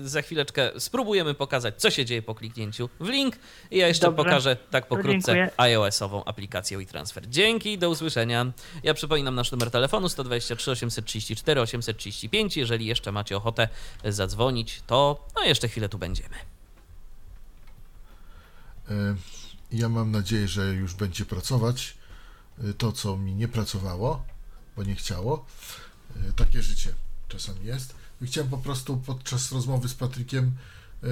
[0.01, 3.36] Yy, Za chwileczkę spróbujemy pokazać, co się dzieje po kliknięciu w link.
[3.70, 4.24] I ja jeszcze Dobrze.
[4.24, 7.28] pokażę tak pokrótce iOS-ową aplikację WeTransfer.
[7.28, 8.52] Dzięki, do usłyszenia.
[8.82, 12.56] Ja przypominam nasz numer telefonu 123 834 835.
[12.56, 13.68] Jeżeli jeszcze macie ochotę
[14.05, 16.36] zadzwonić, to no jeszcze chwilę tu będziemy.
[18.90, 19.14] E,
[19.72, 21.97] Ja mam nadzieję, że już będzie pracować
[22.64, 24.22] e, to, co mi nie pracowało,
[24.79, 25.47] bo nie chciało.
[26.29, 26.95] E, Takie życie
[27.29, 27.95] czasami jest.
[28.23, 31.07] I Chciałem po prostu podczas rozmowy z Patrykiem e,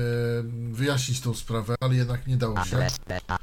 [0.72, 2.86] wyjaśnić tą sprawę, ale jednak nie dało się.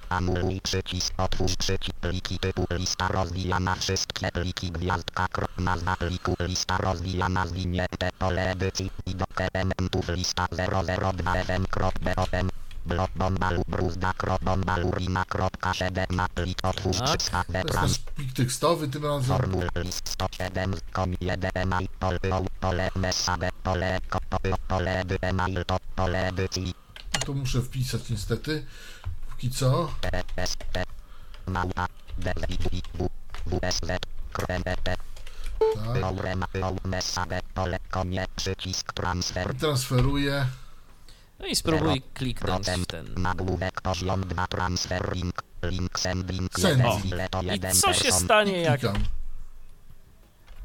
[0.10, 6.78] Anuluj przycisk otwórz przycisk pliki typu lista rozwijana wszystkie pliki gwiazdka krok nazwa pliku lista
[6.78, 12.50] rozwijana zwinięte pole edycji i do elementów lista 002 fm krok bofm
[12.86, 17.08] blok bomba bruzda krok bomba lurina kropka 7 na plik otwórz Tak.
[17.18, 19.38] przycisk To jest trans nasz plik tekstowy tym razem.
[19.38, 22.20] Formul list 107 kom 1 mail pole
[22.60, 26.74] pole message pole ko- pole pole edy mail to pole edycji
[27.26, 28.66] To muszę wpisać niestety.
[29.30, 29.92] Póki co.
[31.48, 31.88] Małpa
[32.18, 33.10] DZW
[33.46, 34.00] WSZ
[34.34, 34.98] KRMP Tak.
[35.96, 36.76] Low
[39.60, 40.46] Transferuję.
[41.40, 43.06] No i spróbuj kliknąć ten.
[43.18, 46.78] nagłówek poziom 2 transfer link link sending Send.
[46.78, 47.00] jeden O.
[47.04, 48.82] ile to I co się stanie, jak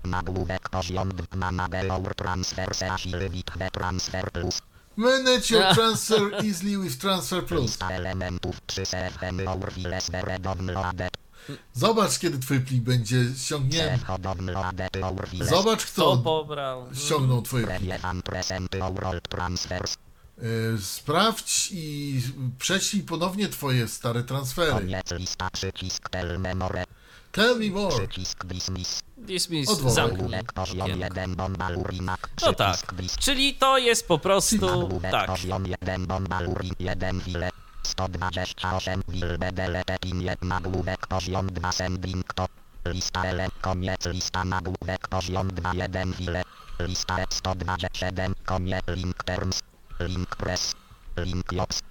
[0.05, 4.63] nagłówek poziom 2 na Belour transfer seasily with the transfer plus
[4.97, 7.63] Manage your transfer easily with Transfer Plus.
[7.63, 11.11] lista elementów 3 CFM Lour Viles Downloaded
[11.75, 14.05] Zobacz, kiedy twój plik będzie ściągnięty.
[15.41, 16.87] Zobacz, kto kto pobrał.
[16.95, 17.93] ściągnął twoje pliki.
[20.43, 22.23] E, Sprawdź i
[22.59, 24.73] prześlij ponownie twoje stare transfery.
[24.73, 26.85] Koniec lista przycisk tel memore
[27.33, 27.97] Tell me more.
[28.09, 29.03] przycisk dismiss.
[29.17, 29.95] Dismiss, Odwołaj.
[29.95, 30.19] zamknij.
[30.19, 31.05] Nagłówek poziom okienko.
[31.05, 32.77] 1 bomba lurinak No tak,
[33.21, 34.57] czyli to jest po prostu
[35.11, 35.27] tak.
[35.27, 37.51] poziom 1 bomba lurin 1 wile.
[37.83, 42.47] 128 wil bedele pin 1 nagłówek poziom 2 sending to
[42.87, 44.07] lista ele koniec.
[44.07, 46.43] Lista nagłówek poziom 2 1 wile.
[46.81, 48.83] Lista 127 koniec.
[48.89, 49.63] Link terms
[50.01, 50.75] link press
[51.17, 51.83] link jops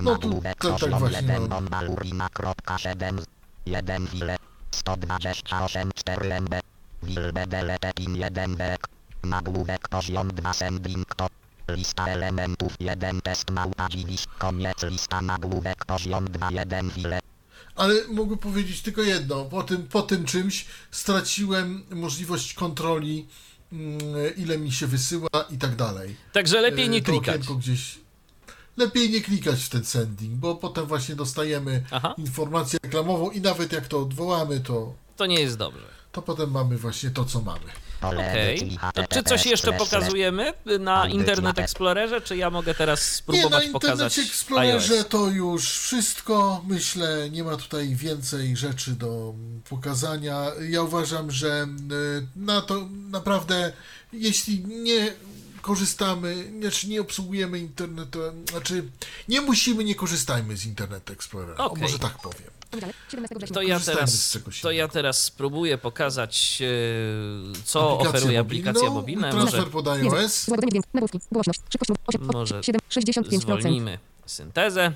[0.00, 1.48] No tu to tak właśnie 1 no.
[1.48, 3.18] bomba lurina kropka 7
[3.66, 4.36] 1 wile
[4.70, 6.54] 128 4 MB
[7.02, 8.88] Wil bedele pin 1 wek
[9.22, 11.26] Nagłówek poziom 2 sending to
[11.68, 17.20] Lista elementów 1 test małpa dziwisz Koniec lista nagłówek poziom 2 1 wile
[17.76, 19.44] Ale mogę powiedzieć tylko jedno.
[19.44, 23.26] Po tym, po tym czymś straciłem możliwość kontroli,
[24.36, 26.16] ile mi się wysyła i tak dalej.
[26.32, 27.46] Także lepiej nie E, to klikać.
[27.46, 27.98] gdzieś.
[28.76, 32.14] Lepiej nie klikać w ten sending, bo potem właśnie dostajemy Aha.
[32.18, 35.86] informację reklamową i nawet jak to odwołamy, to, To nie jest dobrze.
[36.12, 37.60] to potem mamy właśnie to, co mamy.
[38.02, 38.78] Okej.
[38.94, 43.68] To czy coś jeszcze pokazujemy na Internet Explorerze, czy ja mogę teraz Nie, na spróbować
[43.68, 45.08] pokazać Internecie Explorerze iOS?
[45.08, 46.64] to już wszystko.
[46.66, 49.34] Myślę, nie ma tutaj więcej rzeczy do
[49.68, 50.46] pokazania.
[50.68, 53.72] Ja uważam, że y, na to naprawdę,
[54.12, 55.12] jeśli nie
[55.62, 58.18] korzystamy, znaczy nie obsługujemy internetu,
[58.50, 58.88] znaczy
[59.28, 61.56] nie musimy, nie korzystajmy z Internet Explorera.
[61.64, 61.82] O, Okej.
[61.82, 62.50] może tak powiem.
[63.54, 69.30] To ja, teraz, to ja teraz spróbuję pokazać, e, co Aplikację oferuje aplikacja mobilna.
[69.30, 70.44] Transfer Może pod iOS.
[70.44, 73.40] Złagodzenie dźwięku, nagłówki, głośność, szybkość, 8, Może 7, 65%.
[73.40, 74.92] zwolnimy syntezę.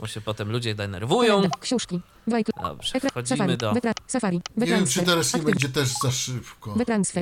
[0.00, 1.42] bo się potem ludzie denerwują.
[1.60, 2.00] Książki.
[2.62, 3.56] Dobrze, wchodzimy Safari.
[3.56, 3.74] do...
[4.06, 4.40] Safari.
[4.56, 6.74] Nie wiem, czy teraz nie będzie też za szybko.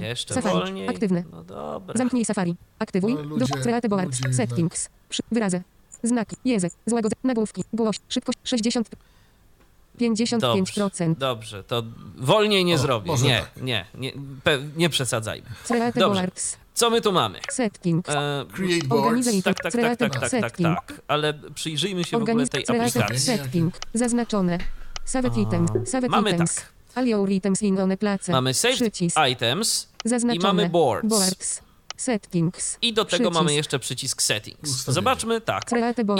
[0.03, 0.55] Jeszcze Safari.
[0.55, 0.89] wolniej.
[0.89, 1.25] Aktywne.
[1.33, 1.95] No dobra.
[1.99, 2.57] Zamknij Safari.
[2.79, 3.15] Aktywuj.
[3.15, 3.89] Ludzie- do Create
[4.33, 4.89] Settings.
[5.33, 5.63] Wyrazy.
[6.03, 6.37] Znaki.
[6.45, 6.73] Język.
[6.87, 7.15] Złagodzę.
[7.25, 7.65] Nagłówki.
[7.73, 7.97] Głoś.
[8.09, 8.89] Szybkość 60.
[9.99, 11.15] 55%.
[11.15, 11.83] Dobrze, to
[12.17, 13.13] wolniej nie O, zrobię.
[13.23, 13.63] Nie, tak.
[13.63, 14.13] nie, nie,
[14.45, 15.47] pe, nie przesadzajmy.
[15.67, 16.21] Create Dobrze.
[16.21, 16.57] Boards.
[16.75, 17.39] Co my tu mamy?
[17.51, 18.09] Settings.
[18.09, 19.27] E, Create boards.
[19.45, 20.77] Tak, tak, tak, tak, tak, tak, setting.
[20.77, 23.19] tak, ale przyjrzyjmy się w ogóle Organiz tej aplikacji.
[23.19, 23.75] Setting.
[23.95, 24.59] Zaznaczone.
[25.05, 25.71] Save items.
[25.91, 26.55] Save Mamy items.
[26.55, 27.05] tak.
[27.31, 28.33] Items in one place.
[28.33, 29.17] Mamy saved Przycisk.
[29.33, 30.37] items Zaznaczone.
[30.37, 31.09] i mamy boards.
[31.09, 31.61] Boards.
[31.99, 32.79] Settings.
[32.83, 33.35] i do tego Przycisk.
[33.43, 34.71] mamy jeszcze przycisk settings.
[34.71, 34.95] Ustawienia.
[34.95, 35.71] Zobaczmy tak.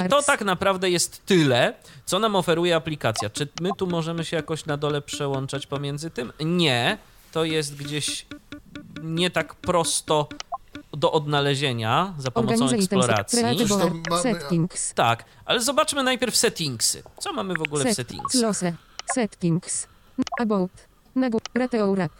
[0.07, 1.75] I to tak naprawdę jest tyle,
[2.07, 3.31] co nam oferuje aplikacja.
[3.31, 6.33] Czy my tu możemy się jakoś na dole przełączać pomiędzy tym?
[6.41, 6.99] Nie.
[7.33, 8.27] To jest gdzieś
[9.03, 10.29] nie tak prosto
[10.93, 13.39] do odnalezienia za pomocą eksploracji.
[14.23, 14.95] Settings.
[14.95, 17.03] Tak, ale zobaczmy najpierw settingsy.
[17.19, 17.97] Co mamy w ogóle w Set.
[17.97, 18.33] settings?
[18.33, 18.73] Close.
[19.15, 19.87] Settings.
[20.41, 20.71] About.
[21.15, 21.41] Nagł.
[21.55, 22.13] Reteorap.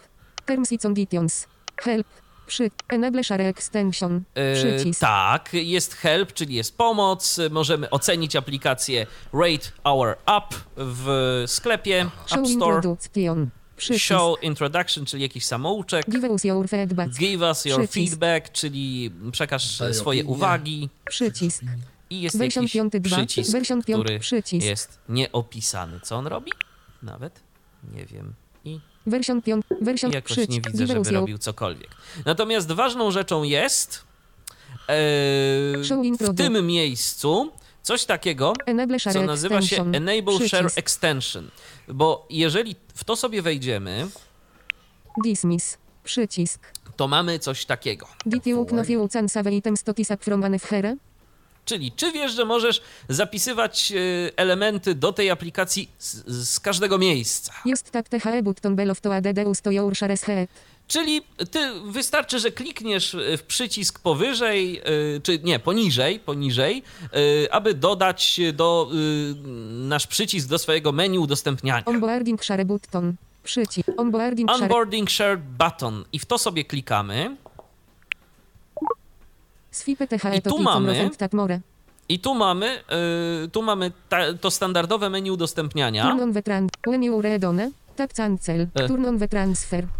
[0.45, 1.47] Terms and conditions.
[1.77, 2.07] Help.
[2.49, 2.71] Przy.
[2.89, 4.23] Enable share extension.
[4.35, 4.99] E, Przycisk.
[5.01, 7.39] tak, jest help, czyli jest pomoc.
[7.51, 12.81] Możemy ocenić aplikację Rate Our App w sklepie Show App Store.
[13.77, 14.05] Przycisk.
[14.05, 16.09] Show Introduction, czyli jakiś samouczek.
[16.09, 17.13] Give us your feedback.
[17.17, 18.09] Give us your Przycisk.
[18.11, 20.35] feedback, czyli przekaż Daj swoje opinię.
[20.35, 20.89] uwagi.
[21.09, 21.63] Przycisk.
[22.09, 23.01] I jest Version jakiś 5.2.
[23.01, 23.99] przycisk, Version 5.
[24.03, 24.65] który Przycisk.
[24.65, 25.99] jest nieopisany.
[25.99, 26.51] Co on robi?
[27.03, 27.39] Nawet
[27.93, 28.33] nie wiem.
[28.65, 29.65] I Version 5.
[29.81, 30.65] Version jakoś przycisk.
[30.65, 31.89] nie widzę, żeby robił cokolwiek.
[32.25, 34.03] Natomiast ważną rzeczą jest
[35.83, 37.51] Show w tym miejscu
[37.81, 38.53] coś takiego,
[39.13, 39.91] co nazywa się.
[39.91, 40.47] Enable Przycisk.
[40.47, 41.49] Share Extension.
[41.87, 44.07] Bo jeżeli w to sobie wejdziemy,
[45.23, 45.77] Dismiss.
[46.03, 46.73] Przycisk.
[46.95, 48.07] to mamy coś takiego.
[48.25, 50.95] Did you know you can save items to from here?
[51.69, 53.95] Czyli czy wiesz, że możesz zapisywać e,
[54.37, 57.53] elementy do tej aplikacji z, z każdego miejsca?
[57.65, 59.25] Jest tak THE button below to add
[59.63, 60.49] to your shares head.
[60.87, 61.21] Czyli
[61.51, 64.81] ty wystarczy, że klikniesz e, w przycisk powyżej, e,
[65.23, 66.83] czy nie, poniżej, poniżej,
[67.51, 68.89] aby dodać do
[69.69, 71.85] nasz przycisk do swojego menu udostępniania.
[71.85, 73.15] Onboarding share button.
[73.43, 73.89] Przycisk.
[73.97, 74.63] Onboarding share.
[74.63, 77.35] Onboarding Share Button i w to sobie klikamy
[80.37, 81.09] I to tu key mamy-
[82.09, 82.83] i tu mamy,
[83.45, 86.17] e, tu mamy ta, to standardowe menu udostępniania.
[88.75, 88.87] E.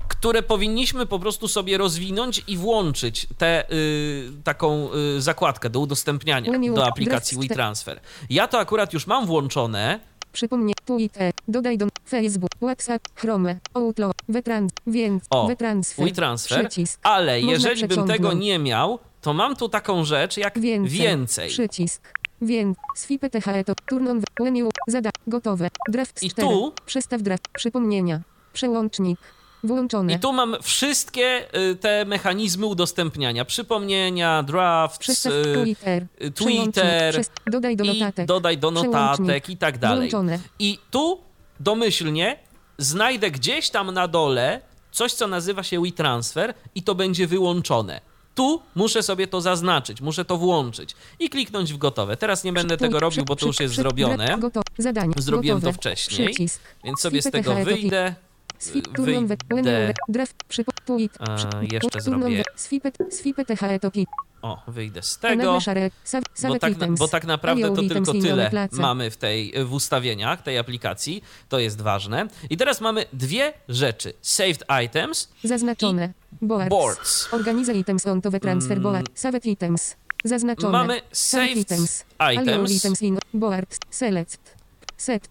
[0.07, 6.51] Które powinniśmy po prostu sobie rozwinąć i włączyć tę y, taką y, zakładkę do udostępniania
[6.75, 7.99] do aplikacji WeTransfer.
[8.29, 9.99] Ja to akurat już mam włączone,
[10.31, 10.75] Przypomnij.
[10.85, 11.33] Twitter.
[11.47, 12.49] Dodaj do Facebook.
[12.61, 13.07] WhatsApp.
[13.15, 13.59] Chrome.
[13.73, 14.13] Outlook.
[14.29, 14.71] Wetrans.
[14.87, 15.23] Więc.
[15.29, 16.05] O, Wetransfer.
[16.05, 16.99] WeTransfer, Przycisk.
[17.03, 20.99] ale jeżeli bym tego nie miał, to mam tu taką rzecz jak Więcej.
[20.99, 21.49] więcej.
[21.49, 22.13] Przycisk.
[22.41, 22.77] Więc.
[22.95, 23.73] Swipe THE to.
[23.89, 24.21] Turn on.
[24.21, 24.69] the- When you.
[24.87, 25.09] Zada.
[25.27, 25.69] Gotowe.
[25.89, 26.47] Draft I 4.
[26.47, 27.43] tu- Przestaw draft.
[27.53, 28.21] Przypomnienia.
[28.53, 29.19] Przełącznik.
[29.63, 30.13] Włączone.
[30.13, 33.45] I tu mam wszystkie y, te mechanizmy udostępniania.
[33.45, 36.05] Przypomnienia, drafts, Przestaw y, Twitter.
[36.21, 36.31] y.
[36.31, 38.25] Twitter Dodaj do i notatek.
[38.27, 39.99] dodaj do notatek i tak dalej.
[40.09, 40.39] Włączone.
[40.59, 41.21] I tu
[41.59, 42.39] domyślnie
[42.77, 48.01] znajdę gdzieś tam na dole coś, co nazywa się WeTransfer i to będzie wyłączone.
[48.39, 52.17] Tu muszę sobie to zaznaczyć, muszę to włączyć i kliknąć w gotowe.
[52.17, 54.27] Teraz nie będę tego robił, bo to już jest zrobione.
[55.17, 56.27] Zrobiłem to wcześniej.
[56.83, 57.51] Więc sobie z tego
[57.81, 58.15] wyjdę.
[59.63, 59.93] Wyjdę.
[61.19, 61.37] A,
[61.71, 62.43] jeszcze zrobię-
[64.41, 65.59] O, wyjdę z tego.
[66.47, 71.23] Bo tak, bo tak naprawdę to tylko tyle mamy w tej w ustawieniach tej aplikacji.
[71.49, 72.27] To jest ważne.
[72.49, 76.13] I teraz mamy dwie rzeczy: saved items, Zaznaczone.
[76.41, 76.69] Boards.
[76.69, 77.33] boards.
[77.33, 78.83] Organize items on to transfer Mm.
[78.83, 79.09] board.
[79.13, 79.95] Save items.
[80.23, 80.71] Zaznaczone.
[80.71, 82.03] Mamy Save saved items.
[82.33, 83.09] Items.
[83.33, 83.77] boards.
[83.89, 84.58] Select.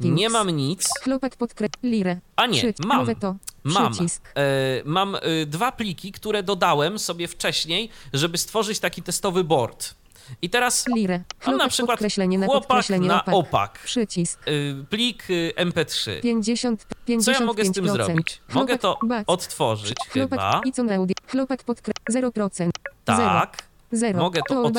[0.01, 0.89] Nie mam nic.
[1.03, 1.69] Chlopak podkre...
[1.83, 2.21] Lirę.
[2.37, 2.89] A nie, Przycisk.
[2.89, 3.15] mam.
[3.15, 3.37] To.
[3.65, 3.93] Mam.
[3.93, 9.95] E, mam e, dwa pliki, które dodałem sobie wcześniej, żeby stworzyć taki testowy board.
[10.43, 11.21] I teraz Lirę.
[11.47, 12.01] mam na przykład
[12.47, 13.35] chłopak na opak.
[13.35, 13.79] opak.
[13.85, 14.41] Przycisk.
[14.47, 14.51] E,
[14.85, 15.25] plik
[15.57, 16.21] e, MP3.
[16.21, 17.25] 50, 55%.
[17.25, 18.41] Co ja mogę z tym zrobić?
[18.55, 20.61] Mogę to odtworzyć chyba.
[20.63, 21.15] Chlopak Audi.
[21.27, 21.95] Chlopak podkre...
[22.11, 22.71] 0%.
[23.05, 23.69] Tak.
[23.93, 24.19] Zero.
[24.19, 24.71] Mogę to.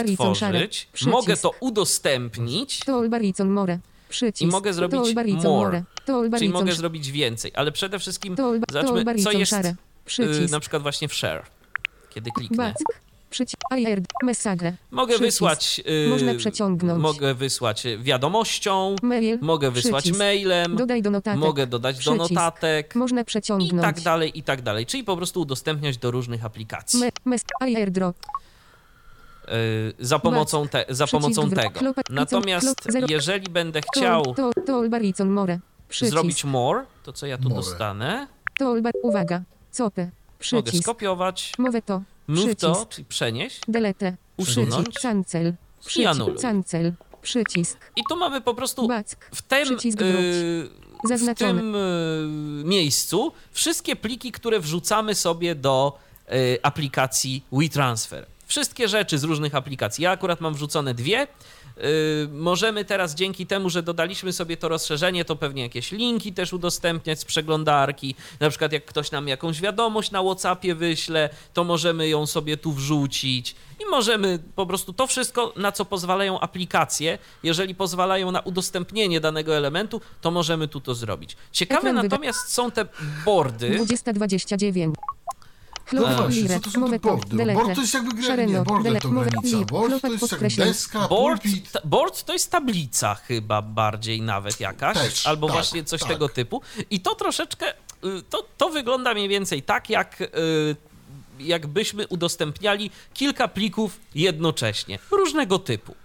[0.93, 1.11] Przycisk.
[1.11, 2.79] Mogę to udostępnić.
[2.79, 3.01] To
[3.45, 3.79] more.
[4.09, 4.41] Przycisk.
[4.41, 4.99] I mogę zrobić
[5.43, 5.83] more.
[6.37, 9.53] Czyli mogę zrobić więcej, ale przede wszystkim zobaczmy, co jest
[10.19, 11.43] y, na przykład właśnie w share,
[12.09, 12.73] kiedy kliknę.
[14.91, 15.81] Mogę wysłać.
[16.05, 17.01] y, Można przeciągnąć.
[17.01, 19.37] Mogę wysłać wiadomością, Mail.
[19.41, 20.19] mogę wysłać Przycisk.
[20.19, 21.39] mailem, Dodaj do notatek.
[21.39, 22.31] mogę dodać do Przycisk.
[22.31, 23.81] notatek Można i przeciągnąć.
[23.81, 24.85] tak dalej, i tak dalej.
[24.85, 26.99] Czyli po prostu udostępniać do różnych aplikacji.
[26.99, 28.15] Me, mes, airdrop.
[29.99, 31.93] Za pomocą, te, za pomocą tego.
[32.09, 34.83] Natomiast jeżeli będę To, chciał to, to
[36.01, 38.27] zrobić more, to co ja tu dostanę?
[38.59, 38.75] To.
[39.03, 39.41] Uwaga.
[39.71, 40.01] Copy.
[40.01, 40.83] Mogę Przycisk.
[40.83, 42.01] skopiować, Mowę to.
[42.27, 42.59] move Przycisk.
[42.61, 44.17] to, czyli przenieść Delete.
[44.37, 44.73] Usunąć.
[44.75, 45.01] Przycisk.
[45.01, 45.53] Cancel.
[45.95, 46.37] i anuluj.
[46.37, 46.93] Cancel.
[47.21, 47.77] Przycisk.
[47.95, 48.87] I tu mamy po prostu
[49.31, 55.99] w tym, y, w tym y, miejscu wszystkie pliki, które wrzucamy sobie do
[56.31, 58.25] y, aplikacji WeTransfer.
[58.49, 60.03] Wszystkie rzeczy z różnych aplikacji.
[60.03, 61.27] Ja akurat mam wrzucone dwie.
[61.77, 66.53] Y, możemy teraz dzięki temu, że dodaliśmy sobie to rozszerzenie, to pewnie jakieś linki też
[66.53, 68.15] udostępniać z przeglądarki.
[68.39, 72.71] Na przykład jak ktoś nam jakąś wiadomość na WhatsAppie wyśle, to możemy ją sobie tu
[72.71, 79.19] wrzucić i możemy po prostu to wszystko, na co pozwalają aplikacje, jeżeli pozwalają na udostępnienie
[79.19, 81.37] danego elementu, to możemy tu to zrobić.
[81.51, 82.85] Ciekawe natomiast są te
[83.25, 83.69] boardy.
[83.69, 84.95] 2029.
[85.93, 87.45] No Chlop, właśnie, co to są te bordy?
[87.53, 88.21] Board to jest jakby gra...
[88.21, 89.57] Nie, Szareno, board delete, to granica.
[89.57, 91.71] lip, Board to jest jak deska, Board, pulpit.
[91.71, 96.09] ta- board to jest tablica chyba bardziej nawet jakaś, Też, albo tak, właśnie coś tak.
[96.09, 96.61] tego typu.
[96.89, 100.27] I to troszeczkę, y, to, to wygląda mniej więcej tak, jak y,
[101.39, 105.95] jakbyśmy udostępniali kilka plików jednocześnie, różnego typu.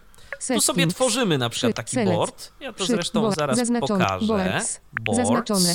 [0.49, 2.53] Tu sobie tworzymy na przykład Przy- taki board.
[2.61, 4.27] Ja to zresztą zaraz pokażę.
[4.27, 4.81] Boards.
[5.13, 5.75] Zaznaczone.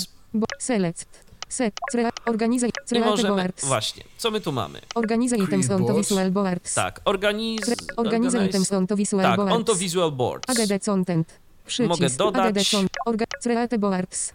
[0.59, 1.28] Select.
[1.49, 1.73] Set.
[1.91, 2.69] Crea, organizaj.
[2.69, 3.65] I Create możemy, boards.
[3.65, 4.79] właśnie, co my tu mamy?
[4.95, 6.73] Organizaj items on to visual boards.
[6.73, 7.61] Tak, organiz...
[7.61, 9.55] Cre- Organizaj items on to visual Tak, boards.
[9.55, 10.49] on to visual boards.
[10.49, 11.39] ADD content.
[11.65, 11.89] Przycisk.
[12.01, 12.45] Mogę dodać.
[12.57, 12.91] ADD content.
[13.05, 14.33] Orga, create boards.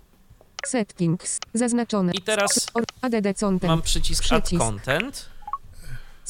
[0.66, 1.38] Settings.
[1.54, 2.12] Zaznaczone.
[2.12, 3.62] I teraz Or, ADD content.
[3.70, 4.62] mam przycisk add Przycisk.
[4.62, 5.26] content.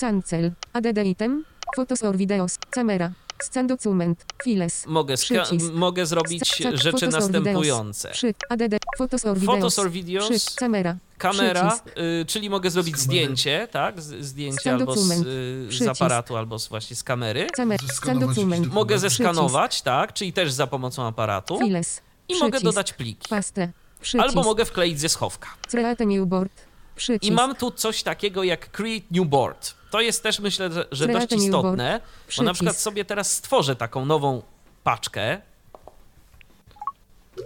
[0.00, 0.52] Cancel.
[0.72, 1.44] ADD item.
[1.76, 2.58] Photos or videos.
[2.70, 3.12] Camera.
[3.42, 4.24] Scan document.
[4.44, 4.86] Files.
[4.86, 5.72] Mogę, ska- Przycisk.
[5.72, 8.10] mogę zrobić Sca- rzeczy następujące.
[8.10, 8.74] Przy, ADD.
[8.98, 9.54] Photos or videos.
[9.56, 10.96] Photos or videos, Przy, camera.
[11.18, 11.98] kamera, Przycisk.
[11.98, 14.02] y, czyli mogę zrobić zdjęcie, tak?
[14.02, 15.90] Z, zdjęcie Scan albo z, y, z Przycisk.
[15.90, 17.46] aparatu, albo z, właśnie z kamery.
[17.56, 17.78] Camer.
[17.80, 18.36] Scan Zeskanować
[18.72, 19.16] Mogę Przycisk.
[19.18, 20.12] zeskanować, tak?
[20.12, 21.58] Czyli też za pomocą aparatu.
[21.58, 22.00] Files.
[22.28, 22.64] I mogę Przycisk.
[22.64, 23.28] dodać pliki.
[23.28, 23.72] Pastę.
[24.00, 24.24] Przycisk.
[24.28, 25.48] Albo mogę wkleić ze schowka.
[25.70, 26.63] Create new board.
[26.96, 27.24] Przycisk.
[27.32, 29.74] I mam tu coś takiego jak Create New Board.
[29.90, 32.00] To jest też myślę, że, że dość istotne,
[32.38, 34.42] bo na przykład sobie teraz stworzę taką nową
[34.84, 35.40] paczkę.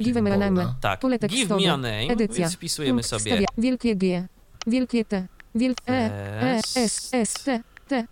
[0.02, 0.74] Give me a name.
[0.80, 2.36] Tak, Pole give me a name, Edycja.
[2.44, 3.46] więc wpisujemy Punkt sobie wstawia.
[3.58, 4.26] Wielkie G.
[4.66, 5.26] Wielkie T.
[5.54, 6.10] Wielkie E.
[6.42, 6.56] E.
[6.58, 6.76] S.
[6.76, 7.08] S.
[7.14, 7.32] S.
[7.44, 7.60] T.
[7.88, 8.06] T.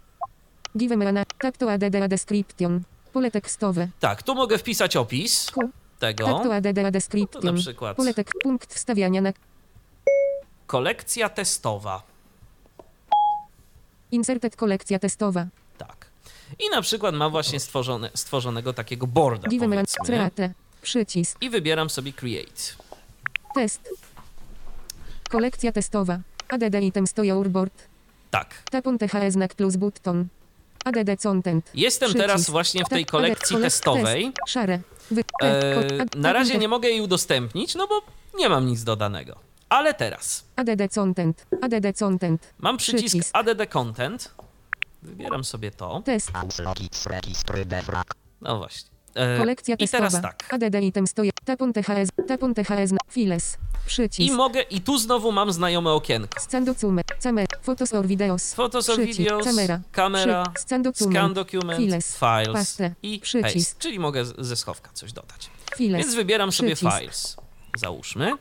[0.76, 1.26] Give me a name.
[1.38, 2.82] Tak to add a description.
[3.12, 3.88] Pole tekstowe.
[4.00, 5.70] Tak, tu mogę wpisać opis Q.
[5.98, 6.24] tego.
[6.24, 7.56] Tak to add a To na description.
[7.56, 8.30] przykład Pole tek.
[8.42, 9.32] Punkt wstawiania na
[10.66, 12.02] kolekcja testowa.
[14.10, 15.46] inserted kolekcja testowa.
[15.78, 16.06] Tak.
[16.58, 19.48] I na przykład mam właśnie stworzone, stworzonego takiego boarda,
[20.04, 20.52] create.
[20.82, 21.42] Przycisk.
[21.42, 22.62] I wybieram sobie create.
[23.54, 23.88] Test.
[25.30, 26.18] Kolekcja testowa.
[26.48, 27.72] ADD item to your board.
[28.30, 28.62] Tak.
[28.70, 30.26] Tap on THS znak plus button.
[30.84, 31.70] ADD content.
[31.74, 32.26] Jestem Przycisk.
[32.26, 34.24] teraz właśnie w tej Tak, kolekcji ADD testowej.
[34.24, 34.36] Test.
[34.52, 34.80] Szare.
[35.10, 38.02] Wy, E, ko- na razie ADD nie mogę jej udostępnić, no bo
[38.38, 39.36] nie mam nic dodanego.
[39.68, 41.46] Ale teraz ADD content.
[41.62, 42.52] ADD content.
[42.58, 43.30] mam przycisk, Przycisk.
[43.36, 44.34] ADD Content.
[45.02, 46.02] Wybieram sobie to.
[46.04, 46.30] Test.
[48.40, 48.90] No właśnie.
[49.14, 50.08] E, Kolekcja I testowa.
[50.10, 50.54] teraz tak.
[50.54, 51.30] ADD item stoje.
[51.44, 52.08] Tapon THS.
[52.28, 52.92] Tapon THS.
[53.10, 53.54] Files.
[53.54, 54.34] I Przycisk.
[54.34, 56.40] mogę, i tu znowu mam znajome okienko.
[56.40, 57.06] Scan document.
[57.22, 57.46] Camer.
[57.62, 58.54] Photos or videos.
[58.54, 59.18] Photos or Przycisk.
[59.18, 59.80] videos, Kamera.
[59.92, 61.16] kamera, Przy- Scan document.
[61.16, 62.16] scan document, Files.
[62.18, 62.94] files Pastę.
[63.02, 63.54] i Przycisk.
[63.54, 65.50] paste, czyli mogę ze schowka coś dodać.
[65.76, 66.02] Files.
[66.02, 66.98] Więc wybieram sobie Przycisk.
[66.98, 67.36] files.
[67.78, 68.32] Załóżmy.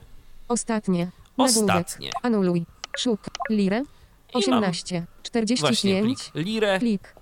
[0.48, 1.12] Ostatnie.
[1.38, 1.76] Nagłówek.
[1.76, 2.10] Ostatnie.
[2.24, 2.66] Anuluj.
[2.98, 3.22] Szuk.
[3.50, 3.78] Lirę.
[3.78, 5.00] I mam 18.
[5.00, 6.04] Właśnie 45.
[6.32, 7.16] plik lirę Klik.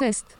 [0.00, 0.36] Test.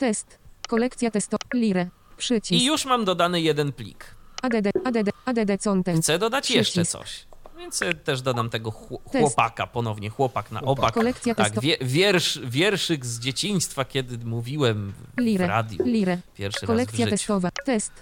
[0.00, 0.38] Test.
[0.68, 1.36] Kolekcja testo.
[1.54, 1.88] Lirę.
[2.16, 2.62] Przycisk.
[2.62, 4.14] i już mam dodany jeden plik.
[4.42, 4.66] ADD.
[4.84, 5.10] ADD.
[5.24, 6.02] ADD content.
[6.02, 6.92] Chcę dodać jeszcze Przycisk.
[6.98, 7.26] coś.
[7.58, 9.18] Więc też dodam tego Test.
[9.18, 10.84] chłopaka ponownie, chłopak na Chłopak.
[10.84, 10.94] opak.
[10.94, 15.46] Kolekcja Tak, wie, wiersz, wierszyk z dzieciństwa, kiedy mówiłem w Lirę.
[15.46, 16.18] radiu Lirę.
[16.34, 17.10] pierwszy raz w Kolekcja życiu.
[17.10, 17.48] testowa.
[17.64, 17.92] Test.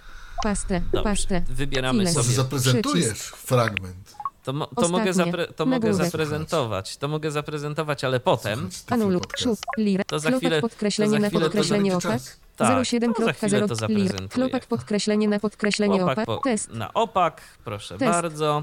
[0.43, 0.81] Pastę.
[0.93, 1.43] Dobrze, Pastę.
[1.49, 2.15] wybieramy Files.
[2.15, 2.35] Sobie.
[2.35, 4.15] zaprezentujesz fragment.
[4.45, 6.07] To, mo, to, mogę, zapre, to mogę Nagłówek.
[6.11, 6.97] zaprezentować.
[6.97, 8.71] To mogę zaprezentować, ale potem.
[8.89, 9.43] Podcast.
[9.43, 9.59] Szuk.
[9.79, 10.05] Lirę.
[10.07, 12.03] To za chwilę- podkreślenie to za na chwilę to podkreślenie opak.
[12.13, 12.27] czas.
[12.27, 13.77] Tak, to za 07.0 chwilę to lir.
[14.09, 14.49] zaprezentuję.
[14.51, 16.27] Chłopak podkreślenie na podkreślenie opak.
[16.27, 16.71] po, Test.
[16.71, 18.13] na opak, proszę Test.
[18.13, 18.63] bardzo.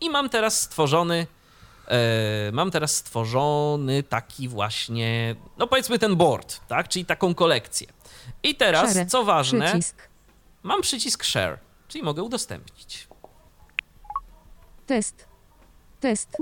[0.00, 1.26] I mam teraz stworzony.
[1.88, 6.88] E, mam teraz stworzony taki właśnie, no powiedzmy ten board, tak?
[6.88, 7.86] Czyli taką kolekcję.
[8.42, 9.06] I teraz, Share.
[9.08, 9.96] co ważne, Przycisk.
[10.66, 13.08] Mam przycisk share, czyli mogę udostępnić.
[14.86, 15.26] Test.
[16.00, 16.36] Test.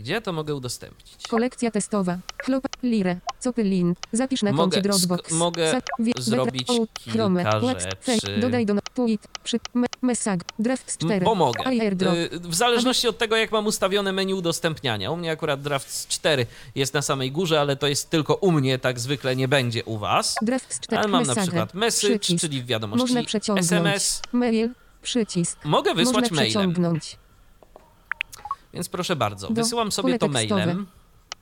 [0.00, 1.26] Gdzie to mogę udostępnić?
[1.28, 2.18] Kolekcja testowa.
[2.44, 3.94] Chlop, lirę, copylin.
[4.12, 5.32] Zapisz na Mogę koncie Dropbox.
[5.32, 5.80] mogę
[6.18, 8.40] zrobić kilka rzeczy.
[8.40, 11.24] Dodaj do no- tweet, przy, me, mesag, draft 4.
[11.24, 11.70] Pomogę.
[11.70, 15.10] Y, W zależności od tego, jak mam ustawione menu udostępniania.
[15.10, 18.78] U mnie akurat Draft 4 jest na samej górze, ale to jest tylko u mnie,
[18.78, 20.36] tak zwykle nie będzie u was.
[20.42, 20.98] Draft 4.
[21.02, 22.40] Ale mam na przykład message, przycisk.
[22.40, 23.40] czyli w wiadomości Można.
[23.56, 24.22] SMS.
[24.32, 24.70] Mail,
[25.02, 25.64] przycisk.
[25.64, 27.00] Mogę wysłać Można mailem.
[28.74, 30.60] Więc proszę bardzo, Do- wysyłam sobie to tekstowe.
[30.66, 30.86] mailem.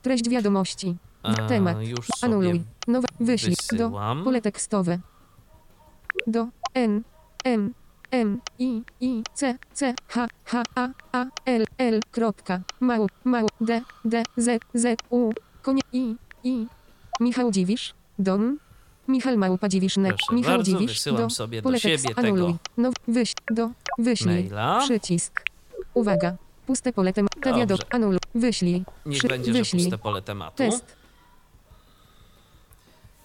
[0.03, 0.97] Treść wiadomości.
[1.23, 1.83] A, Temat.
[1.83, 2.63] już Anuluj.
[2.89, 3.09] Nowa.
[3.21, 3.57] Wyślij.
[3.73, 3.91] Do.
[4.25, 4.99] Pole tekstowe.
[6.27, 6.47] Do.
[6.75, 7.03] N.
[7.45, 7.75] M.
[8.11, 8.41] M.
[8.59, 8.83] I.
[9.01, 9.23] I.
[9.35, 9.59] C.
[9.73, 9.95] C.
[10.09, 10.27] H.
[10.45, 10.63] H.
[10.75, 10.89] A.
[11.13, 11.27] A.
[11.45, 11.65] L.
[11.79, 12.01] L.
[12.11, 12.61] Kropka.
[12.81, 13.07] Mał.
[13.25, 13.47] Mał.
[13.61, 13.83] D.
[14.05, 14.23] D.
[14.37, 14.63] Z.
[14.75, 15.01] Z.
[15.11, 15.31] U.
[15.63, 15.83] Konie.
[15.93, 16.17] I.
[16.45, 16.67] I.
[17.21, 17.95] Michał Dziwisz.
[18.19, 18.59] Dom.
[19.09, 19.97] Michał Małpa Dziwisz.
[19.97, 20.17] Net.
[20.17, 20.93] Proszę Michał bardzo, Dziwisz.
[20.93, 21.31] wysyłam do.
[21.31, 22.55] sobie do siebie tekst- tego Anuluj.
[22.77, 22.91] No.
[23.09, 23.35] Wyś.
[23.51, 23.71] Do.
[23.99, 24.35] Wyślij.
[24.45, 24.81] maila.
[24.81, 25.43] Przycisk.
[25.95, 26.37] Uwaga.
[26.69, 27.27] Puste pole tem.
[27.29, 27.61] Ta Dobrze.
[27.61, 27.79] wiadom.
[27.91, 28.19] Anuluj.
[28.35, 28.85] Wyślij.
[29.07, 29.83] Niech Przy- będzie, że wyślij.
[29.85, 30.57] puste pole tematu.
[30.57, 30.97] Test.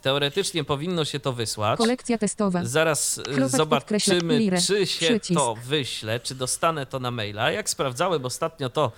[0.02, 1.78] Teoretycznie powinno się to wysłać.
[1.78, 2.66] Kolekcja testowa.
[2.66, 4.62] Zaraz y, zobaczymy, lirę.
[4.62, 5.40] czy się Przycisk.
[5.40, 7.52] to wyśle, czy dostanę to na maila.
[7.52, 8.92] Jak sprawdzałem ostatnio, to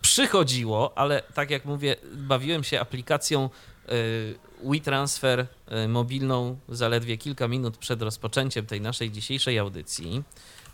[0.00, 3.50] przychodziło, ale tak jak mówię, bawiłem się aplikacją
[3.92, 5.46] y, WeTransfer
[5.84, 10.22] y, mobilną zaledwie kilka minut przed rozpoczęciem tej naszej dzisiejszej audycji.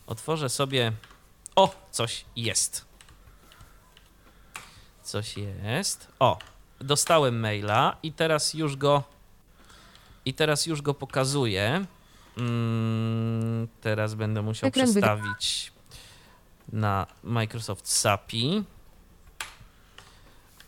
[0.07, 0.93] Otworzę sobie.
[1.57, 2.85] O, coś jest.
[5.05, 6.09] Coś jest.
[6.19, 6.39] O,
[6.81, 9.03] dostałem maila i teraz już go
[10.25, 11.87] i teraz już go pokazuję.
[12.39, 15.73] Mm, teraz będę musiał Ekran przestawić
[16.73, 18.65] na Microsoft SAPI.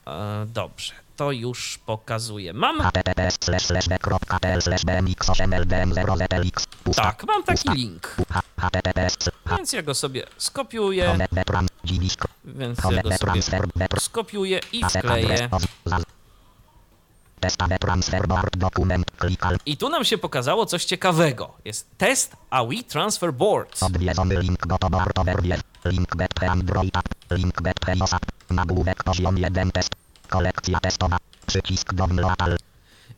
[0.06, 2.52] E, dobrze, to już pokazuję.
[2.52, 7.68] Mam, https slash slash b.pl slash bmx 8 ldm 0 zlx pusta tak, mam taki
[7.70, 8.16] link,
[9.50, 11.18] więc ja go sobie skopiuję,
[12.44, 13.42] więc ja go sobie
[14.00, 15.48] skopiuję i wkleję.
[19.66, 21.54] I tu nam się pokazało coś ciekawego.
[21.64, 23.82] Jest test a WeTransfer Boards.
[23.82, 24.58] odwiedzony link
[25.14, 26.94] overview link betp android
[27.30, 31.16] link betp osap nagłówek poziom 1 test kolekcja testowa
[31.46, 32.56] przycisk download all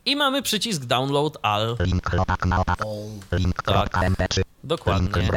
[0.05, 1.77] I mamy przycisk Download All.
[1.79, 2.79] link chłopak na opak
[3.31, 3.65] link Tak.
[3.65, 5.29] kropka mp3 Link Dokładnie.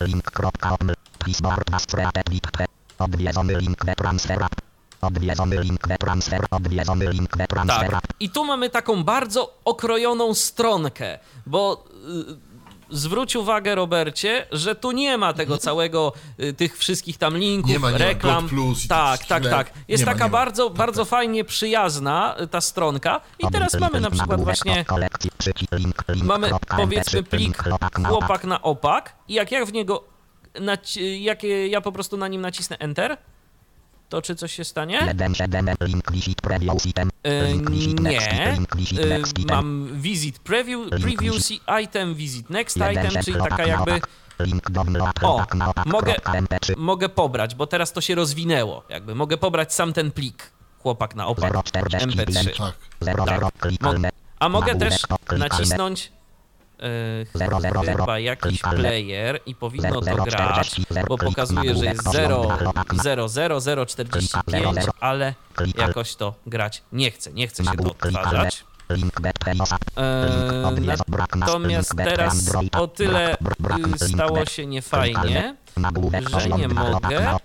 [0.00, 0.92] Link kropka oml.
[1.18, 2.64] Plisboard was created lip p.
[2.98, 4.54] Odwiedzony link we transfer app.
[5.00, 6.46] Odwiedzony link we transfer.
[6.50, 7.94] Odwiedzony link we transfer Tak.
[7.94, 8.06] app.
[8.20, 12.47] I tu mamy taką bardzo okrojoną stronkę, bo y,
[12.90, 17.78] zwróć uwagę, Robercie, że tu nie ma tego całego, y, tych wszystkich tam linków, Nie
[17.78, 18.40] ma, nie ma, reklam.
[18.42, 19.50] God Plus tak, tak, źle.
[19.50, 19.72] tak.
[19.88, 20.30] Jest Nie ma, taka ma.
[20.32, 21.10] bardzo, Tak, bardzo tak.
[21.10, 23.20] fajnie przyjazna y, ta stronka.
[23.38, 24.84] I teraz mamy na przykład właśnie
[26.22, 27.24] mamy powiedzmy mp3.
[27.28, 27.62] plik
[28.08, 29.14] chłopak na opak.
[29.28, 30.04] i jak ja w niego,
[31.18, 33.16] jak ja po prostu na nim nacisnę Enter,
[34.08, 35.00] to czy coś się stanie?
[35.06, 37.10] 1 7 link visit preview item.
[37.24, 41.62] E, Link visit next nie, E, mam visit preview, Link preview visit.
[41.84, 44.00] item, visit next item, czyli taka jakby
[45.22, 45.44] O,
[45.86, 46.74] mogę- kropka mp3.
[46.76, 51.26] mogę pobrać, bo teraz to się rozwinęło, jakby mogę pobrać sam ten plik, chłopak na
[51.26, 52.14] opak, 045.
[52.16, 52.58] MP3.
[52.58, 52.74] Tak.
[53.00, 53.34] 0 Tak.
[53.38, 54.10] 0 klikalne.
[54.38, 55.02] A mogę też
[55.38, 56.12] nacisnąć
[56.80, 62.12] e, chyba jakiś player i powinno to grać, 40, zero, bo pokazuje, że jest nagłówek,
[62.12, 64.92] 0, poziom, chłopak na- 0, 0, 0, 45, zero.
[65.00, 65.34] ale
[65.78, 68.64] jakoś to grać nie chce, nie chce się to odtwarzać.
[69.96, 71.00] Eee, nas.
[71.36, 73.36] Natomiast teraz o tyle
[73.94, 75.56] y, stało się niefajnie,
[76.38, 77.38] że nie mogę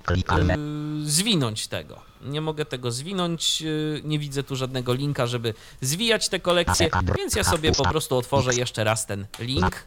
[0.56, 2.13] y, zwinąć tego.
[2.26, 7.36] Nie mogę tego zwinąć, y, nie widzę tu żadnego linka, żeby zwijać te kolekcje, więc
[7.36, 9.84] ja sobie po prostu otworzę jeszcze raz ten link,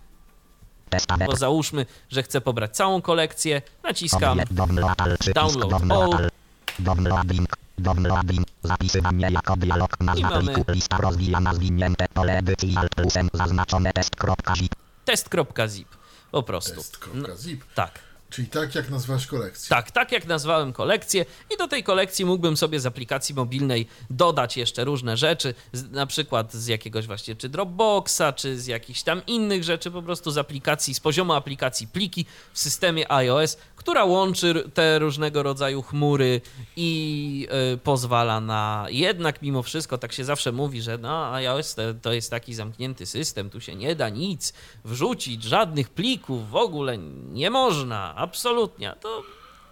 [1.27, 6.23] bo załóżmy, że chcę pobrać całą kolekcję, naciskam download all, przycisk download download all.
[6.23, 6.31] all.
[6.79, 7.49] Download link.
[7.79, 8.47] Download link.
[8.63, 10.01] Zapisywanie jako dialog.
[10.01, 10.73] Nazwa mamy- pliku.
[10.73, 11.55] Lista rozwijana.
[11.55, 13.29] Zwinięte pole edycji alt plusem.
[13.33, 14.75] Zaznaczone test.zip.
[15.05, 15.89] test.zip.
[16.31, 16.81] Po prostu.
[17.15, 17.65] No, Test.zip.
[17.75, 17.99] tak.
[18.31, 19.69] Czyli tak jak nazwasz kolekcję.
[19.69, 21.25] Tak, tak jak nazwałem kolekcję.
[21.55, 25.55] I do tej kolekcji mógłbym sobie z aplikacji mobilnej dodać jeszcze różne rzeczy,
[25.91, 30.31] na przykład z jakiegoś właśnie czy Dropboxa, czy z jakichś tam innych rzeczy, po prostu
[30.31, 36.41] z aplikacji, z poziomu aplikacji pliki w systemie iOS, która łączy te różnego rodzaju chmury
[36.77, 41.83] i y, pozwala na jednak mimo wszystko, tak się zawsze mówi, że no iOS to,
[42.03, 44.53] to jest taki zamknięty system, tu się nie da nic
[44.85, 46.99] wrzucić, żadnych plików w ogóle
[47.33, 48.95] nie można, absolutnie.
[49.01, 49.23] To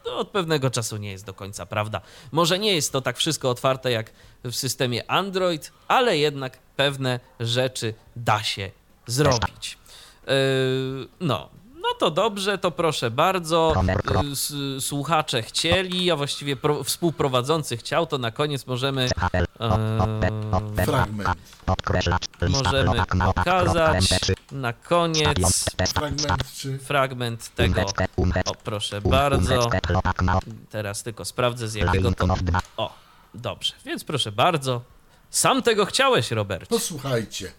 [0.04, 2.00] to od pewnego czasu nie jest do końca prawda.
[2.32, 4.10] Może nie jest to tak wszystko otwarte jak
[4.44, 8.70] w systemie Android, ale jednak pewne rzeczy da się
[9.06, 9.78] zrobić.
[10.26, 10.32] Yy,
[11.20, 11.50] no,
[11.84, 13.74] no to dobrze, to proszę bardzo.
[14.76, 21.38] Y, Słuchacze chcieli, a właściwie pro, współprowadzący chciał, to na koniec możemy e, Fragment.
[21.66, 22.22] Podkreślacz.
[22.42, 24.34] Lista możemy Polak małpa pokazać kropka MP3.
[24.52, 26.78] na koniec Fragment czy...
[26.78, 27.80] fragment tego.
[28.46, 29.70] O, proszę bardzo.
[30.70, 32.26] Teraz tylko sprawdzę z jakiego to.
[32.76, 32.94] O,
[33.34, 34.80] dobrze, więc proszę bardzo.
[35.30, 36.68] Sam tego chciałeś, Robert.
[36.70, 37.52] Posłuchajcie.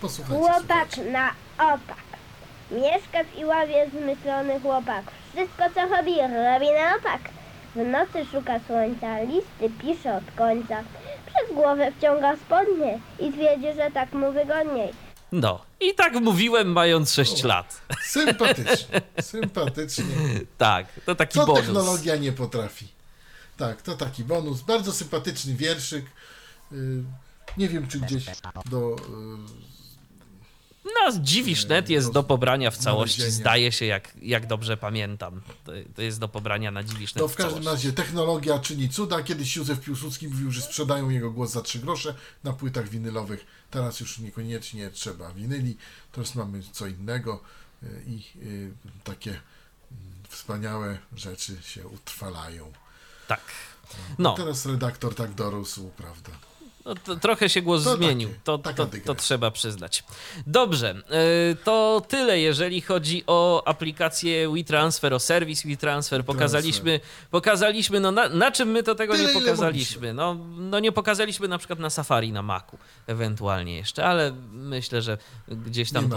[0.00, 0.38] Posłuchajcie.
[0.38, 2.13] Chłopak na opak.
[2.70, 5.04] Mieszka w Iławie zmyślony chłopak.
[5.34, 7.20] Wszystko co robi, robi na opak.
[7.74, 10.82] W nocy szuka słońca, listy pisze od końca.
[11.26, 14.92] Przez głowę wciąga spodnie i twierdzi, że tak mu wygodniej.
[15.32, 17.80] No, i tak mówiłem, mając 6 lat.
[18.06, 19.00] Sympatycznie.
[19.20, 20.04] Sympatycznie.
[20.58, 21.60] Tak, to taki Co bonus.
[21.60, 22.88] technologia nie potrafi.
[23.56, 24.62] Tak, to taki bonus.
[24.62, 26.04] Bardzo sympatyczny wierszyk.
[26.72, 27.02] Y,
[27.56, 28.24] Nie wiem, czy gdzieś
[28.66, 28.96] do...
[30.84, 35.40] No, Dziwisz.net jest do pobrania w całości, zdaje się, jak, jak dobrze pamiętam.
[35.64, 37.86] To, to jest do pobrania na Dziwisz.net To w w każdym całości.
[37.86, 39.22] razie technologia czyni cuda.
[39.22, 43.46] Kiedyś Józef Piłsudski mówił, że sprzedają jego głos za 3 grosze na płytach winylowych.
[43.70, 45.76] Teraz już niekoniecznie trzeba winyli.
[46.12, 47.40] Teraz mamy co innego
[47.82, 48.72] y, i y,
[49.04, 49.42] takie mm,
[50.28, 52.72] wspaniałe rzeczy się utrwalają.
[53.28, 53.40] Tak.
[54.18, 56.30] No, Teraz redaktor tak dorósł, prawda?
[56.84, 58.28] No to trochę się głos To zmienił.
[58.28, 60.04] takie- To, to, to trzeba przyznać.
[60.46, 66.24] Dobrze, yy, to tyle, jeżeli chodzi o aplikację WeTransfer, o serwis WeTransfer.
[66.24, 67.00] Pokazaliśmy,
[67.30, 70.14] pokazaliśmy no na, na czym my to tego Tyle, nie pokazaliśmy.
[70.14, 75.18] No, no nie pokazaliśmy na przykład na Safari, na Macu ewentualnie jeszcze, ale myślę, że
[75.48, 76.10] gdzieś tam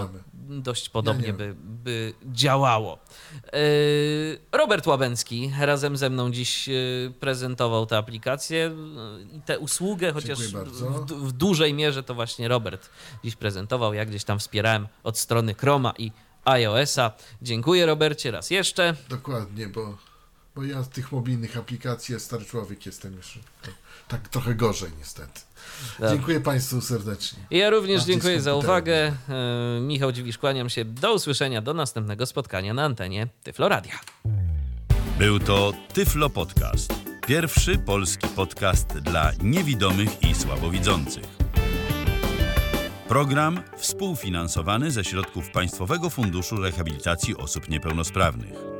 [0.49, 2.99] dość podobnie nie by, by działało.
[3.53, 10.13] Yy, Robert Łabęcki razem ze mną dziś yy, prezentował tę aplikację yy, i tę usługę,
[10.13, 12.89] chociaż w, w dużej mierze to właśnie Robert
[13.23, 13.93] dziś prezentował.
[13.93, 16.11] Ja gdzieś tam wspierałem od strony Chroma i
[16.45, 17.11] iOS-a.
[17.41, 18.95] Dziękuję Robercie raz jeszcze.
[19.09, 19.97] Dokładnie, bo,
[20.57, 23.73] bo ja z tych mobilnych aplikacji, ja stary człowiek jestem już tak,
[24.07, 25.41] tak trochę gorzej niestety.
[25.99, 26.15] Dobrze.
[26.15, 27.39] Dziękuję Państwu serdecznie.
[27.51, 29.13] I Ja również dziękuję za uwagę.
[29.75, 30.85] Yy, Michał Dziwisz, kłaniam się.
[30.85, 33.99] Do usłyszenia, do następnego spotkania na antenie Tyfloradia.
[35.19, 36.93] Był to Tyflo Podcast.
[37.27, 41.25] Pierwszy polski podcast dla niewidomych i słabowidzących.
[43.07, 48.76] Program współfinansowany ze środków Państwowego Funduszu Rehabilitacji Osób Niepełnosprawnych.